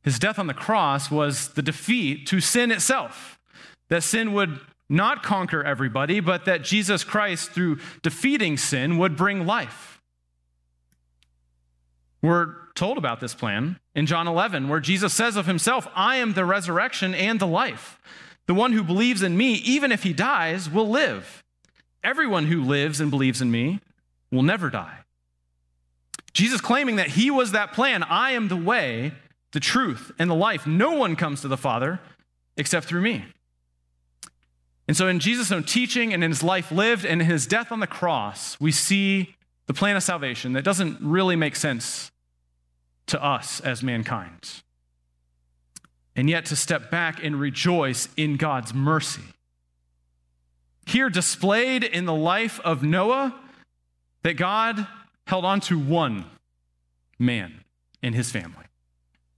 His 0.02 0.18
death 0.18 0.38
on 0.38 0.46
the 0.46 0.54
cross 0.54 1.10
was 1.10 1.48
the 1.50 1.62
defeat 1.62 2.26
to 2.28 2.40
sin 2.40 2.70
itself, 2.70 3.37
that 3.88 4.02
sin 4.02 4.32
would 4.32 4.60
not 4.88 5.22
conquer 5.22 5.62
everybody, 5.62 6.20
but 6.20 6.44
that 6.46 6.62
Jesus 6.62 7.04
Christ, 7.04 7.50
through 7.50 7.78
defeating 8.02 8.56
sin, 8.56 8.98
would 8.98 9.16
bring 9.16 9.46
life. 9.46 10.00
We're 12.22 12.54
told 12.74 12.98
about 12.98 13.20
this 13.20 13.34
plan 13.34 13.78
in 13.94 14.06
John 14.06 14.26
11, 14.26 14.68
where 14.68 14.80
Jesus 14.80 15.12
says 15.12 15.36
of 15.36 15.46
himself, 15.46 15.86
I 15.94 16.16
am 16.16 16.32
the 16.32 16.44
resurrection 16.44 17.14
and 17.14 17.38
the 17.38 17.46
life. 17.46 18.00
The 18.46 18.54
one 18.54 18.72
who 18.72 18.82
believes 18.82 19.22
in 19.22 19.36
me, 19.36 19.54
even 19.54 19.92
if 19.92 20.02
he 20.02 20.12
dies, 20.12 20.70
will 20.70 20.88
live. 20.88 21.44
Everyone 22.02 22.46
who 22.46 22.62
lives 22.62 23.00
and 23.00 23.10
believes 23.10 23.42
in 23.42 23.50
me 23.50 23.80
will 24.30 24.42
never 24.42 24.70
die. 24.70 24.98
Jesus 26.32 26.60
claiming 26.60 26.96
that 26.96 27.08
he 27.08 27.30
was 27.30 27.52
that 27.52 27.72
plan 27.72 28.02
I 28.02 28.32
am 28.32 28.48
the 28.48 28.56
way, 28.56 29.12
the 29.52 29.60
truth, 29.60 30.12
and 30.18 30.30
the 30.30 30.34
life. 30.34 30.66
No 30.66 30.92
one 30.92 31.16
comes 31.16 31.40
to 31.42 31.48
the 31.48 31.56
Father 31.56 32.00
except 32.56 32.86
through 32.86 33.02
me. 33.02 33.24
And 34.88 34.96
so, 34.96 35.06
in 35.06 35.20
Jesus' 35.20 35.52
own 35.52 35.64
teaching 35.64 36.14
and 36.14 36.24
in 36.24 36.30
his 36.30 36.42
life 36.42 36.72
lived 36.72 37.04
and 37.04 37.20
in 37.20 37.28
his 37.28 37.46
death 37.46 37.70
on 37.70 37.80
the 37.80 37.86
cross, 37.86 38.58
we 38.58 38.72
see 38.72 39.36
the 39.66 39.74
plan 39.74 39.96
of 39.96 40.02
salvation 40.02 40.54
that 40.54 40.64
doesn't 40.64 40.96
really 41.02 41.36
make 41.36 41.54
sense 41.54 42.10
to 43.06 43.22
us 43.22 43.60
as 43.60 43.82
mankind. 43.82 44.62
And 46.16 46.28
yet 46.28 46.46
to 46.46 46.56
step 46.56 46.90
back 46.90 47.22
and 47.22 47.38
rejoice 47.38 48.08
in 48.16 48.36
God's 48.36 48.72
mercy. 48.72 49.22
Here, 50.86 51.10
displayed 51.10 51.84
in 51.84 52.06
the 52.06 52.14
life 52.14 52.58
of 52.60 52.82
Noah, 52.82 53.38
that 54.22 54.34
God 54.38 54.86
held 55.26 55.44
on 55.44 55.60
to 55.60 55.78
one, 55.78 56.24
man 57.18 57.62
and 58.02 58.14
his 58.14 58.32
family, 58.32 58.64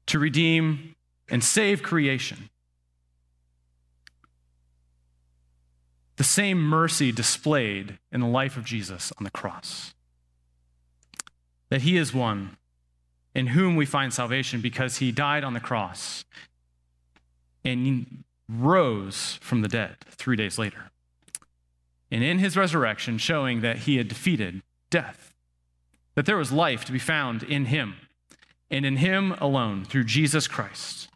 to 0.06 0.20
redeem 0.20 0.94
and 1.28 1.42
save 1.42 1.82
creation. 1.82 2.50
The 6.20 6.24
same 6.24 6.60
mercy 6.60 7.12
displayed 7.12 7.98
in 8.12 8.20
the 8.20 8.26
life 8.26 8.58
of 8.58 8.66
Jesus 8.66 9.10
on 9.16 9.24
the 9.24 9.30
cross. 9.30 9.94
That 11.70 11.80
he 11.80 11.96
is 11.96 12.12
one 12.12 12.58
in 13.34 13.46
whom 13.46 13.74
we 13.74 13.86
find 13.86 14.12
salvation 14.12 14.60
because 14.60 14.98
he 14.98 15.12
died 15.12 15.44
on 15.44 15.54
the 15.54 15.60
cross 15.60 16.26
and 17.64 18.22
rose 18.50 19.38
from 19.40 19.62
the 19.62 19.68
dead 19.68 19.96
three 20.10 20.36
days 20.36 20.58
later. 20.58 20.90
And 22.10 22.22
in 22.22 22.38
his 22.38 22.54
resurrection, 22.54 23.16
showing 23.16 23.62
that 23.62 23.78
he 23.78 23.96
had 23.96 24.08
defeated 24.08 24.60
death, 24.90 25.32
that 26.16 26.26
there 26.26 26.36
was 26.36 26.52
life 26.52 26.84
to 26.84 26.92
be 26.92 26.98
found 26.98 27.42
in 27.42 27.64
him 27.64 27.94
and 28.70 28.84
in 28.84 28.98
him 28.98 29.32
alone 29.38 29.86
through 29.86 30.04
Jesus 30.04 30.46
Christ. 30.46 31.08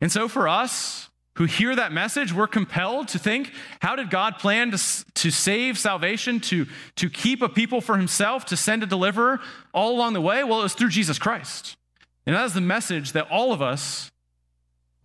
And 0.00 0.12
so 0.12 0.28
for 0.28 0.46
us, 0.46 1.08
who 1.36 1.44
hear 1.44 1.74
that 1.74 1.92
message, 1.92 2.32
we're 2.32 2.46
compelled 2.46 3.08
to 3.08 3.18
think 3.18 3.52
how 3.80 3.96
did 3.96 4.10
God 4.10 4.38
plan 4.38 4.70
to, 4.70 4.78
to 5.14 5.30
save 5.30 5.78
salvation, 5.78 6.40
to, 6.40 6.66
to 6.96 7.08
keep 7.08 7.40
a 7.40 7.48
people 7.48 7.80
for 7.80 7.96
himself, 7.96 8.44
to 8.46 8.56
send 8.56 8.82
a 8.82 8.86
deliverer 8.86 9.40
all 9.72 9.94
along 9.94 10.12
the 10.12 10.20
way? 10.20 10.44
Well, 10.44 10.60
it 10.60 10.64
was 10.64 10.74
through 10.74 10.90
Jesus 10.90 11.18
Christ. 11.18 11.76
And 12.26 12.36
that 12.36 12.44
is 12.44 12.54
the 12.54 12.60
message 12.60 13.12
that 13.12 13.30
all 13.30 13.52
of 13.52 13.62
us 13.62 14.10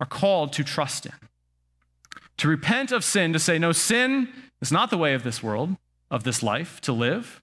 are 0.00 0.06
called 0.06 0.52
to 0.54 0.64
trust 0.64 1.06
in. 1.06 1.12
To 2.38 2.48
repent 2.48 2.92
of 2.92 3.02
sin, 3.02 3.32
to 3.32 3.38
say, 3.38 3.58
no, 3.58 3.72
sin 3.72 4.28
is 4.60 4.70
not 4.70 4.90
the 4.90 4.98
way 4.98 5.14
of 5.14 5.24
this 5.24 5.42
world, 5.42 5.76
of 6.10 6.24
this 6.24 6.42
life 6.42 6.80
to 6.82 6.92
live. 6.92 7.42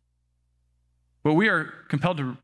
But 1.24 1.34
we 1.34 1.50
are 1.50 1.74
compelled 1.89 2.17
to 2.17 2.38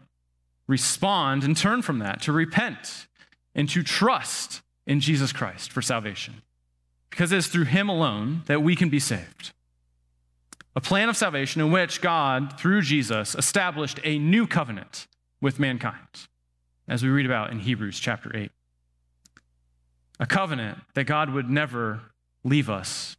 respond 0.67 1.43
and 1.43 1.55
turn 1.55 1.81
from 1.81 1.99
that, 1.99 2.21
to 2.23 2.31
repent 2.31 3.07
and 3.53 3.69
to 3.69 3.83
trust 3.83 4.61
in 4.85 4.99
Jesus 4.99 5.31
Christ 5.31 5.71
for 5.71 5.81
salvation. 5.81 6.41
Because 7.09 7.31
it 7.31 7.37
is 7.37 7.47
through 7.47 7.65
him 7.65 7.89
alone 7.89 8.43
that 8.45 8.63
we 8.63 8.75
can 8.75 8.89
be 8.89 8.99
saved. 8.99 9.51
A 10.75 10.81
plan 10.81 11.09
of 11.09 11.17
salvation 11.17 11.61
in 11.61 11.71
which 11.71 12.01
God, 12.01 12.57
through 12.57 12.81
Jesus, 12.81 13.35
established 13.35 13.99
a 14.03 14.17
new 14.17 14.47
covenant 14.47 15.07
with 15.41 15.59
mankind, 15.59 16.27
as 16.87 17.03
we 17.03 17.09
read 17.09 17.25
about 17.25 17.51
in 17.51 17.59
Hebrews 17.59 17.99
chapter 17.99 18.31
8. 18.35 18.51
A 20.19 20.25
covenant 20.25 20.79
that 20.93 21.03
God 21.05 21.31
would 21.31 21.49
never 21.49 22.01
leave 22.43 22.69
us 22.69 23.17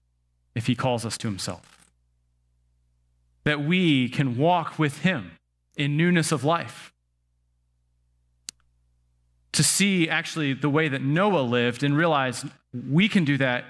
if 0.55 0.67
he 0.67 0.75
calls 0.75 1.05
us 1.05 1.19
to 1.19 1.29
himself. 1.29 1.91
That 3.45 3.63
we 3.63 4.09
can 4.09 4.39
walk 4.39 4.79
with 4.79 4.99
him 4.99 5.33
in 5.77 5.97
newness 5.97 6.33
of 6.33 6.45
life 6.45 6.92
to 9.53 9.63
see 9.63 10.09
actually 10.09 10.55
the 10.55 10.71
way 10.71 10.89
that 10.89 11.03
Noah 11.03 11.43
lived 11.43 11.83
and 11.83 11.97
realize 11.97 12.45
we 12.73 13.09
can 13.09 13.25
do 13.25 13.37
that 13.39 13.65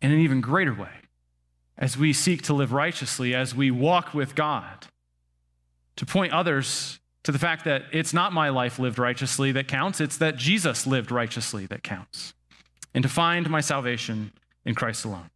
in 0.00 0.10
an 0.10 0.18
even 0.18 0.40
greater 0.40 0.74
way 0.74 0.88
as 1.76 1.96
we 1.96 2.12
seek 2.12 2.42
to 2.42 2.54
live 2.54 2.72
righteously, 2.72 3.34
as 3.34 3.54
we 3.54 3.70
walk 3.70 4.14
with 4.14 4.34
God, 4.34 4.86
to 5.96 6.06
point 6.06 6.32
others 6.32 7.00
to 7.24 7.32
the 7.32 7.38
fact 7.38 7.64
that 7.64 7.84
it's 7.92 8.12
not 8.12 8.32
my 8.32 8.48
life 8.48 8.78
lived 8.78 8.98
righteously 8.98 9.50
that 9.52 9.66
counts, 9.66 10.00
it's 10.00 10.18
that 10.18 10.36
Jesus 10.36 10.86
lived 10.86 11.10
righteously 11.10 11.66
that 11.66 11.82
counts, 11.82 12.34
and 12.94 13.02
to 13.02 13.08
find 13.08 13.48
my 13.50 13.60
salvation 13.60 14.32
in 14.64 14.74
Christ 14.74 15.04
alone. 15.04 15.30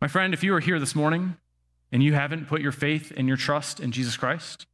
My 0.00 0.08
friend, 0.08 0.34
if 0.34 0.42
you 0.42 0.54
are 0.54 0.60
here 0.60 0.80
this 0.80 0.94
morning 0.94 1.36
and 1.92 2.02
you 2.02 2.14
haven't 2.14 2.48
put 2.48 2.60
your 2.60 2.72
faith 2.72 3.12
and 3.16 3.28
your 3.28 3.36
trust 3.36 3.80
in 3.80 3.92
Jesus 3.92 4.16
Christ, 4.16 4.66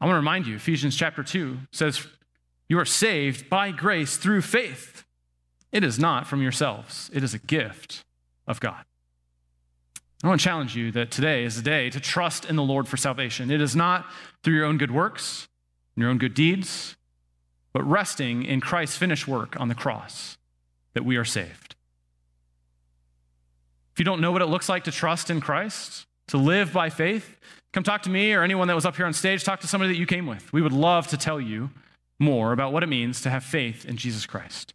I 0.00 0.06
want 0.06 0.14
to 0.14 0.20
remind 0.20 0.46
you, 0.46 0.56
Ephesians 0.56 0.96
chapter 0.96 1.22
2 1.22 1.58
says, 1.72 2.06
You 2.68 2.78
are 2.78 2.84
saved 2.84 3.48
by 3.48 3.72
grace 3.72 4.16
through 4.16 4.42
faith. 4.42 5.04
It 5.72 5.84
is 5.84 5.98
not 5.98 6.26
from 6.26 6.42
yourselves, 6.42 7.10
it 7.12 7.22
is 7.22 7.34
a 7.34 7.38
gift 7.38 8.04
of 8.46 8.60
God. 8.60 8.84
I 10.22 10.26
want 10.26 10.40
to 10.40 10.44
challenge 10.44 10.74
you 10.74 10.90
that 10.92 11.12
today 11.12 11.44
is 11.44 11.56
the 11.56 11.62
day 11.62 11.90
to 11.90 12.00
trust 12.00 12.44
in 12.44 12.56
the 12.56 12.62
Lord 12.62 12.88
for 12.88 12.96
salvation. 12.96 13.50
It 13.50 13.60
is 13.60 13.76
not 13.76 14.06
through 14.42 14.54
your 14.54 14.64
own 14.64 14.76
good 14.76 14.90
works, 14.90 15.48
your 15.94 16.10
own 16.10 16.18
good 16.18 16.34
deeds, 16.34 16.96
but 17.72 17.82
resting 17.84 18.44
in 18.44 18.60
Christ's 18.60 18.96
finished 18.96 19.28
work 19.28 19.58
on 19.60 19.68
the 19.68 19.74
cross 19.74 20.36
that 20.94 21.04
we 21.04 21.16
are 21.16 21.24
saved. 21.24 21.76
If 23.92 24.00
you 24.00 24.04
don't 24.04 24.20
know 24.20 24.32
what 24.32 24.42
it 24.42 24.46
looks 24.46 24.68
like 24.68 24.84
to 24.84 24.92
trust 24.92 25.30
in 25.30 25.40
Christ, 25.40 26.06
to 26.28 26.36
live 26.38 26.72
by 26.72 26.90
faith, 26.90 27.38
come 27.72 27.82
talk 27.82 28.02
to 28.02 28.10
me 28.10 28.32
or 28.32 28.42
anyone 28.42 28.68
that 28.68 28.74
was 28.74 28.86
up 28.86 28.96
here 28.96 29.06
on 29.06 29.12
stage. 29.12 29.44
Talk 29.44 29.60
to 29.60 29.66
somebody 29.66 29.92
that 29.92 29.98
you 29.98 30.06
came 30.06 30.26
with. 30.26 30.52
We 30.52 30.62
would 30.62 30.72
love 30.72 31.08
to 31.08 31.16
tell 31.16 31.40
you 31.40 31.70
more 32.18 32.52
about 32.52 32.72
what 32.72 32.82
it 32.82 32.88
means 32.88 33.20
to 33.22 33.30
have 33.30 33.44
faith 33.44 33.84
in 33.84 33.96
Jesus 33.96 34.26
Christ. 34.26 34.74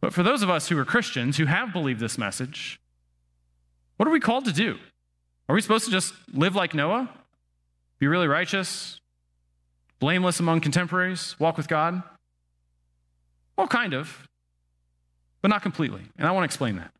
But 0.00 0.12
for 0.12 0.22
those 0.22 0.42
of 0.42 0.50
us 0.50 0.68
who 0.68 0.78
are 0.78 0.84
Christians 0.84 1.36
who 1.36 1.46
have 1.46 1.72
believed 1.72 2.00
this 2.00 2.18
message, 2.18 2.80
what 3.96 4.08
are 4.08 4.12
we 4.12 4.20
called 4.20 4.44
to 4.46 4.52
do? 4.52 4.78
Are 5.48 5.54
we 5.54 5.60
supposed 5.60 5.84
to 5.84 5.90
just 5.90 6.14
live 6.32 6.56
like 6.56 6.74
Noah? 6.74 7.08
Be 7.98 8.08
really 8.08 8.26
righteous? 8.26 9.00
Blameless 10.00 10.40
among 10.40 10.60
contemporaries? 10.60 11.38
Walk 11.38 11.56
with 11.56 11.68
God? 11.68 12.02
Well, 13.56 13.68
kind 13.68 13.94
of, 13.94 14.26
but 15.40 15.48
not 15.48 15.62
completely. 15.62 16.02
And 16.18 16.26
I 16.26 16.32
want 16.32 16.42
to 16.42 16.46
explain 16.46 16.76
that. 16.76 16.90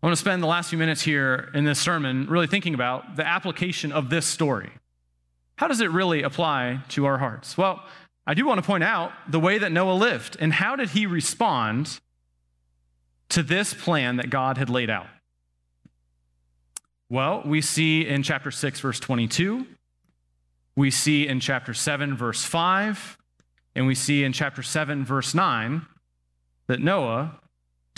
I 0.00 0.06
want 0.06 0.16
to 0.16 0.20
spend 0.20 0.42
the 0.42 0.46
last 0.46 0.70
few 0.70 0.78
minutes 0.78 1.02
here 1.02 1.50
in 1.54 1.64
this 1.64 1.80
sermon 1.80 2.28
really 2.28 2.46
thinking 2.46 2.72
about 2.72 3.16
the 3.16 3.26
application 3.26 3.90
of 3.90 4.10
this 4.10 4.26
story. 4.26 4.70
How 5.56 5.66
does 5.66 5.80
it 5.80 5.90
really 5.90 6.22
apply 6.22 6.82
to 6.90 7.04
our 7.06 7.18
hearts? 7.18 7.58
Well, 7.58 7.82
I 8.24 8.34
do 8.34 8.46
want 8.46 8.58
to 8.58 8.66
point 8.66 8.84
out 8.84 9.10
the 9.28 9.40
way 9.40 9.58
that 9.58 9.72
Noah 9.72 9.94
lived 9.94 10.36
and 10.38 10.52
how 10.52 10.76
did 10.76 10.90
he 10.90 11.04
respond 11.06 11.98
to 13.30 13.42
this 13.42 13.74
plan 13.74 14.16
that 14.16 14.30
God 14.30 14.56
had 14.56 14.70
laid 14.70 14.88
out? 14.88 15.08
Well, 17.10 17.42
we 17.44 17.60
see 17.60 18.06
in 18.06 18.22
chapter 18.22 18.52
6, 18.52 18.78
verse 18.78 19.00
22, 19.00 19.66
we 20.76 20.92
see 20.92 21.26
in 21.26 21.40
chapter 21.40 21.74
7, 21.74 22.16
verse 22.16 22.44
5, 22.44 23.18
and 23.74 23.86
we 23.88 23.96
see 23.96 24.22
in 24.22 24.32
chapter 24.32 24.62
7, 24.62 25.04
verse 25.04 25.34
9, 25.34 25.86
that 26.68 26.80
Noah 26.80 27.40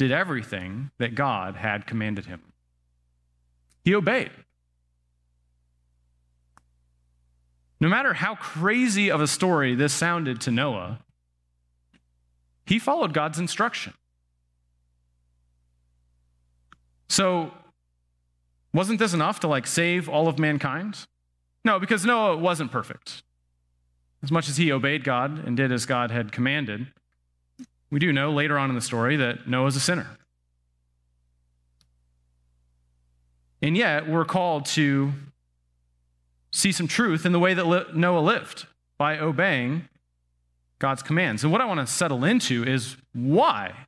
did 0.00 0.10
everything 0.10 0.90
that 0.96 1.14
God 1.14 1.56
had 1.56 1.86
commanded 1.86 2.24
him. 2.24 2.40
He 3.84 3.94
obeyed. 3.94 4.30
No 7.80 7.86
matter 7.86 8.14
how 8.14 8.34
crazy 8.34 9.10
of 9.10 9.20
a 9.20 9.26
story 9.26 9.74
this 9.74 9.92
sounded 9.92 10.40
to 10.40 10.50
Noah, 10.50 11.00
he 12.64 12.78
followed 12.78 13.12
God's 13.12 13.38
instruction. 13.38 13.92
So, 17.10 17.52
wasn't 18.72 19.00
this 19.00 19.12
enough 19.12 19.40
to 19.40 19.48
like 19.48 19.66
save 19.66 20.08
all 20.08 20.28
of 20.28 20.38
mankind? 20.38 21.06
No, 21.62 21.78
because 21.78 22.06
Noah 22.06 22.38
wasn't 22.38 22.72
perfect. 22.72 23.22
As 24.22 24.30
much 24.32 24.48
as 24.48 24.56
he 24.56 24.72
obeyed 24.72 25.04
God 25.04 25.44
and 25.44 25.58
did 25.58 25.70
as 25.70 25.84
God 25.84 26.10
had 26.10 26.32
commanded, 26.32 26.86
we 27.90 27.98
do 27.98 28.12
know 28.12 28.30
later 28.30 28.58
on 28.58 28.68
in 28.68 28.74
the 28.74 28.80
story 28.80 29.16
that 29.16 29.48
Noah's 29.48 29.76
a 29.76 29.80
sinner. 29.80 30.06
And 33.62 33.76
yet, 33.76 34.08
we're 34.08 34.24
called 34.24 34.64
to 34.66 35.12
see 36.50 36.72
some 36.72 36.88
truth 36.88 37.26
in 37.26 37.32
the 37.32 37.38
way 37.38 37.54
that 37.54 37.94
Noah 37.94 38.20
lived 38.20 38.66
by 38.96 39.18
obeying 39.18 39.88
God's 40.78 41.02
commands. 41.02 41.44
And 41.44 41.52
what 41.52 41.60
I 41.60 41.66
want 41.66 41.80
to 41.80 41.86
settle 41.86 42.24
into 42.24 42.64
is 42.64 42.96
why? 43.12 43.86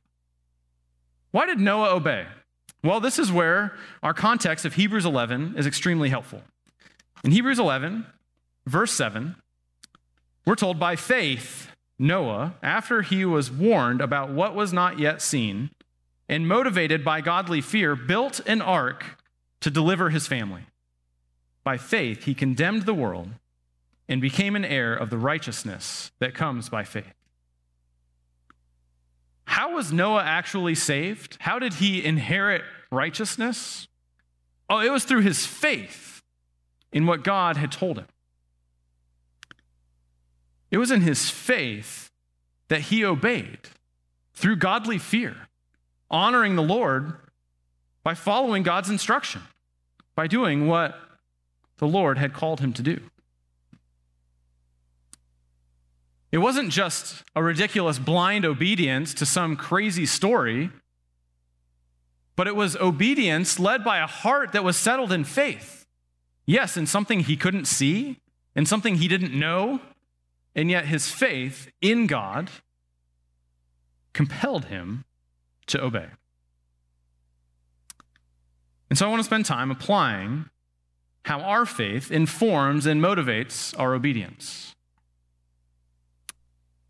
Why 1.31 1.45
did 1.45 1.59
Noah 1.59 1.95
obey? 1.95 2.27
Well, 2.83 2.99
this 2.99 3.17
is 3.17 3.31
where 3.31 3.75
our 4.03 4.13
context 4.13 4.65
of 4.65 4.75
Hebrews 4.75 5.05
11 5.05 5.55
is 5.57 5.65
extremely 5.65 6.09
helpful. 6.09 6.41
In 7.23 7.31
Hebrews 7.31 7.57
11, 7.57 8.05
verse 8.67 8.91
7, 8.91 9.35
we're 10.45 10.55
told 10.55 10.79
by 10.79 10.95
faith, 10.95 11.69
Noah, 12.03 12.55
after 12.61 13.01
he 13.01 13.23
was 13.23 13.49
warned 13.49 14.01
about 14.01 14.29
what 14.29 14.53
was 14.53 14.73
not 14.73 14.99
yet 14.99 15.21
seen 15.21 15.69
and 16.27 16.45
motivated 16.45 17.01
by 17.01 17.21
godly 17.21 17.61
fear, 17.61 17.95
built 17.95 18.41
an 18.45 18.61
ark 18.61 19.23
to 19.61 19.71
deliver 19.71 20.09
his 20.09 20.27
family. 20.27 20.63
By 21.63 21.77
faith, 21.77 22.25
he 22.25 22.33
condemned 22.33 22.81
the 22.81 22.93
world 22.93 23.29
and 24.09 24.19
became 24.19 24.57
an 24.57 24.65
heir 24.65 24.93
of 24.93 25.09
the 25.09 25.17
righteousness 25.17 26.11
that 26.19 26.35
comes 26.35 26.67
by 26.67 26.83
faith. 26.83 27.13
How 29.45 29.73
was 29.73 29.93
Noah 29.93 30.23
actually 30.23 30.75
saved? 30.75 31.37
How 31.39 31.57
did 31.57 31.75
he 31.75 32.03
inherit 32.03 32.63
righteousness? 32.91 33.87
Oh, 34.69 34.79
it 34.79 34.91
was 34.91 35.05
through 35.05 35.21
his 35.21 35.45
faith 35.45 36.21
in 36.91 37.05
what 37.05 37.23
God 37.23 37.55
had 37.55 37.71
told 37.71 37.97
him. 37.97 38.07
It 40.73 40.79
was 40.79 40.89
in 40.89 41.01
his 41.01 41.29
faith 41.29 42.09
that 42.67 42.81
he 42.81 43.05
obeyed 43.05 43.59
through 44.33 44.55
godly 44.55 44.97
fear, 44.97 45.47
honoring 46.09 46.55
the 46.55 46.63
Lord 46.63 47.13
by 48.03 48.15
following 48.15 48.63
God's 48.63 48.89
instruction, 48.89 49.43
by 50.15 50.25
doing 50.25 50.65
what 50.65 50.99
the 51.77 51.85
Lord 51.85 52.17
had 52.17 52.33
called 52.33 52.59
him 52.59 52.73
to 52.73 52.81
do. 52.81 53.01
It 56.31 56.39
wasn't 56.39 56.71
just 56.71 57.21
a 57.35 57.43
ridiculous 57.43 57.99
blind 57.99 58.43
obedience 58.43 59.13
to 59.13 59.27
some 59.27 59.55
crazy 59.55 60.07
story, 60.07 60.71
but 62.35 62.47
it 62.47 62.55
was 62.55 62.75
obedience 62.77 63.59
led 63.59 63.83
by 63.83 63.99
a 63.99 64.07
heart 64.07 64.53
that 64.53 64.63
was 64.63 64.75
settled 64.75 65.11
in 65.11 65.23
faith. 65.23 65.85
Yes, 66.47 66.75
in 66.75 66.87
something 66.87 67.19
he 67.19 67.37
couldn't 67.37 67.65
see, 67.65 68.17
in 68.55 68.65
something 68.65 68.95
he 68.95 69.07
didn't 69.07 69.39
know, 69.39 69.79
and 70.55 70.69
yet 70.69 70.85
his 70.85 71.09
faith 71.09 71.71
in 71.81 72.07
God 72.07 72.49
compelled 74.13 74.65
him 74.65 75.05
to 75.67 75.83
obey. 75.83 76.07
And 78.89 78.97
so 78.97 79.07
I 79.07 79.09
want 79.09 79.21
to 79.21 79.25
spend 79.25 79.45
time 79.45 79.71
applying 79.71 80.49
how 81.25 81.39
our 81.39 81.65
faith 81.65 82.11
informs 82.11 82.85
and 82.85 83.01
motivates 83.01 83.77
our 83.79 83.95
obedience. 83.95 84.75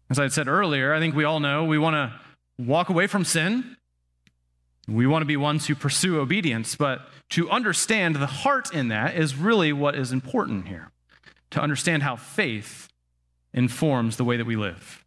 As 0.10 0.20
I 0.20 0.28
said 0.28 0.48
earlier, 0.48 0.94
I 0.94 1.00
think 1.00 1.16
we 1.16 1.24
all 1.24 1.40
know 1.40 1.64
we 1.64 1.78
want 1.78 1.96
to 1.96 2.14
walk 2.62 2.90
away 2.90 3.08
from 3.08 3.24
sin. 3.24 3.78
We 4.88 5.08
want 5.08 5.22
to 5.22 5.28
be 5.28 5.38
ones 5.38 5.68
who 5.68 5.76
pursue 5.76 6.20
obedience, 6.20 6.76
but 6.76 7.08
to 7.30 7.50
understand 7.50 8.18
the 8.18 8.28
heart 8.28 8.74
in 8.74 8.90
that 8.90 9.16
is 9.16 9.36
really 9.36 9.72
what 9.72 9.96
is 9.96 10.12
important 10.12 10.68
here. 10.68 10.92
To 11.52 11.62
understand 11.62 12.04
how 12.04 12.16
faith 12.16 12.90
informs 13.54 14.18
the 14.18 14.24
way 14.24 14.38
that 14.38 14.46
we 14.46 14.56
live. 14.56 15.04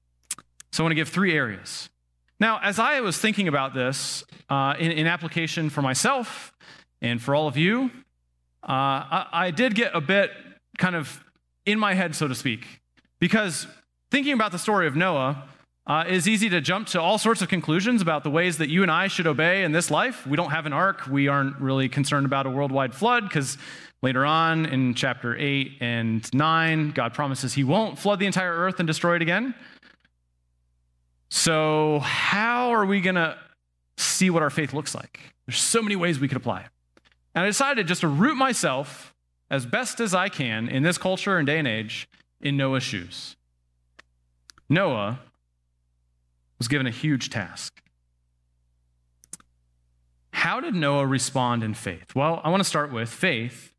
So 0.72 0.82
I 0.82 0.84
want 0.84 0.92
to 0.92 0.97
give 0.97 1.09
three 1.09 1.34
areas. 1.34 1.88
Now, 2.38 2.61
as 2.62 2.78
I 2.78 3.01
was 3.01 3.18
thinking 3.18 3.49
about 3.49 3.72
this 3.72 4.24
uh, 4.51 4.74
in, 4.78 4.92
in, 4.92 5.07
application 5.07 5.70
for 5.70 5.80
myself 5.80 6.53
and 7.01 7.20
for 7.20 7.34
all 7.34 7.49
of 7.49 7.57
you, 7.57 7.90
uh, 8.62 8.68
I, 8.68 9.26
I 9.32 9.51
did 9.51 9.74
get 9.74 9.94
a 9.94 10.01
bit 10.01 10.30
kind 10.76 10.94
of 10.94 11.24
in 11.64 11.78
my 11.78 11.94
head, 11.94 12.14
so 12.14 12.28
to 12.28 12.34
speak, 12.34 12.80
because 13.20 13.66
thinking 14.11 14.34
about 14.34 14.53
the 14.53 14.59
story 14.59 14.86
of 14.86 14.94
Noah 14.94 15.44
uh, 15.86 16.05
is 16.09 16.28
easy 16.28 16.49
to 16.49 16.61
jump 16.61 16.88
to 16.88 17.01
all 17.01 17.16
sorts 17.16 17.42
of 17.42 17.49
conclusions 17.49 18.03
about 18.03 18.24
the 18.24 18.30
ways 18.30 18.59
that 18.59 18.68
you 18.68 18.82
and 18.82 18.90
I 18.90 19.07
should 19.07 19.26
obey 19.26 19.62
in 19.62 19.72
this 19.72 19.90
life. 19.90 20.26
We 20.26 20.36
don't 20.36 20.51
have 20.51 20.66
an 20.66 20.72
ark. 20.72 21.07
We 21.07 21.28
aren't 21.28 21.59
really 21.61 21.88
concerned 21.88 22.26
about 22.26 22.47
a 22.47 22.51
worldwide 22.51 22.94
flood 22.94 23.22
because 23.24 23.57
Later 24.03 24.26
on 24.26 24.66
in 24.66 24.94
chapter 24.94 25.36
8 25.36 25.78
and 25.80 26.34
9, 26.34 26.90
God 26.90 27.14
promises 27.14 27.55
he 27.55 27.64
won't 27.64 27.99
flood 27.99 28.18
the 28.18 28.26
entire 28.26 28.53
earth 28.53 28.78
and 28.78 28.86
destroy 28.86 29.16
it 29.16 29.22
again. 29.22 29.55
So, 31.28 32.01
how 32.01 32.70
are 32.70 32.84
we 32.84 33.01
going 33.01 33.16
to 33.16 33.36
see 33.97 34.30
what 34.30 34.42
our 34.42 34.51
faith 34.51 34.72
looks 34.72 34.94
like? 34.94 35.20
There's 35.47 35.61
so 35.61 35.82
many 35.82 35.97
ways 35.97 36.20
we 36.20 36.28
could 36.28 36.36
apply 36.36 36.61
it. 36.61 36.68
And 37.34 37.44
I 37.44 37.47
decided 37.47 37.86
just 37.86 38.03
to 38.03 38.09
root 38.09 38.36
myself 38.36 39.14
as 39.51 39.66
best 39.66 40.01
as 40.01 40.14
I 40.14 40.28
can 40.28 40.68
in 40.68 40.82
this 40.82 40.99
culture 40.99 41.38
and 41.38 41.47
day 41.47 41.59
and 41.59 41.68
age 41.68 42.09
in 42.40 42.57
Noah's 42.57 42.82
shoes. 42.82 43.36
Noah 44.68 45.20
was 46.59 46.68
given 46.68 46.86
a 46.86 46.90
huge 46.90 47.30
task. 47.30 47.80
How 50.32 50.61
did 50.61 50.74
Noah 50.74 51.07
respond 51.07 51.64
in 51.64 51.74
faith? 51.74 52.14
Well, 52.14 52.40
I 52.44 52.51
want 52.51 52.61
to 52.61 52.68
start 52.68 52.92
with 52.92 53.09
faith 53.09 53.72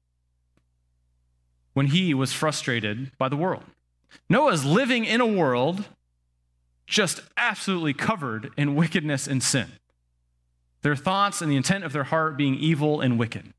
when 1.77 1.85
he 1.85 2.11
was 2.11 2.33
frustrated 2.33 3.11
by 3.19 3.29
the 3.29 3.35
world. 3.35 3.63
Noah 4.31 4.51
is 4.51 4.65
living 4.65 5.05
in 5.05 5.21
a 5.21 5.27
world 5.27 5.85
just 6.87 7.21
absolutely 7.37 7.93
covered 7.93 8.49
in 8.57 8.73
wickedness 8.73 9.27
and 9.27 9.43
sin. 9.43 9.67
Their 10.81 10.95
thoughts 10.95 11.39
and 11.39 11.51
the 11.51 11.55
intent 11.55 11.83
of 11.83 11.93
their 11.93 12.05
heart 12.05 12.35
being 12.35 12.55
evil 12.55 12.99
and 12.99 13.19
wicked. 13.19 13.53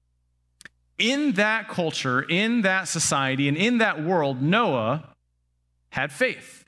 In 0.98 1.34
that 1.34 1.68
culture, 1.68 2.20
in 2.20 2.62
that 2.62 2.88
society, 2.88 3.46
and 3.46 3.56
in 3.56 3.78
that 3.78 4.02
world, 4.02 4.42
Noah 4.42 5.14
had 5.90 6.10
faith. 6.10 6.64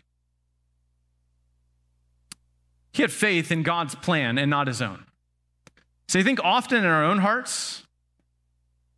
He 2.92 3.03
had 3.03 3.11
faith 3.11 3.51
in 3.51 3.64
God's 3.64 3.96
plan 3.96 4.38
and 4.38 4.48
not 4.48 4.68
his 4.68 4.80
own. 4.80 5.05
So 6.07 6.20
I 6.20 6.22
think 6.22 6.38
often 6.44 6.78
in 6.78 6.84
our 6.84 7.03
own 7.03 7.18
hearts, 7.18 7.82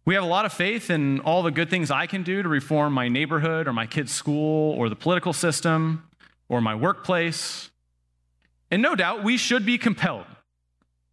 we 0.05 0.15
have 0.15 0.25
a 0.25 0.29
lot 0.29 0.45
of 0.45 0.53
faith 0.53 0.91
in 0.91 1.21
all 1.21 1.43
the 1.43 1.51
good 1.51 1.71
things 1.71 1.91
I 1.91 2.07
can 2.07 2.23
do 2.23 2.43
to 2.43 2.49
reform 2.49 2.93
my 2.93 3.09
neighborhood 3.09 3.69
or 3.69 3.73
my 3.73 3.87
kid's 3.87 4.13
school 4.13 4.73
or 4.73 4.89
the 4.89 4.97
political 4.97 5.33
system 5.33 6.09
or 6.49 6.61
my 6.61 6.75
workplace. 6.75 7.71
And 8.71 8.83
no 8.83 8.97
doubt 8.97 9.23
we 9.23 9.37
should 9.37 9.65
be 9.65 9.79
compelled 9.79 10.27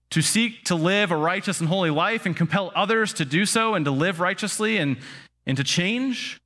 to 0.10 0.22
seek 0.24 0.64
to 0.66 0.76
live 0.76 1.12
a 1.12 1.16
righteous 1.16 1.60
and 1.60 1.70
holy 1.70 1.92
life 1.92 2.26
and 2.26 2.36
compel 2.36 2.72
others 2.76 3.14
to 3.14 3.26
do 3.26 3.46
so 3.46 3.76
and 3.76 3.86
to 3.86 3.92
live 3.92 4.20
righteously 4.20 4.78
and, 4.78 4.98
and 5.46 5.56
to 5.58 5.64
change. 5.64 6.40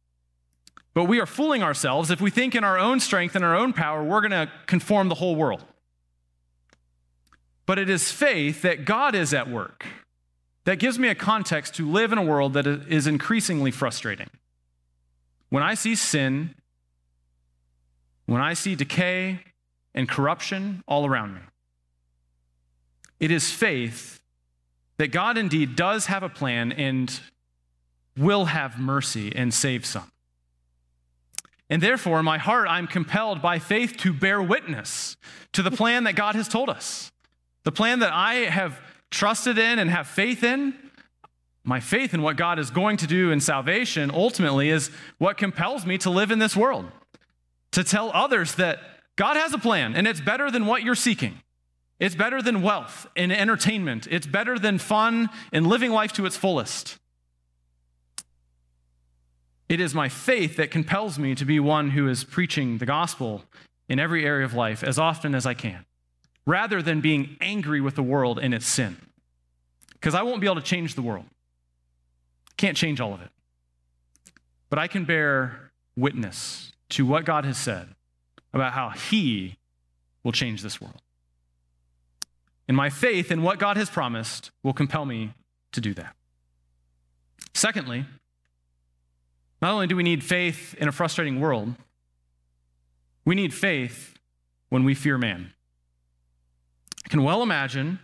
But 0.94 1.06
we 1.06 1.22
are 1.22 1.26
fooling 1.26 1.64
ourselves 1.64 2.12
if 2.12 2.20
we 2.20 2.30
think 2.30 2.56
in 2.56 2.66
our 2.66 2.78
own 2.78 3.00
strength 3.00 3.36
and 3.36 3.46
our 3.46 3.56
own 3.56 3.72
power 3.72 4.04
we're 4.04 4.22
going 4.22 4.32
to 4.32 4.52
conform 4.68 5.08
the 5.08 5.16
whole 5.16 5.36
world. 5.36 5.64
But 7.66 7.80
it 7.80 7.90
is 7.90 8.12
faith 8.12 8.62
that 8.64 8.84
God 8.84 9.16
is 9.16 9.34
at 9.34 9.50
work 9.50 9.86
that 10.66 10.80
gives 10.80 10.98
me 10.98 11.10
a 11.10 11.16
context 11.16 11.76
to 11.76 11.90
live 11.90 12.12
in 12.12 12.18
a 12.18 12.24
world 12.24 12.54
that 12.54 12.66
is 12.68 13.08
increasingly 13.08 13.72
frustrating. 13.72 14.30
When 15.50 15.64
I 15.64 15.74
see 15.74 15.96
sin, 15.96 16.56
when 18.26 18.42
I 18.42 18.54
see 18.54 18.76
decay 18.76 19.42
and 19.94 20.08
corruption 20.08 20.84
all 20.88 21.06
around 21.06 21.36
me, 21.36 21.42
it 23.20 23.32
is 23.32 23.52
faith 23.52 24.22
that 24.98 25.12
God 25.12 25.38
indeed 25.38 25.76
does 25.76 26.08
have 26.08 26.24
a 26.24 26.30
plan 26.30 26.72
and 26.72 27.20
will 28.18 28.46
have 28.46 28.80
mercy 28.80 29.36
and 29.36 29.54
save 29.54 29.86
some. 29.86 30.12
And 31.70 31.82
therefore, 31.82 32.20
in 32.20 32.26
my 32.26 32.38
heart, 32.38 32.68
I'm 32.70 32.88
compelled 32.88 33.42
by 33.42 33.60
faith 33.60 33.98
to 33.98 34.14
bear 34.14 34.42
witness 34.42 35.18
to 35.54 35.64
the 35.64 35.72
plan 35.72 36.04
that 36.04 36.16
God 36.16 36.36
has 36.36 36.48
told 36.48 36.70
us, 36.70 37.12
the 37.64 37.72
plan 37.72 38.00
that 38.00 38.14
I 38.14 38.36
have 38.36 38.80
trusted 39.14 39.58
in 39.58 39.80
and 39.80 39.90
have 39.90 40.08
faith 40.08 40.44
in, 40.44 40.74
my 41.64 41.80
faith 41.80 42.14
in 42.14 42.22
what 42.22 42.36
God 42.36 42.60
is 42.60 42.70
going 42.72 42.98
to 42.98 43.08
do 43.08 43.32
in 43.32 43.40
salvation 43.40 44.12
ultimately 44.12 44.70
is 44.70 44.92
what 45.18 45.38
compels 45.38 45.86
me 45.86 45.98
to 46.00 46.10
live 46.10 46.32
in 46.32 46.40
this 46.40 46.58
world. 46.58 46.86
To 47.72 47.84
tell 47.84 48.12
others 48.14 48.56
that 48.56 48.80
God 49.16 49.38
has 49.38 49.54
a 49.54 49.58
plan 49.58 49.96
and 49.96 50.08
it's 50.08 50.20
better 50.20 50.52
than 50.52 50.66
what 50.66 50.84
you're 50.84 50.96
seeking. 50.96 51.40
It's 52.00 52.16
better 52.16 52.42
than 52.42 52.62
wealth 52.62 53.08
and 53.16 53.32
entertainment. 53.32 54.08
It's 54.12 54.28
better 54.28 54.60
than 54.60 54.78
fun 54.78 55.30
and 55.54 55.68
living 55.68 55.92
life 55.92 56.12
to 56.14 56.26
its 56.26 56.36
fullest. 56.36 56.98
It 59.70 59.80
is 59.80 59.96
my 59.96 60.10
faith 60.10 60.58
that 60.58 60.70
compels 60.70 61.18
me 61.18 61.34
to 61.36 61.46
be 61.46 61.60
one 61.60 61.92
who 61.92 62.10
is 62.10 62.26
preaching 62.26 62.80
the 62.80 62.86
gospel 62.86 63.46
in 63.88 64.00
every 64.00 64.26
area 64.26 64.44
of 64.44 64.54
life 64.54 64.84
as 64.84 65.00
often 65.00 65.34
as 65.34 65.46
I 65.46 65.54
can 65.54 65.86
rather 66.46 66.82
than 66.82 67.02
being 67.02 67.38
angry 67.42 67.80
with 67.82 67.96
the 67.96 68.04
world 68.04 68.40
and 68.40 68.54
its 68.54 68.68
sin. 68.68 68.98
Because 69.94 70.14
I 70.14 70.24
won't 70.24 70.42
be 70.42 70.48
able 70.48 70.56
to 70.56 70.62
change 70.62 70.96
the 70.96 71.02
world. 71.02 71.26
Can't 72.58 72.78
change 72.78 73.00
all 73.00 73.14
of 73.14 73.22
it. 73.22 73.30
But 74.70 74.80
I 74.80 74.88
can 74.88 75.06
bear 75.06 75.72
witness 75.96 76.72
to 76.90 77.06
what 77.06 77.26
God 77.26 77.46
has 77.46 77.58
said 77.58 77.90
about 78.54 78.74
how 78.74 78.90
He 78.90 79.58
will 80.24 80.32
change 80.32 80.62
this 80.62 80.82
world. 80.82 81.02
And 82.68 82.78
my 82.78 82.90
faith 82.90 83.32
in 83.32 83.42
what 83.42 83.60
God 83.60 83.78
has 83.78 83.90
promised 83.90 84.52
will 84.64 84.74
compel 84.74 85.06
me 85.06 85.34
to 85.74 85.82
do 85.82 85.94
that. 85.96 86.16
Secondly, 87.54 88.06
not 89.62 89.72
only 89.72 89.88
do 89.88 89.96
we 89.96 90.04
need 90.04 90.24
faith 90.24 90.76
in 90.78 90.88
a 90.88 90.92
frustrating 90.92 91.40
world, 91.40 91.76
we 93.26 93.36
need 93.36 93.54
faith 93.54 94.18
when 94.70 94.84
we 94.84 94.94
fear 94.94 95.18
man. 95.18 95.54
I 97.06 97.10
can 97.10 97.24
well 97.24 97.44
imagine 97.44 98.00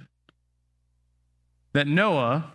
that 1.74 1.88
Noah 1.88 2.52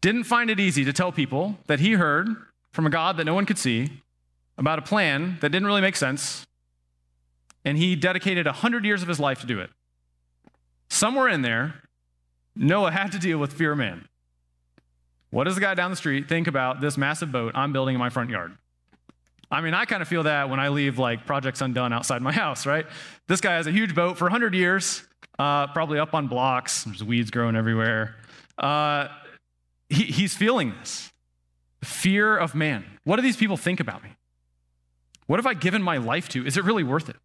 didn't 0.00 0.24
find 0.24 0.50
it 0.50 0.60
easy 0.60 0.84
to 0.84 0.92
tell 0.92 1.12
people 1.12 1.58
that 1.66 1.80
he 1.80 1.92
heard 1.92 2.28
from 2.72 2.86
a 2.86 2.90
God 2.90 3.16
that 3.16 3.24
no 3.24 3.34
one 3.34 3.46
could 3.46 3.58
see 3.58 4.02
about 4.58 4.78
a 4.78 4.82
plan 4.82 5.38
that 5.40 5.50
didn't 5.50 5.66
really 5.66 5.80
make 5.80 5.96
sense, 5.96 6.46
and 7.64 7.78
he 7.78 7.96
dedicated 7.96 8.46
100 8.46 8.84
years 8.84 9.02
of 9.02 9.08
his 9.08 9.18
life 9.18 9.40
to 9.40 9.46
do 9.46 9.60
it. 9.60 9.70
Somewhere 10.90 11.28
in 11.28 11.42
there, 11.42 11.82
Noah 12.54 12.90
had 12.90 13.10
to 13.12 13.18
deal 13.18 13.38
with 13.38 13.52
fear 13.52 13.72
of 13.72 13.78
man. 13.78 14.06
What 15.30 15.44
does 15.44 15.56
the 15.56 15.60
guy 15.60 15.74
down 15.74 15.90
the 15.90 15.96
street 15.96 16.28
think 16.28 16.46
about 16.46 16.80
this 16.80 16.96
massive 16.96 17.32
boat 17.32 17.52
I'm 17.56 17.72
building 17.72 17.94
in 17.94 17.98
my 17.98 18.10
front 18.10 18.30
yard? 18.30 18.56
I 19.54 19.60
mean, 19.60 19.72
I 19.72 19.84
kind 19.84 20.02
of 20.02 20.08
feel 20.08 20.24
that 20.24 20.50
when 20.50 20.58
I 20.58 20.68
leave 20.68 20.98
like 20.98 21.26
projects 21.26 21.60
undone 21.60 21.92
outside 21.92 22.20
my 22.22 22.32
house, 22.32 22.66
right? 22.66 22.86
This 23.28 23.40
guy 23.40 23.54
has 23.54 23.66
a 23.66 23.72
huge 23.72 23.94
boat 23.94 24.18
for 24.18 24.24
100 24.24 24.54
years 24.54 25.04
uh, 25.38 25.68
probably 25.68 25.98
up 25.98 26.12
on 26.12 26.26
blocks. 26.26 26.84
There's 26.84 27.04
weeds 27.04 27.30
growing 27.30 27.56
everywhere. 27.56 28.16
Uh, 28.58 29.08
he, 29.88 30.04
he's 30.04 30.34
feeling 30.34 30.74
this 30.80 31.12
fear 31.82 32.36
of 32.36 32.54
man. 32.54 32.84
What 33.04 33.16
do 33.16 33.22
these 33.22 33.36
people 33.36 33.56
think 33.56 33.80
about 33.80 34.02
me? 34.02 34.10
What 35.26 35.38
have 35.38 35.46
I 35.46 35.54
given 35.54 35.82
my 35.82 35.98
life 35.98 36.28
to? 36.30 36.44
Is 36.44 36.56
it 36.56 36.64
really 36.64 36.82
worth 36.82 37.08
it? 37.08 37.16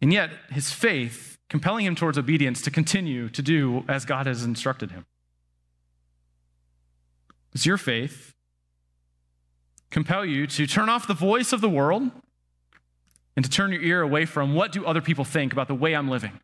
And 0.00 0.12
yet, 0.12 0.30
his 0.50 0.70
faith 0.70 1.38
compelling 1.48 1.86
him 1.86 1.96
towards 1.96 2.18
obedience 2.18 2.60
to 2.62 2.70
continue 2.70 3.28
to 3.30 3.42
do 3.42 3.84
as 3.88 4.04
God 4.04 4.26
has 4.26 4.44
instructed 4.44 4.90
him? 4.90 5.06
Does 7.52 7.66
your 7.66 7.78
faith 7.78 8.34
compel 9.90 10.24
you 10.24 10.46
to 10.46 10.66
turn 10.66 10.88
off 10.88 11.06
the 11.06 11.14
voice 11.14 11.52
of 11.52 11.60
the 11.60 11.68
world 11.68 12.10
and 13.36 13.44
to 13.44 13.50
turn 13.50 13.72
your 13.72 13.82
ear 13.82 14.02
away 14.02 14.24
from 14.24 14.54
what 14.54 14.72
do 14.72 14.84
other 14.84 15.00
people 15.00 15.24
think 15.24 15.52
about 15.52 15.68
the 15.68 15.74
way 15.74 15.94
I'm 15.94 16.08
living, 16.08 16.38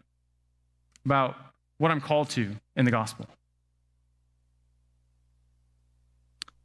about 1.04 1.36
what 1.78 1.90
I'm 1.90 2.00
called 2.00 2.30
to 2.30 2.56
in 2.76 2.84
the 2.84 2.90
gospel? 2.90 3.26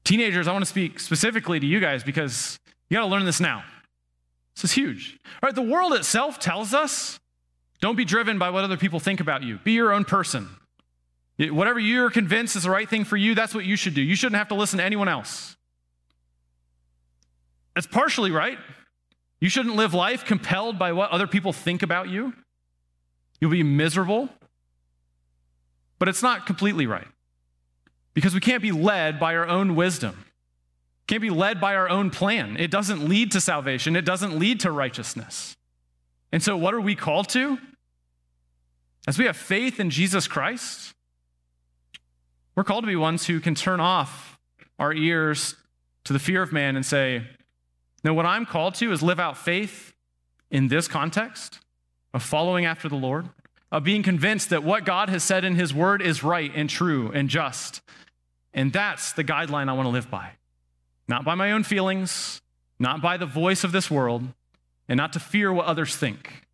Teenagers, 0.03 0.47
I 0.47 0.51
want 0.53 0.63
to 0.63 0.69
speak 0.69 0.99
specifically 0.99 1.59
to 1.59 1.65
you 1.65 1.79
guys 1.79 2.03
because 2.03 2.59
you 2.89 2.95
got 2.97 3.01
to 3.01 3.07
learn 3.07 3.25
this 3.25 3.39
now. 3.39 3.63
This 4.55 4.65
is 4.65 4.71
huge. 4.71 5.19
All 5.41 5.47
right, 5.47 5.55
the 5.55 5.61
world 5.61 5.93
itself 5.93 6.39
tells 6.39 6.73
us 6.73 7.19
don't 7.79 7.95
be 7.95 8.05
driven 8.05 8.39
by 8.39 8.49
what 8.49 8.63
other 8.63 8.77
people 8.77 8.99
think 8.99 9.19
about 9.19 9.43
you. 9.43 9.59
Be 9.63 9.73
your 9.73 9.93
own 9.93 10.05
person. 10.05 10.49
Whatever 11.37 11.79
you're 11.79 12.09
convinced 12.09 12.55
is 12.55 12.63
the 12.63 12.69
right 12.69 12.89
thing 12.89 13.05
for 13.05 13.15
you, 13.15 13.33
that's 13.33 13.55
what 13.55 13.63
you 13.63 13.77
should 13.77 13.93
do. 13.93 14.01
You 14.01 14.15
shouldn't 14.15 14.37
have 14.37 14.49
to 14.49 14.55
listen 14.55 14.79
to 14.79 14.83
anyone 14.83 15.07
else. 15.07 15.55
That's 17.79 17.87
partially 17.87 18.29
right. 18.29 18.57
You 19.39 19.47
shouldn't 19.47 19.77
live 19.77 19.93
life 19.93 20.25
compelled 20.25 20.77
by 20.77 20.91
what 20.91 21.11
other 21.11 21.27
people 21.27 21.53
think 21.53 21.81
about 21.81 22.09
you. 22.09 22.33
You'll 23.39 23.51
be 23.51 23.63
miserable. 23.63 24.27
But 25.97 26.09
it's 26.09 26.21
not 26.21 26.45
completely 26.45 26.87
right. 26.87 27.07
Because 28.13 28.33
we 28.33 28.41
can't 28.41 28.61
be 28.61 28.73
led 28.73 29.17
by 29.17 29.33
our 29.37 29.47
own 29.47 29.77
wisdom. 29.77 30.25
Can't 31.07 31.21
be 31.21 31.29
led 31.29 31.61
by 31.61 31.73
our 31.73 31.87
own 31.87 32.09
plan. 32.09 32.57
It 32.57 32.69
doesn't 32.69 33.07
lead 33.07 33.31
to 33.31 33.39
salvation. 33.39 33.95
It 33.95 34.03
doesn't 34.03 34.37
lead 34.37 34.59
to 34.59 34.71
righteousness. 34.71 35.55
And 36.33 36.43
so 36.43 36.57
what 36.57 36.73
are 36.73 36.81
we 36.81 36.95
called 36.95 37.29
to? 37.29 37.59
As 39.07 39.17
we 39.17 39.23
have 39.23 39.37
faith 39.37 39.79
in 39.79 39.89
Jesus 39.89 40.27
Christ, 40.27 40.93
we're 42.57 42.65
called 42.65 42.83
to 42.83 42.89
be 42.89 42.97
ones 42.97 43.27
who 43.27 43.39
can 43.39 43.55
turn 43.55 43.79
off 43.79 44.37
our 44.77 44.93
ears 44.93 45.55
to 46.03 46.11
the 46.11 46.19
fear 46.19 46.41
of 46.41 46.51
man 46.51 46.75
and 46.75 46.85
say, 46.85 47.25
No, 48.03 48.13
what 48.13 48.25
I'm 48.25 48.45
called 48.45 48.75
to 48.75 48.91
is 48.91 49.01
live 49.03 49.19
out 49.19 49.37
faith 49.37 49.93
in 50.49 50.67
this 50.67 50.87
context 50.87 51.59
of 52.13 52.23
following 52.23 52.65
after 52.65 52.89
the 52.89 52.95
Lord, 52.95 53.29
of 53.71 53.83
being 53.83 54.03
convinced 54.03 54.49
that 54.49 54.63
what 54.63 54.85
God 54.85 55.09
has 55.09 55.23
said 55.23 55.43
in 55.43 55.55
his 55.55 55.73
word 55.73 56.01
is 56.01 56.23
right 56.23 56.51
and 56.55 56.69
true 56.69 57.11
and 57.13 57.29
just. 57.29 57.81
And 58.53 58.73
that's 58.73 59.13
the 59.13 59.23
guideline 59.23 59.69
I 59.69 59.73
want 59.73 59.85
to 59.85 59.91
live 59.91 60.09
by. 60.09 60.31
Not 61.07 61.23
by 61.23 61.35
my 61.35 61.51
own 61.51 61.63
feelings, 61.63 62.41
not 62.79 63.01
by 63.01 63.17
the 63.17 63.25
voice 63.25 63.63
of 63.63 63.71
this 63.71 63.91
world, 63.91 64.23
and 64.87 64.97
not 64.97 65.13
to 65.13 65.19
fear 65.19 65.53
what 65.53 65.65
others 65.65 65.95
think, 65.95 66.47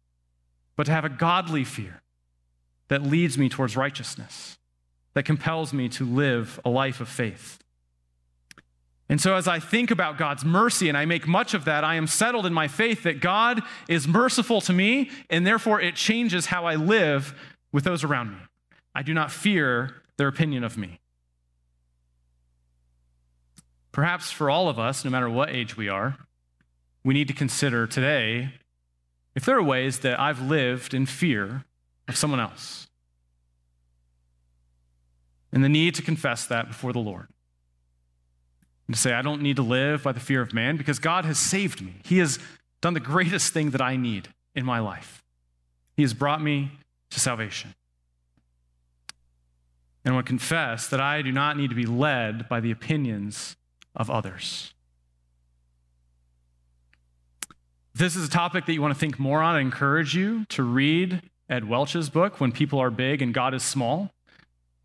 but 0.76 0.86
to 0.88 0.92
have 0.92 1.06
a 1.06 1.10
godly 1.10 1.64
fear 1.64 2.02
that 2.90 3.02
leads 3.02 3.38
me 3.38 3.48
towards 3.48 3.78
righteousness 3.78 4.58
that 5.16 5.24
compels 5.24 5.74
me 5.74 5.90
to 5.90 6.06
live 6.06 6.60
a 6.64 6.70
life 6.70 7.02
of 7.02 7.10
faith. 7.10 7.60
And 9.08 9.22
so, 9.22 9.36
as 9.36 9.48
I 9.48 9.60
think 9.60 9.92
about 9.92 10.18
God's 10.18 10.44
mercy 10.44 10.90
and 10.90 10.98
I 10.98 11.06
make 11.06 11.28
much 11.28 11.54
of 11.54 11.66
that, 11.66 11.84
I 11.84 11.96
am 11.96 12.08
settled 12.08 12.46
in 12.46 12.54
my 12.54 12.68
faith 12.68 13.04
that 13.04 13.20
God 13.22 13.62
is 13.88 14.08
merciful 14.08 14.62
to 14.62 14.74
me, 14.74 15.12
and 15.30 15.46
therefore 15.46 15.80
it 15.80 15.96
changes 15.96 16.48
how 16.48 16.66
I 16.66 16.76
live 16.76 17.36
with 17.72 17.84
those 17.84 18.04
around 18.04 18.32
me. 18.32 18.38
I 18.96 19.04
do 19.04 19.14
not 19.14 19.32
fear 19.32 20.02
their 20.18 20.28
opinion 20.28 20.64
of 20.64 20.78
me. 20.78 21.00
Perhaps 23.92 24.32
for 24.32 24.50
all 24.50 24.68
of 24.70 24.80
us, 24.80 25.06
no 25.06 25.12
matter 25.12 25.30
what 25.30 25.50
age 25.50 25.78
we 25.78 25.88
are, 25.88 26.18
we 27.04 27.14
need 27.14 27.28
to 27.28 27.34
consider 27.34 27.86
today 27.86 28.54
if 29.36 29.46
there 29.46 29.58
are 29.58 29.64
ways 29.64 30.00
that 30.00 30.20
I've 30.20 30.42
lived 30.42 30.94
in 30.94 31.06
fear 31.06 31.66
of 32.08 32.18
someone 32.18 32.40
else 32.40 32.88
and 35.52 35.64
the 35.64 35.70
need 35.70 35.96
to 35.96 36.02
confess 36.02 36.46
that 36.48 36.68
before 36.68 36.92
the 36.92 37.00
Lord. 37.00 37.28
And 38.88 38.96
to 38.96 39.02
say, 39.02 39.14
I 39.14 39.22
don't 39.22 39.42
need 39.42 39.56
to 39.56 39.64
live 39.64 40.04
by 40.04 40.12
the 40.12 40.20
fear 40.20 40.42
of 40.42 40.54
man 40.54 40.78
because 40.78 41.00
God 41.00 41.26
has 41.26 41.40
saved 41.40 41.82
me. 41.82 41.96
He 42.04 42.20
has 42.20 42.40
done 42.82 42.94
the 42.94 43.00
greatest 43.00 43.54
thing 43.54 43.72
that 43.72 43.82
I 43.82 43.96
need 43.96 44.30
in 44.54 44.66
my 44.66 44.80
life. 44.80 45.24
He 45.96 46.04
has 46.04 46.14
brought 46.14 46.42
me 46.42 46.72
to 47.10 47.20
salvation. 47.20 47.74
And 50.04 50.12
I 50.12 50.16
want 50.16 50.28
to 50.28 50.30
confess 50.30 50.88
that 50.88 51.02
I 51.02 51.22
do 51.24 51.32
not 51.32 51.58
need 51.58 51.70
to 51.70 51.76
be 51.76 51.86
led 51.86 52.48
by 52.48 52.60
the 52.60 52.70
opinions 52.70 53.56
of 53.96 54.10
others. 54.10 54.76
this 57.96 58.18
is 58.18 58.28
a 58.28 58.30
topic 58.30 58.66
that 58.66 58.74
you 58.74 58.82
want 58.82 58.94
to 58.94 59.00
think 59.00 59.18
more 59.18 59.42
on, 59.42 59.56
I 59.56 59.62
encourage 59.62 60.16
you 60.16 60.46
to 60.50 60.64
read 60.64 61.22
Ed 61.50 61.70
Welch's 61.70 62.10
book, 62.10 62.42
When 62.42 62.52
People 62.52 62.80
Are 62.80 62.90
Big 62.90 63.22
and 63.22 63.34
God 63.34 63.54
is 63.54 63.64
Small. 63.64 64.12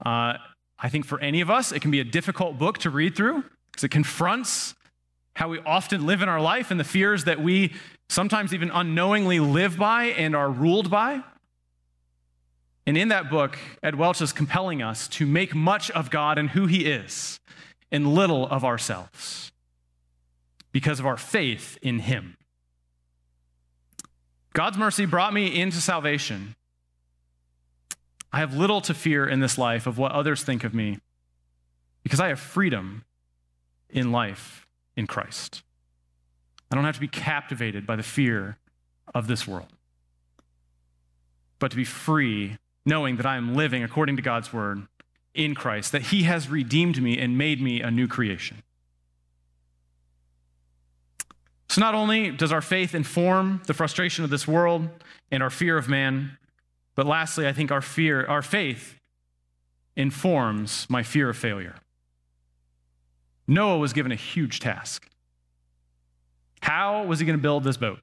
Uh, 0.05 0.35
I 0.79 0.89
think 0.89 1.05
for 1.05 1.21
any 1.21 1.41
of 1.41 1.51
us, 1.51 1.73
it 1.73 1.83
can 1.83 1.91
be 1.91 1.99
a 1.99 2.05
difficult 2.05 2.57
book 2.57 2.79
to 2.79 2.91
read 2.91 3.17
through 3.17 3.45
because 3.81 3.87
it 3.87 3.93
confronts 3.93 4.75
how 5.35 5.49
we 5.49 5.59
often 5.61 6.05
live 6.05 6.21
in 6.21 6.29
our 6.29 6.41
life 6.41 6.71
and 6.71 6.79
the 6.79 6.85
fears 6.85 7.25
that 7.25 7.43
we 7.43 7.73
sometimes 8.11 8.53
even 8.53 8.71
unknowingly 8.71 9.41
live 9.41 9.79
by 9.79 10.05
and 10.05 10.37
are 10.37 10.51
ruled 10.51 10.91
by. 10.91 11.23
And 12.87 12.99
in 12.99 13.09
that 13.09 13.31
book, 13.31 13.59
Ed 13.83 13.95
Welch 13.95 14.21
is 14.21 14.35
compelling 14.35 14.83
us 14.83 15.09
to 15.09 15.25
make 15.25 15.55
much 15.55 15.91
of 15.93 16.11
God 16.11 16.37
and 16.37 16.51
who 16.51 16.67
He 16.67 16.85
is 16.85 17.41
and 17.91 18.13
little 18.13 18.47
of 18.49 18.65
ourselves 18.67 19.51
because 20.73 21.01
of 21.01 21.07
our 21.07 21.17
faith 21.17 21.79
in 21.81 22.01
Him. 22.01 22.37
God's 24.53 24.77
mercy 24.77 25.07
brought 25.07 25.33
me 25.33 25.59
into 25.59 25.79
salvation 25.79 26.55
I 28.33 28.39
have 28.39 28.55
little 28.55 28.81
to 28.83 28.95
fear 28.95 29.27
in 29.27 29.41
this 29.41 29.59
life 29.59 29.89
of 29.89 29.99
what 29.99 30.13
others 30.13 30.45
think 30.45 30.63
of 30.63 30.73
me 30.73 30.99
because 32.05 32.21
I 32.21 32.29
have 32.29 32.39
freedom 32.39 33.05
in 33.93 34.13
life 34.13 34.67
in 34.97 35.07
Christ. 35.07 35.63
I 36.71 36.77
don't 36.77 36.85
have 36.85 36.95
to 36.95 37.01
be 37.01 37.09
captivated 37.09 37.87
by 37.87 37.97
the 37.97 38.03
fear 38.03 38.59
of 39.15 39.27
this 39.27 39.47
world, 39.47 39.73
but 41.59 41.71
to 41.73 41.77
be 41.77 41.85
free, 41.85 42.59
knowing 42.87 43.17
that 43.17 43.27
I 43.27 43.37
am 43.37 43.55
living 43.55 43.83
according 43.83 44.17
to 44.17 44.23
God's 44.23 44.53
word 44.53 44.87
in 45.35 45.55
Christ, 45.55 45.93
that 45.93 46.03
He 46.03 46.25
has 46.25 46.49
redeemed 46.49 47.03
me 47.03 47.19
and 47.19 47.37
made 47.37 47.61
me 47.61 47.81
a 47.81 47.91
new 47.91 48.07
creation. 48.07 48.63
So, 51.69 51.81
not 51.81 51.95
only 51.95 52.31
does 52.31 52.53
our 52.53 52.61
faith 52.61 52.95
inform 52.95 53.63
the 53.67 53.75
frustration 53.75 54.25
of 54.25 54.31
this 54.31 54.47
world 54.47 54.89
and 55.31 55.43
our 55.43 55.51
fear 55.51 55.77
of 55.77 55.89
man, 55.89 56.37
but 56.97 57.07
lastly, 57.07 57.47
I 57.47 57.53
think 57.53 57.71
our 57.71 57.81
fear, 57.81 58.27
our 58.27 58.43
faith 58.43 58.97
informs 59.97 60.87
my 60.89 61.03
fear 61.03 61.31
of 61.31 61.37
failure. 61.37 61.77
Noah 63.51 63.79
was 63.79 63.93
given 63.93 64.13
a 64.13 64.17
huge 64.17 64.61
task. 64.61 65.09
How 66.61 67.03
was 67.05 67.19
he 67.19 67.27
going 67.27 67.37
to 67.37 67.43
build 67.43 67.65
this 67.65 67.77
boat? 67.77 67.99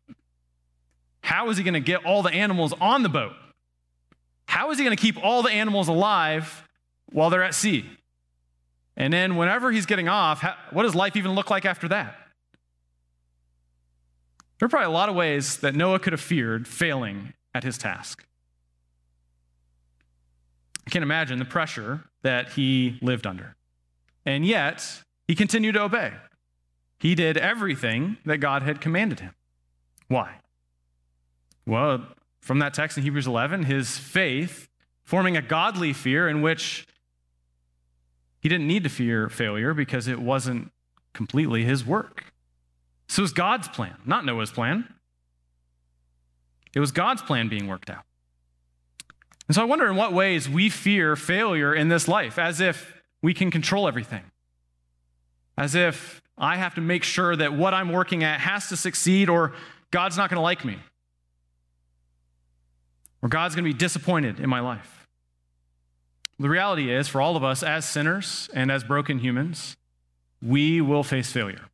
How 1.22 1.48
was 1.48 1.58
he 1.58 1.64
going 1.64 1.74
to 1.74 1.80
get 1.80 2.04
all 2.04 2.22
the 2.22 2.32
animals 2.32 2.74
on 2.82 3.02
the 3.02 3.10
boat? 3.10 3.32
How 4.46 4.72
is 4.72 4.78
he 4.78 4.84
going 4.84 4.96
to 4.96 5.02
keep 5.02 5.18
all 5.24 5.44
the 5.44 5.50
animals 5.50 5.88
alive 5.88 6.68
while 7.06 7.30
they're 7.30 7.44
at 7.44 7.54
sea? 7.56 7.90
And 8.98 9.14
then, 9.14 9.38
whenever 9.38 9.72
he's 9.72 9.86
getting 9.86 10.10
off, 10.10 10.44
what 10.72 10.84
does 10.84 10.96
life 10.96 11.16
even 11.16 11.32
look 11.34 11.50
like 11.50 11.64
after 11.64 11.88
that? 11.88 12.16
There 14.60 14.66
are 14.66 14.70
probably 14.70 14.88
a 14.88 14.90
lot 14.90 15.08
of 15.08 15.16
ways 15.16 15.58
that 15.58 15.76
Noah 15.76 16.00
could 16.00 16.12
have 16.12 16.22
feared 16.22 16.68
failing 16.68 17.34
at 17.54 17.64
his 17.64 17.78
task. 17.78 18.26
I 20.86 20.90
can't 20.90 21.04
imagine 21.04 21.40
the 21.40 21.46
pressure 21.46 22.04
that 22.24 22.54
he 22.54 22.98
lived 23.02 23.26
under. 23.26 23.56
And 24.26 24.46
yet, 24.46 25.04
he 25.28 25.36
continued 25.36 25.74
to 25.74 25.82
obey. 25.82 26.14
He 27.00 27.14
did 27.14 27.38
everything 27.38 28.18
that 28.26 28.38
God 28.38 28.64
had 28.64 28.82
commanded 28.82 29.20
him. 29.20 29.36
Why? 30.08 30.38
Well, 31.66 32.08
from 32.42 32.60
that 32.60 32.74
text 32.74 32.98
in 32.98 33.04
Hebrews 33.04 33.28
11, 33.28 33.64
his 33.64 33.98
faith 33.98 34.70
forming 35.04 35.38
a 35.38 35.42
godly 35.42 35.94
fear 35.94 36.28
in 36.28 36.42
which 36.42 36.88
he 38.40 38.50
didn't 38.50 38.68
need 38.68 38.84
to 38.84 38.90
fear 38.90 39.30
failure 39.30 39.74
because 39.74 40.08
it 40.08 40.20
wasn't 40.20 40.72
completely 41.14 41.66
his 41.66 41.86
work. 41.86 42.26
So 43.08 43.22
it 43.22 43.24
was 43.24 43.34
God's 43.34 43.68
plan, 43.68 43.96
not 44.06 44.26
Noah's 44.26 44.52
plan. 44.52 44.94
It 46.74 46.80
was 46.80 46.92
God's 46.92 47.22
plan 47.22 47.48
being 47.48 47.68
worked 47.68 47.90
out. 47.90 48.04
And 49.48 49.56
so 49.56 49.62
I 49.62 49.66
wonder 49.66 49.88
in 49.88 49.96
what 49.96 50.14
ways 50.14 50.50
we 50.50 50.70
fear 50.70 51.16
failure 51.16 51.74
in 51.74 51.88
this 51.88 52.08
life, 52.08 52.38
as 52.38 52.60
if 52.60 53.02
we 53.22 53.34
can 53.34 53.50
control 53.50 53.88
everything, 53.88 54.24
as 55.58 55.76
if 55.76 56.22
I 56.38 56.58
have 56.58 56.76
to 56.76 56.82
make 56.82 57.04
sure 57.04 57.36
that 57.36 57.54
what 57.54 57.74
I'm 57.74 57.92
working 57.92 58.24
at 58.24 58.40
has 58.42 58.70
to 58.70 58.78
succeed 58.78 59.30
or 59.30 59.54
God's 59.92 60.18
not 60.18 60.30
going 60.30 60.38
to 60.38 60.44
like 60.44 60.64
me, 60.64 60.78
or 63.22 63.30
God's 63.30 63.56
going 63.56 63.66
to 63.66 63.74
be 63.74 63.78
disappointed 63.78 64.40
in 64.40 64.50
my 64.50 64.60
life. 64.60 65.08
The 66.40 66.50
reality 66.50 66.92
is, 66.92 67.08
for 67.08 67.20
all 67.20 67.36
of 67.36 67.44
us 67.44 67.64
as 67.64 67.86
sinners 67.86 68.50
and 68.54 68.72
as 68.72 68.84
broken 68.84 69.20
humans, 69.20 69.76
we 70.42 70.82
will 70.82 71.04
face 71.04 71.32
failure. 71.32 71.66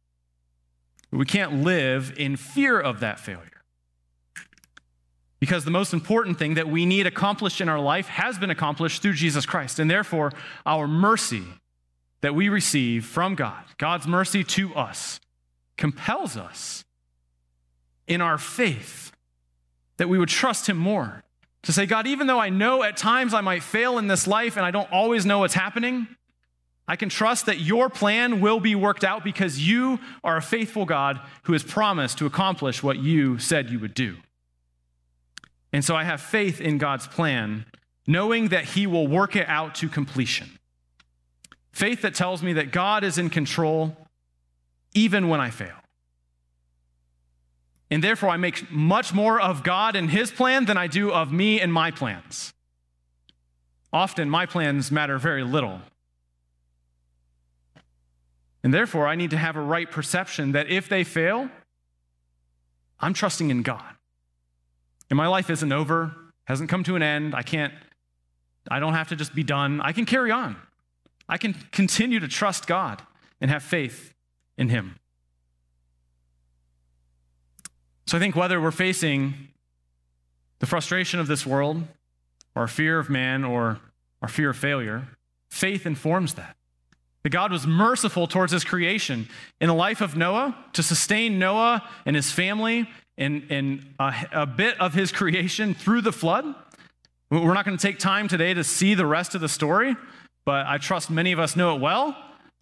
We 1.11 1.25
can't 1.25 1.63
live 1.63 2.13
in 2.17 2.37
fear 2.37 2.79
of 2.79 3.01
that 3.01 3.19
failure. 3.19 3.49
Because 5.39 5.65
the 5.65 5.71
most 5.71 5.91
important 5.91 6.39
thing 6.39 6.53
that 6.53 6.69
we 6.69 6.85
need 6.85 7.05
accomplished 7.05 7.59
in 7.59 7.67
our 7.67 7.79
life 7.79 8.07
has 8.07 8.37
been 8.37 8.49
accomplished 8.49 9.01
through 9.01 9.13
Jesus 9.13 9.45
Christ. 9.45 9.77
And 9.79 9.91
therefore, 9.91 10.31
our 10.65 10.87
mercy 10.87 11.43
that 12.23 12.33
we 12.33 12.47
receive 12.47 13.05
from 13.05 13.35
God, 13.35 13.65
God's 13.77 14.07
mercy 14.07 14.45
to 14.45 14.73
us, 14.75 15.19
compels 15.75 16.37
us 16.37 16.85
in 18.07 18.21
our 18.21 18.37
faith 18.37 19.11
that 19.97 20.07
we 20.07 20.17
would 20.17 20.29
trust 20.29 20.69
Him 20.69 20.77
more. 20.77 21.21
To 21.63 21.73
say, 21.73 21.85
God, 21.85 22.07
even 22.07 22.27
though 22.27 22.39
I 22.39 22.47
know 22.49 22.81
at 22.81 22.95
times 22.95 23.33
I 23.33 23.41
might 23.41 23.61
fail 23.61 23.97
in 23.97 24.07
this 24.07 24.25
life 24.25 24.55
and 24.55 24.65
I 24.65 24.71
don't 24.71 24.89
always 24.89 25.25
know 25.25 25.39
what's 25.39 25.53
happening, 25.53 26.07
I 26.87 26.95
can 26.95 27.09
trust 27.09 27.45
that 27.47 27.59
your 27.59 27.89
plan 27.89 28.39
will 28.39 28.61
be 28.61 28.73
worked 28.73 29.03
out 29.03 29.25
because 29.25 29.59
you 29.59 29.99
are 30.23 30.37
a 30.37 30.41
faithful 30.41 30.85
God 30.85 31.19
who 31.43 31.51
has 31.51 31.63
promised 31.63 32.19
to 32.19 32.25
accomplish 32.25 32.81
what 32.81 32.99
you 32.99 33.37
said 33.37 33.69
you 33.69 33.79
would 33.79 33.93
do. 33.93 34.15
And 35.73 35.83
so 35.83 35.93
I 35.93 36.05
have 36.05 36.21
faith 36.21 36.61
in 36.61 36.77
God's 36.77 37.05
plan, 37.05 37.65
knowing 38.07 38.47
that 38.47 38.63
He 38.63 38.87
will 38.87 39.07
work 39.07 39.35
it 39.35 39.49
out 39.49 39.75
to 39.75 39.89
completion. 39.89 40.57
Faith 41.73 42.01
that 42.03 42.15
tells 42.15 42.41
me 42.41 42.53
that 42.53 42.71
God 42.71 43.03
is 43.03 43.17
in 43.17 43.29
control 43.29 43.97
even 44.93 45.27
when 45.27 45.41
I 45.41 45.49
fail. 45.49 45.75
And 47.91 48.03
therefore, 48.03 48.29
I 48.29 48.37
make 48.37 48.71
much 48.71 49.13
more 49.13 49.39
of 49.39 49.63
God 49.63 49.95
and 49.95 50.09
His 50.09 50.31
plan 50.31 50.65
than 50.65 50.77
I 50.77 50.87
do 50.87 51.11
of 51.11 51.31
me 51.31 51.59
and 51.59 51.73
my 51.73 51.91
plans. 51.91 52.53
Often, 53.91 54.29
my 54.29 54.45
plans 54.45 54.91
matter 54.91 55.17
very 55.17 55.43
little 55.43 55.81
and 58.63 58.73
therefore, 58.73 59.07
I 59.07 59.15
need 59.15 59.31
to 59.31 59.37
have 59.37 59.57
a 59.57 59.61
right 59.61 59.89
perception 59.89 60.53
that 60.53 60.69
if 60.69 60.87
they 60.87 61.03
fail, 61.03 61.49
I'm 62.99 63.13
trusting 63.13 63.49
in 63.49 63.61
God. 63.61 63.83
And 65.09 65.17
my 65.17 65.27
life 65.27 65.49
isn't 65.49 65.71
over, 65.71 66.15
hasn't 66.45 66.69
come 66.69 66.83
to 66.85 66.95
an 66.95 67.03
end. 67.03 67.35
I 67.35 67.43
can't, 67.43 67.73
I 68.71 68.79
don't 68.79 68.93
have 68.93 69.09
to 69.09 69.17
just 69.17 69.35
be 69.35 69.43
done. 69.43 69.81
I 69.81 69.91
can 69.91 70.05
carry 70.05 70.31
on. 70.31 70.55
I 71.27 71.37
can 71.37 71.53
continue 71.71 72.19
to 72.19 72.27
trust 72.27 72.67
God 72.67 73.01
and 73.39 73.49
have 73.49 73.63
faith 73.63 74.13
in 74.57 74.69
Him. 74.69 74.95
So 78.05 78.17
I 78.17 78.19
think 78.19 78.35
whether 78.35 78.59
we're 78.61 78.71
facing 78.71 79.33
the 80.59 80.65
frustration 80.65 81.19
of 81.19 81.27
this 81.27 81.45
world, 81.45 81.83
or 82.55 82.67
fear 82.67 82.99
of 82.99 83.09
man, 83.09 83.43
or 83.43 83.79
our 84.21 84.27
fear 84.27 84.51
of 84.51 84.57
failure, 84.57 85.07
faith 85.49 85.85
informs 85.85 86.35
that. 86.35 86.55
That 87.23 87.29
God 87.29 87.51
was 87.51 87.65
merciful 87.65 88.27
towards 88.27 88.51
his 88.51 88.63
creation. 88.63 89.27
In 89.59 89.67
the 89.67 89.73
life 89.73 90.01
of 90.01 90.15
Noah, 90.15 90.55
to 90.73 90.83
sustain 90.83 91.39
Noah 91.39 91.87
and 92.05 92.15
his 92.15 92.31
family 92.31 92.89
and, 93.17 93.47
and 93.49 93.85
a, 93.99 94.13
a 94.31 94.45
bit 94.45 94.79
of 94.79 94.93
his 94.93 95.11
creation 95.11 95.73
through 95.73 96.01
the 96.01 96.11
flood. 96.11 96.45
We're 97.29 97.53
not 97.53 97.65
going 97.65 97.77
to 97.77 97.81
take 97.81 97.97
time 97.97 98.27
today 98.27 98.53
to 98.53 98.63
see 98.63 98.93
the 98.93 99.05
rest 99.05 99.35
of 99.35 99.41
the 99.41 99.49
story, 99.49 99.95
but 100.45 100.65
I 100.65 100.77
trust 100.77 101.09
many 101.09 101.31
of 101.31 101.39
us 101.39 101.55
know 101.55 101.75
it 101.75 101.81
well 101.81 102.15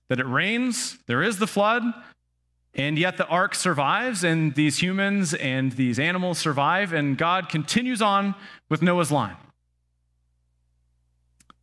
that 0.09 0.19
it 0.19 0.27
rains, 0.27 0.97
there 1.07 1.23
is 1.23 1.39
the 1.39 1.47
flood, 1.47 1.83
and 2.73 2.97
yet 2.97 3.15
the 3.17 3.25
ark 3.27 3.55
survives, 3.55 4.25
and 4.25 4.53
these 4.55 4.81
humans 4.81 5.33
and 5.33 5.71
these 5.73 5.99
animals 5.99 6.37
survive, 6.37 6.91
and 6.91 7.17
God 7.17 7.47
continues 7.47 8.01
on 8.01 8.35
with 8.69 8.81
Noah's 8.81 9.11
line. 9.11 9.37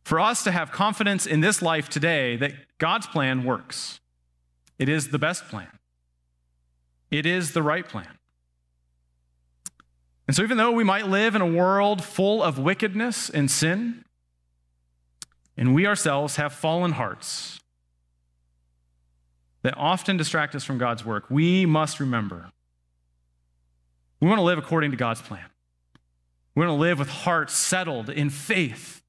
For 0.03 0.19
us 0.19 0.43
to 0.45 0.51
have 0.51 0.71
confidence 0.71 1.27
in 1.27 1.41
this 1.41 1.61
life 1.61 1.89
today 1.89 2.35
that 2.37 2.53
God's 2.79 3.05
plan 3.05 3.43
works. 3.43 3.99
It 4.79 4.89
is 4.89 5.09
the 5.09 5.19
best 5.19 5.47
plan. 5.47 5.67
It 7.11 7.27
is 7.27 7.53
the 7.53 7.61
right 7.61 7.87
plan. 7.87 8.17
And 10.27 10.35
so, 10.35 10.43
even 10.43 10.57
though 10.57 10.71
we 10.71 10.83
might 10.83 11.07
live 11.07 11.35
in 11.35 11.41
a 11.41 11.47
world 11.47 12.03
full 12.03 12.41
of 12.41 12.57
wickedness 12.57 13.29
and 13.29 13.49
sin, 13.49 14.05
and 15.59 15.75
we 15.75 15.85
ourselves 15.85 16.37
have 16.37 16.53
fallen 16.53 16.93
hearts 16.93 17.59
that 19.61 19.77
often 19.77 20.15
distract 20.15 20.55
us 20.55 20.63
from 20.63 20.77
God's 20.77 21.03
work, 21.03 21.29
we 21.29 21.65
must 21.67 21.99
remember 21.99 22.49
we 24.21 24.27
want 24.27 24.39
to 24.39 24.43
live 24.43 24.57
according 24.57 24.91
to 24.91 24.97
God's 24.97 25.21
plan. 25.21 25.45
We 26.53 26.65
want 26.65 26.75
to 26.75 26.81
live 26.81 26.99
with 26.99 27.07
hearts 27.07 27.53
settled 27.53 28.09
in 28.09 28.29
faith 28.29 29.01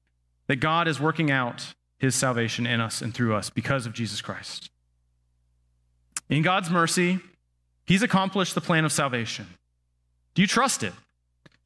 that 0.47 0.57
God 0.57 0.87
is 0.87 1.01
working 1.01 1.29
out 1.29 1.73
his 1.99 2.15
salvation 2.15 2.65
in 2.65 2.79
us 2.79 3.01
and 3.01 3.13
through 3.13 3.35
us 3.35 3.49
because 3.49 3.85
of 3.85 3.91
Jesus 3.91 4.21
Christ. 4.21 4.69
In 6.29 6.43
God's 6.43 6.69
mercy, 6.69 7.19
he's 7.85 8.03
accomplished 8.03 8.55
the 8.55 8.61
plan 8.61 8.85
of 8.85 8.93
salvation. 8.93 9.47
Do 10.33 10.41
you 10.41 10.47
trust 10.47 10.81
it? 10.81 10.93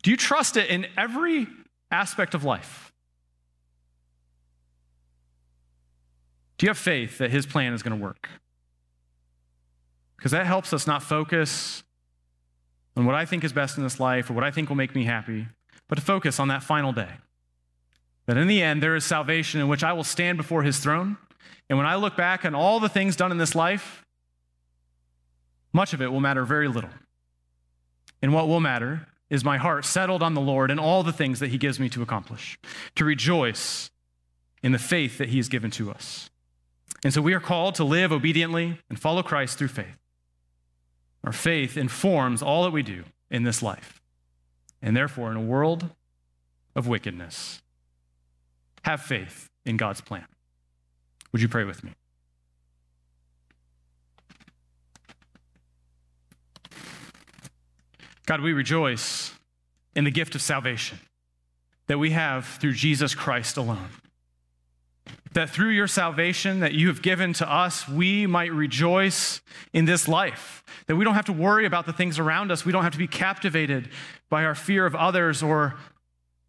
Do 0.01 0.09
you 0.09 0.17
trust 0.17 0.57
it 0.57 0.67
in 0.71 0.87
every 0.97 1.45
aspect 1.91 2.33
of 2.33 2.43
life? 2.43 2.84
Do 6.57 6.65
you 6.65 6.69
have 6.69 6.77
faith 6.77 7.17
that 7.17 7.31
his 7.31 7.45
plan 7.45 7.73
is 7.73 7.83
going 7.83 7.97
to 7.97 8.03
work? 8.03 8.29
Because 10.17 10.31
that 10.31 10.45
helps 10.45 10.73
us 10.73 10.87
not 10.87 11.03
focus 11.03 11.83
on 12.95 13.05
what 13.05 13.15
I 13.15 13.25
think 13.25 13.43
is 13.43 13.53
best 13.53 13.77
in 13.77 13.83
this 13.83 13.99
life 13.99 14.29
or 14.29 14.33
what 14.33 14.43
I 14.43 14.51
think 14.51 14.69
will 14.69 14.75
make 14.75 14.95
me 14.95 15.03
happy, 15.03 15.47
but 15.87 15.95
to 15.95 16.01
focus 16.01 16.39
on 16.39 16.47
that 16.47 16.63
final 16.63 16.93
day. 16.93 17.11
That 18.25 18.37
in 18.37 18.47
the 18.47 18.61
end, 18.61 18.81
there 18.81 18.95
is 18.95 19.05
salvation 19.05 19.59
in 19.59 19.67
which 19.67 19.83
I 19.83 19.93
will 19.93 20.03
stand 20.03 20.37
before 20.37 20.63
his 20.63 20.79
throne. 20.79 21.17
And 21.69 21.77
when 21.77 21.87
I 21.87 21.95
look 21.95 22.15
back 22.15 22.45
on 22.45 22.55
all 22.55 22.79
the 22.79 22.89
things 22.89 23.15
done 23.15 23.31
in 23.31 23.37
this 23.37 23.53
life, 23.53 24.03
much 25.73 25.93
of 25.93 26.01
it 26.01 26.11
will 26.11 26.21
matter 26.21 26.45
very 26.45 26.67
little. 26.67 26.89
And 28.21 28.33
what 28.33 28.47
will 28.47 28.61
matter 28.61 29.07
is 29.29 29.43
my 29.43 29.57
heart 29.57 29.85
settled 29.85 30.23
on 30.23 30.33
the 30.33 30.41
Lord 30.41 30.71
and 30.71 30.79
all 30.79 31.03
the 31.03 31.11
things 31.11 31.39
that 31.39 31.49
he 31.49 31.57
gives 31.57 31.79
me 31.79 31.89
to 31.89 32.01
accomplish, 32.01 32.57
to 32.95 33.05
rejoice 33.05 33.91
in 34.63 34.71
the 34.71 34.79
faith 34.79 35.17
that 35.17 35.29
he 35.29 35.37
has 35.37 35.49
given 35.49 35.69
to 35.71 35.91
us. 35.91 36.29
And 37.05 37.13
so 37.13 37.21
we 37.21 37.35
are 37.35 37.39
called 37.39 37.75
to 37.75 37.83
live 37.83 38.11
obediently 38.11 38.79
and 38.89 38.99
follow 38.99 39.21
Christ 39.21 39.59
through 39.59 39.67
faith. 39.67 39.99
Our 41.23 41.31
faith 41.31 41.77
informs 41.77 42.41
all 42.41 42.63
that 42.63 42.71
we 42.71 42.81
do 42.81 43.03
in 43.29 43.43
this 43.43 43.61
life. 43.61 44.01
And 44.81 44.97
therefore, 44.97 45.29
in 45.29 45.37
a 45.37 45.41
world 45.41 45.91
of 46.75 46.87
wickedness, 46.87 47.61
have 48.85 49.01
faith 49.01 49.51
in 49.67 49.77
God's 49.77 50.01
plan. 50.01 50.25
Would 51.31 51.43
you 51.43 51.47
pray 51.47 51.63
with 51.63 51.83
me? 51.83 51.91
God, 58.25 58.41
we 58.41 58.51
rejoice 58.51 59.31
in 59.95 60.05
the 60.05 60.11
gift 60.11 60.33
of 60.33 60.41
salvation 60.41 60.97
that 61.85 61.99
we 61.99 62.09
have 62.09 62.47
through 62.47 62.73
Jesus 62.73 63.13
Christ 63.13 63.57
alone. 63.57 63.89
That 65.33 65.49
through 65.49 65.69
your 65.69 65.87
salvation 65.87 66.61
that 66.61 66.73
you 66.73 66.87
have 66.87 67.01
given 67.01 67.33
to 67.33 67.51
us, 67.51 67.87
we 67.89 68.25
might 68.25 68.53
rejoice 68.53 69.41
in 69.73 69.85
this 69.85 70.07
life. 70.07 70.63
That 70.87 70.95
we 70.95 71.03
don't 71.03 71.15
have 71.15 71.25
to 71.25 71.33
worry 71.33 71.65
about 71.65 71.85
the 71.85 71.93
things 71.93 72.19
around 72.19 72.51
us. 72.51 72.65
We 72.65 72.71
don't 72.71 72.83
have 72.83 72.93
to 72.93 72.97
be 72.97 73.07
captivated 73.07 73.89
by 74.29 74.45
our 74.45 74.55
fear 74.55 74.85
of 74.85 74.95
others 74.95 75.43
or 75.43 75.75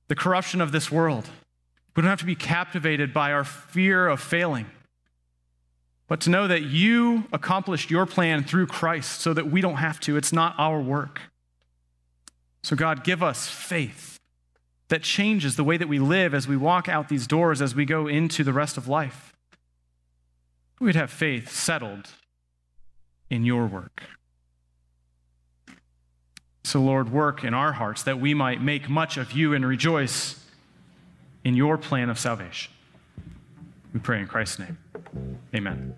the 0.08 0.14
corruption 0.14 0.60
of 0.60 0.72
this 0.72 0.90
world. 0.90 1.28
We 1.96 2.02
don't 2.02 2.10
have 2.10 2.20
to 2.20 2.26
be 2.26 2.36
captivated 2.36 3.12
by 3.12 3.32
our 3.32 3.44
fear 3.44 4.06
of 4.06 4.20
failing, 4.20 4.66
but 6.06 6.20
to 6.20 6.30
know 6.30 6.46
that 6.46 6.62
you 6.62 7.24
accomplished 7.32 7.90
your 7.90 8.06
plan 8.06 8.44
through 8.44 8.66
Christ 8.66 9.20
so 9.20 9.32
that 9.32 9.50
we 9.50 9.60
don't 9.60 9.76
have 9.76 9.98
to. 10.00 10.16
It's 10.16 10.32
not 10.32 10.54
our 10.58 10.80
work. 10.80 11.20
So, 12.62 12.76
God, 12.76 13.02
give 13.02 13.22
us 13.22 13.48
faith 13.48 14.15
that 14.88 15.02
changes 15.02 15.56
the 15.56 15.64
way 15.64 15.76
that 15.76 15.88
we 15.88 15.98
live 15.98 16.34
as 16.34 16.46
we 16.46 16.56
walk 16.56 16.88
out 16.88 17.08
these 17.08 17.26
doors, 17.26 17.60
as 17.60 17.74
we 17.74 17.84
go 17.84 18.06
into 18.06 18.44
the 18.44 18.52
rest 18.52 18.76
of 18.76 18.86
life. 18.88 19.34
We'd 20.78 20.94
have 20.94 21.10
faith 21.10 21.50
settled 21.50 22.08
in 23.30 23.44
your 23.44 23.66
work. 23.66 24.02
So, 26.64 26.80
Lord, 26.80 27.12
work 27.12 27.44
in 27.44 27.54
our 27.54 27.72
hearts 27.72 28.02
that 28.02 28.20
we 28.20 28.34
might 28.34 28.60
make 28.60 28.88
much 28.88 29.16
of 29.16 29.32
you 29.32 29.54
and 29.54 29.64
rejoice 29.64 30.44
in 31.44 31.54
your 31.54 31.78
plan 31.78 32.10
of 32.10 32.18
salvation. 32.18 32.72
We 33.94 34.00
pray 34.00 34.20
in 34.20 34.26
Christ's 34.26 34.58
name. 34.58 34.78
Amen. 35.54 35.94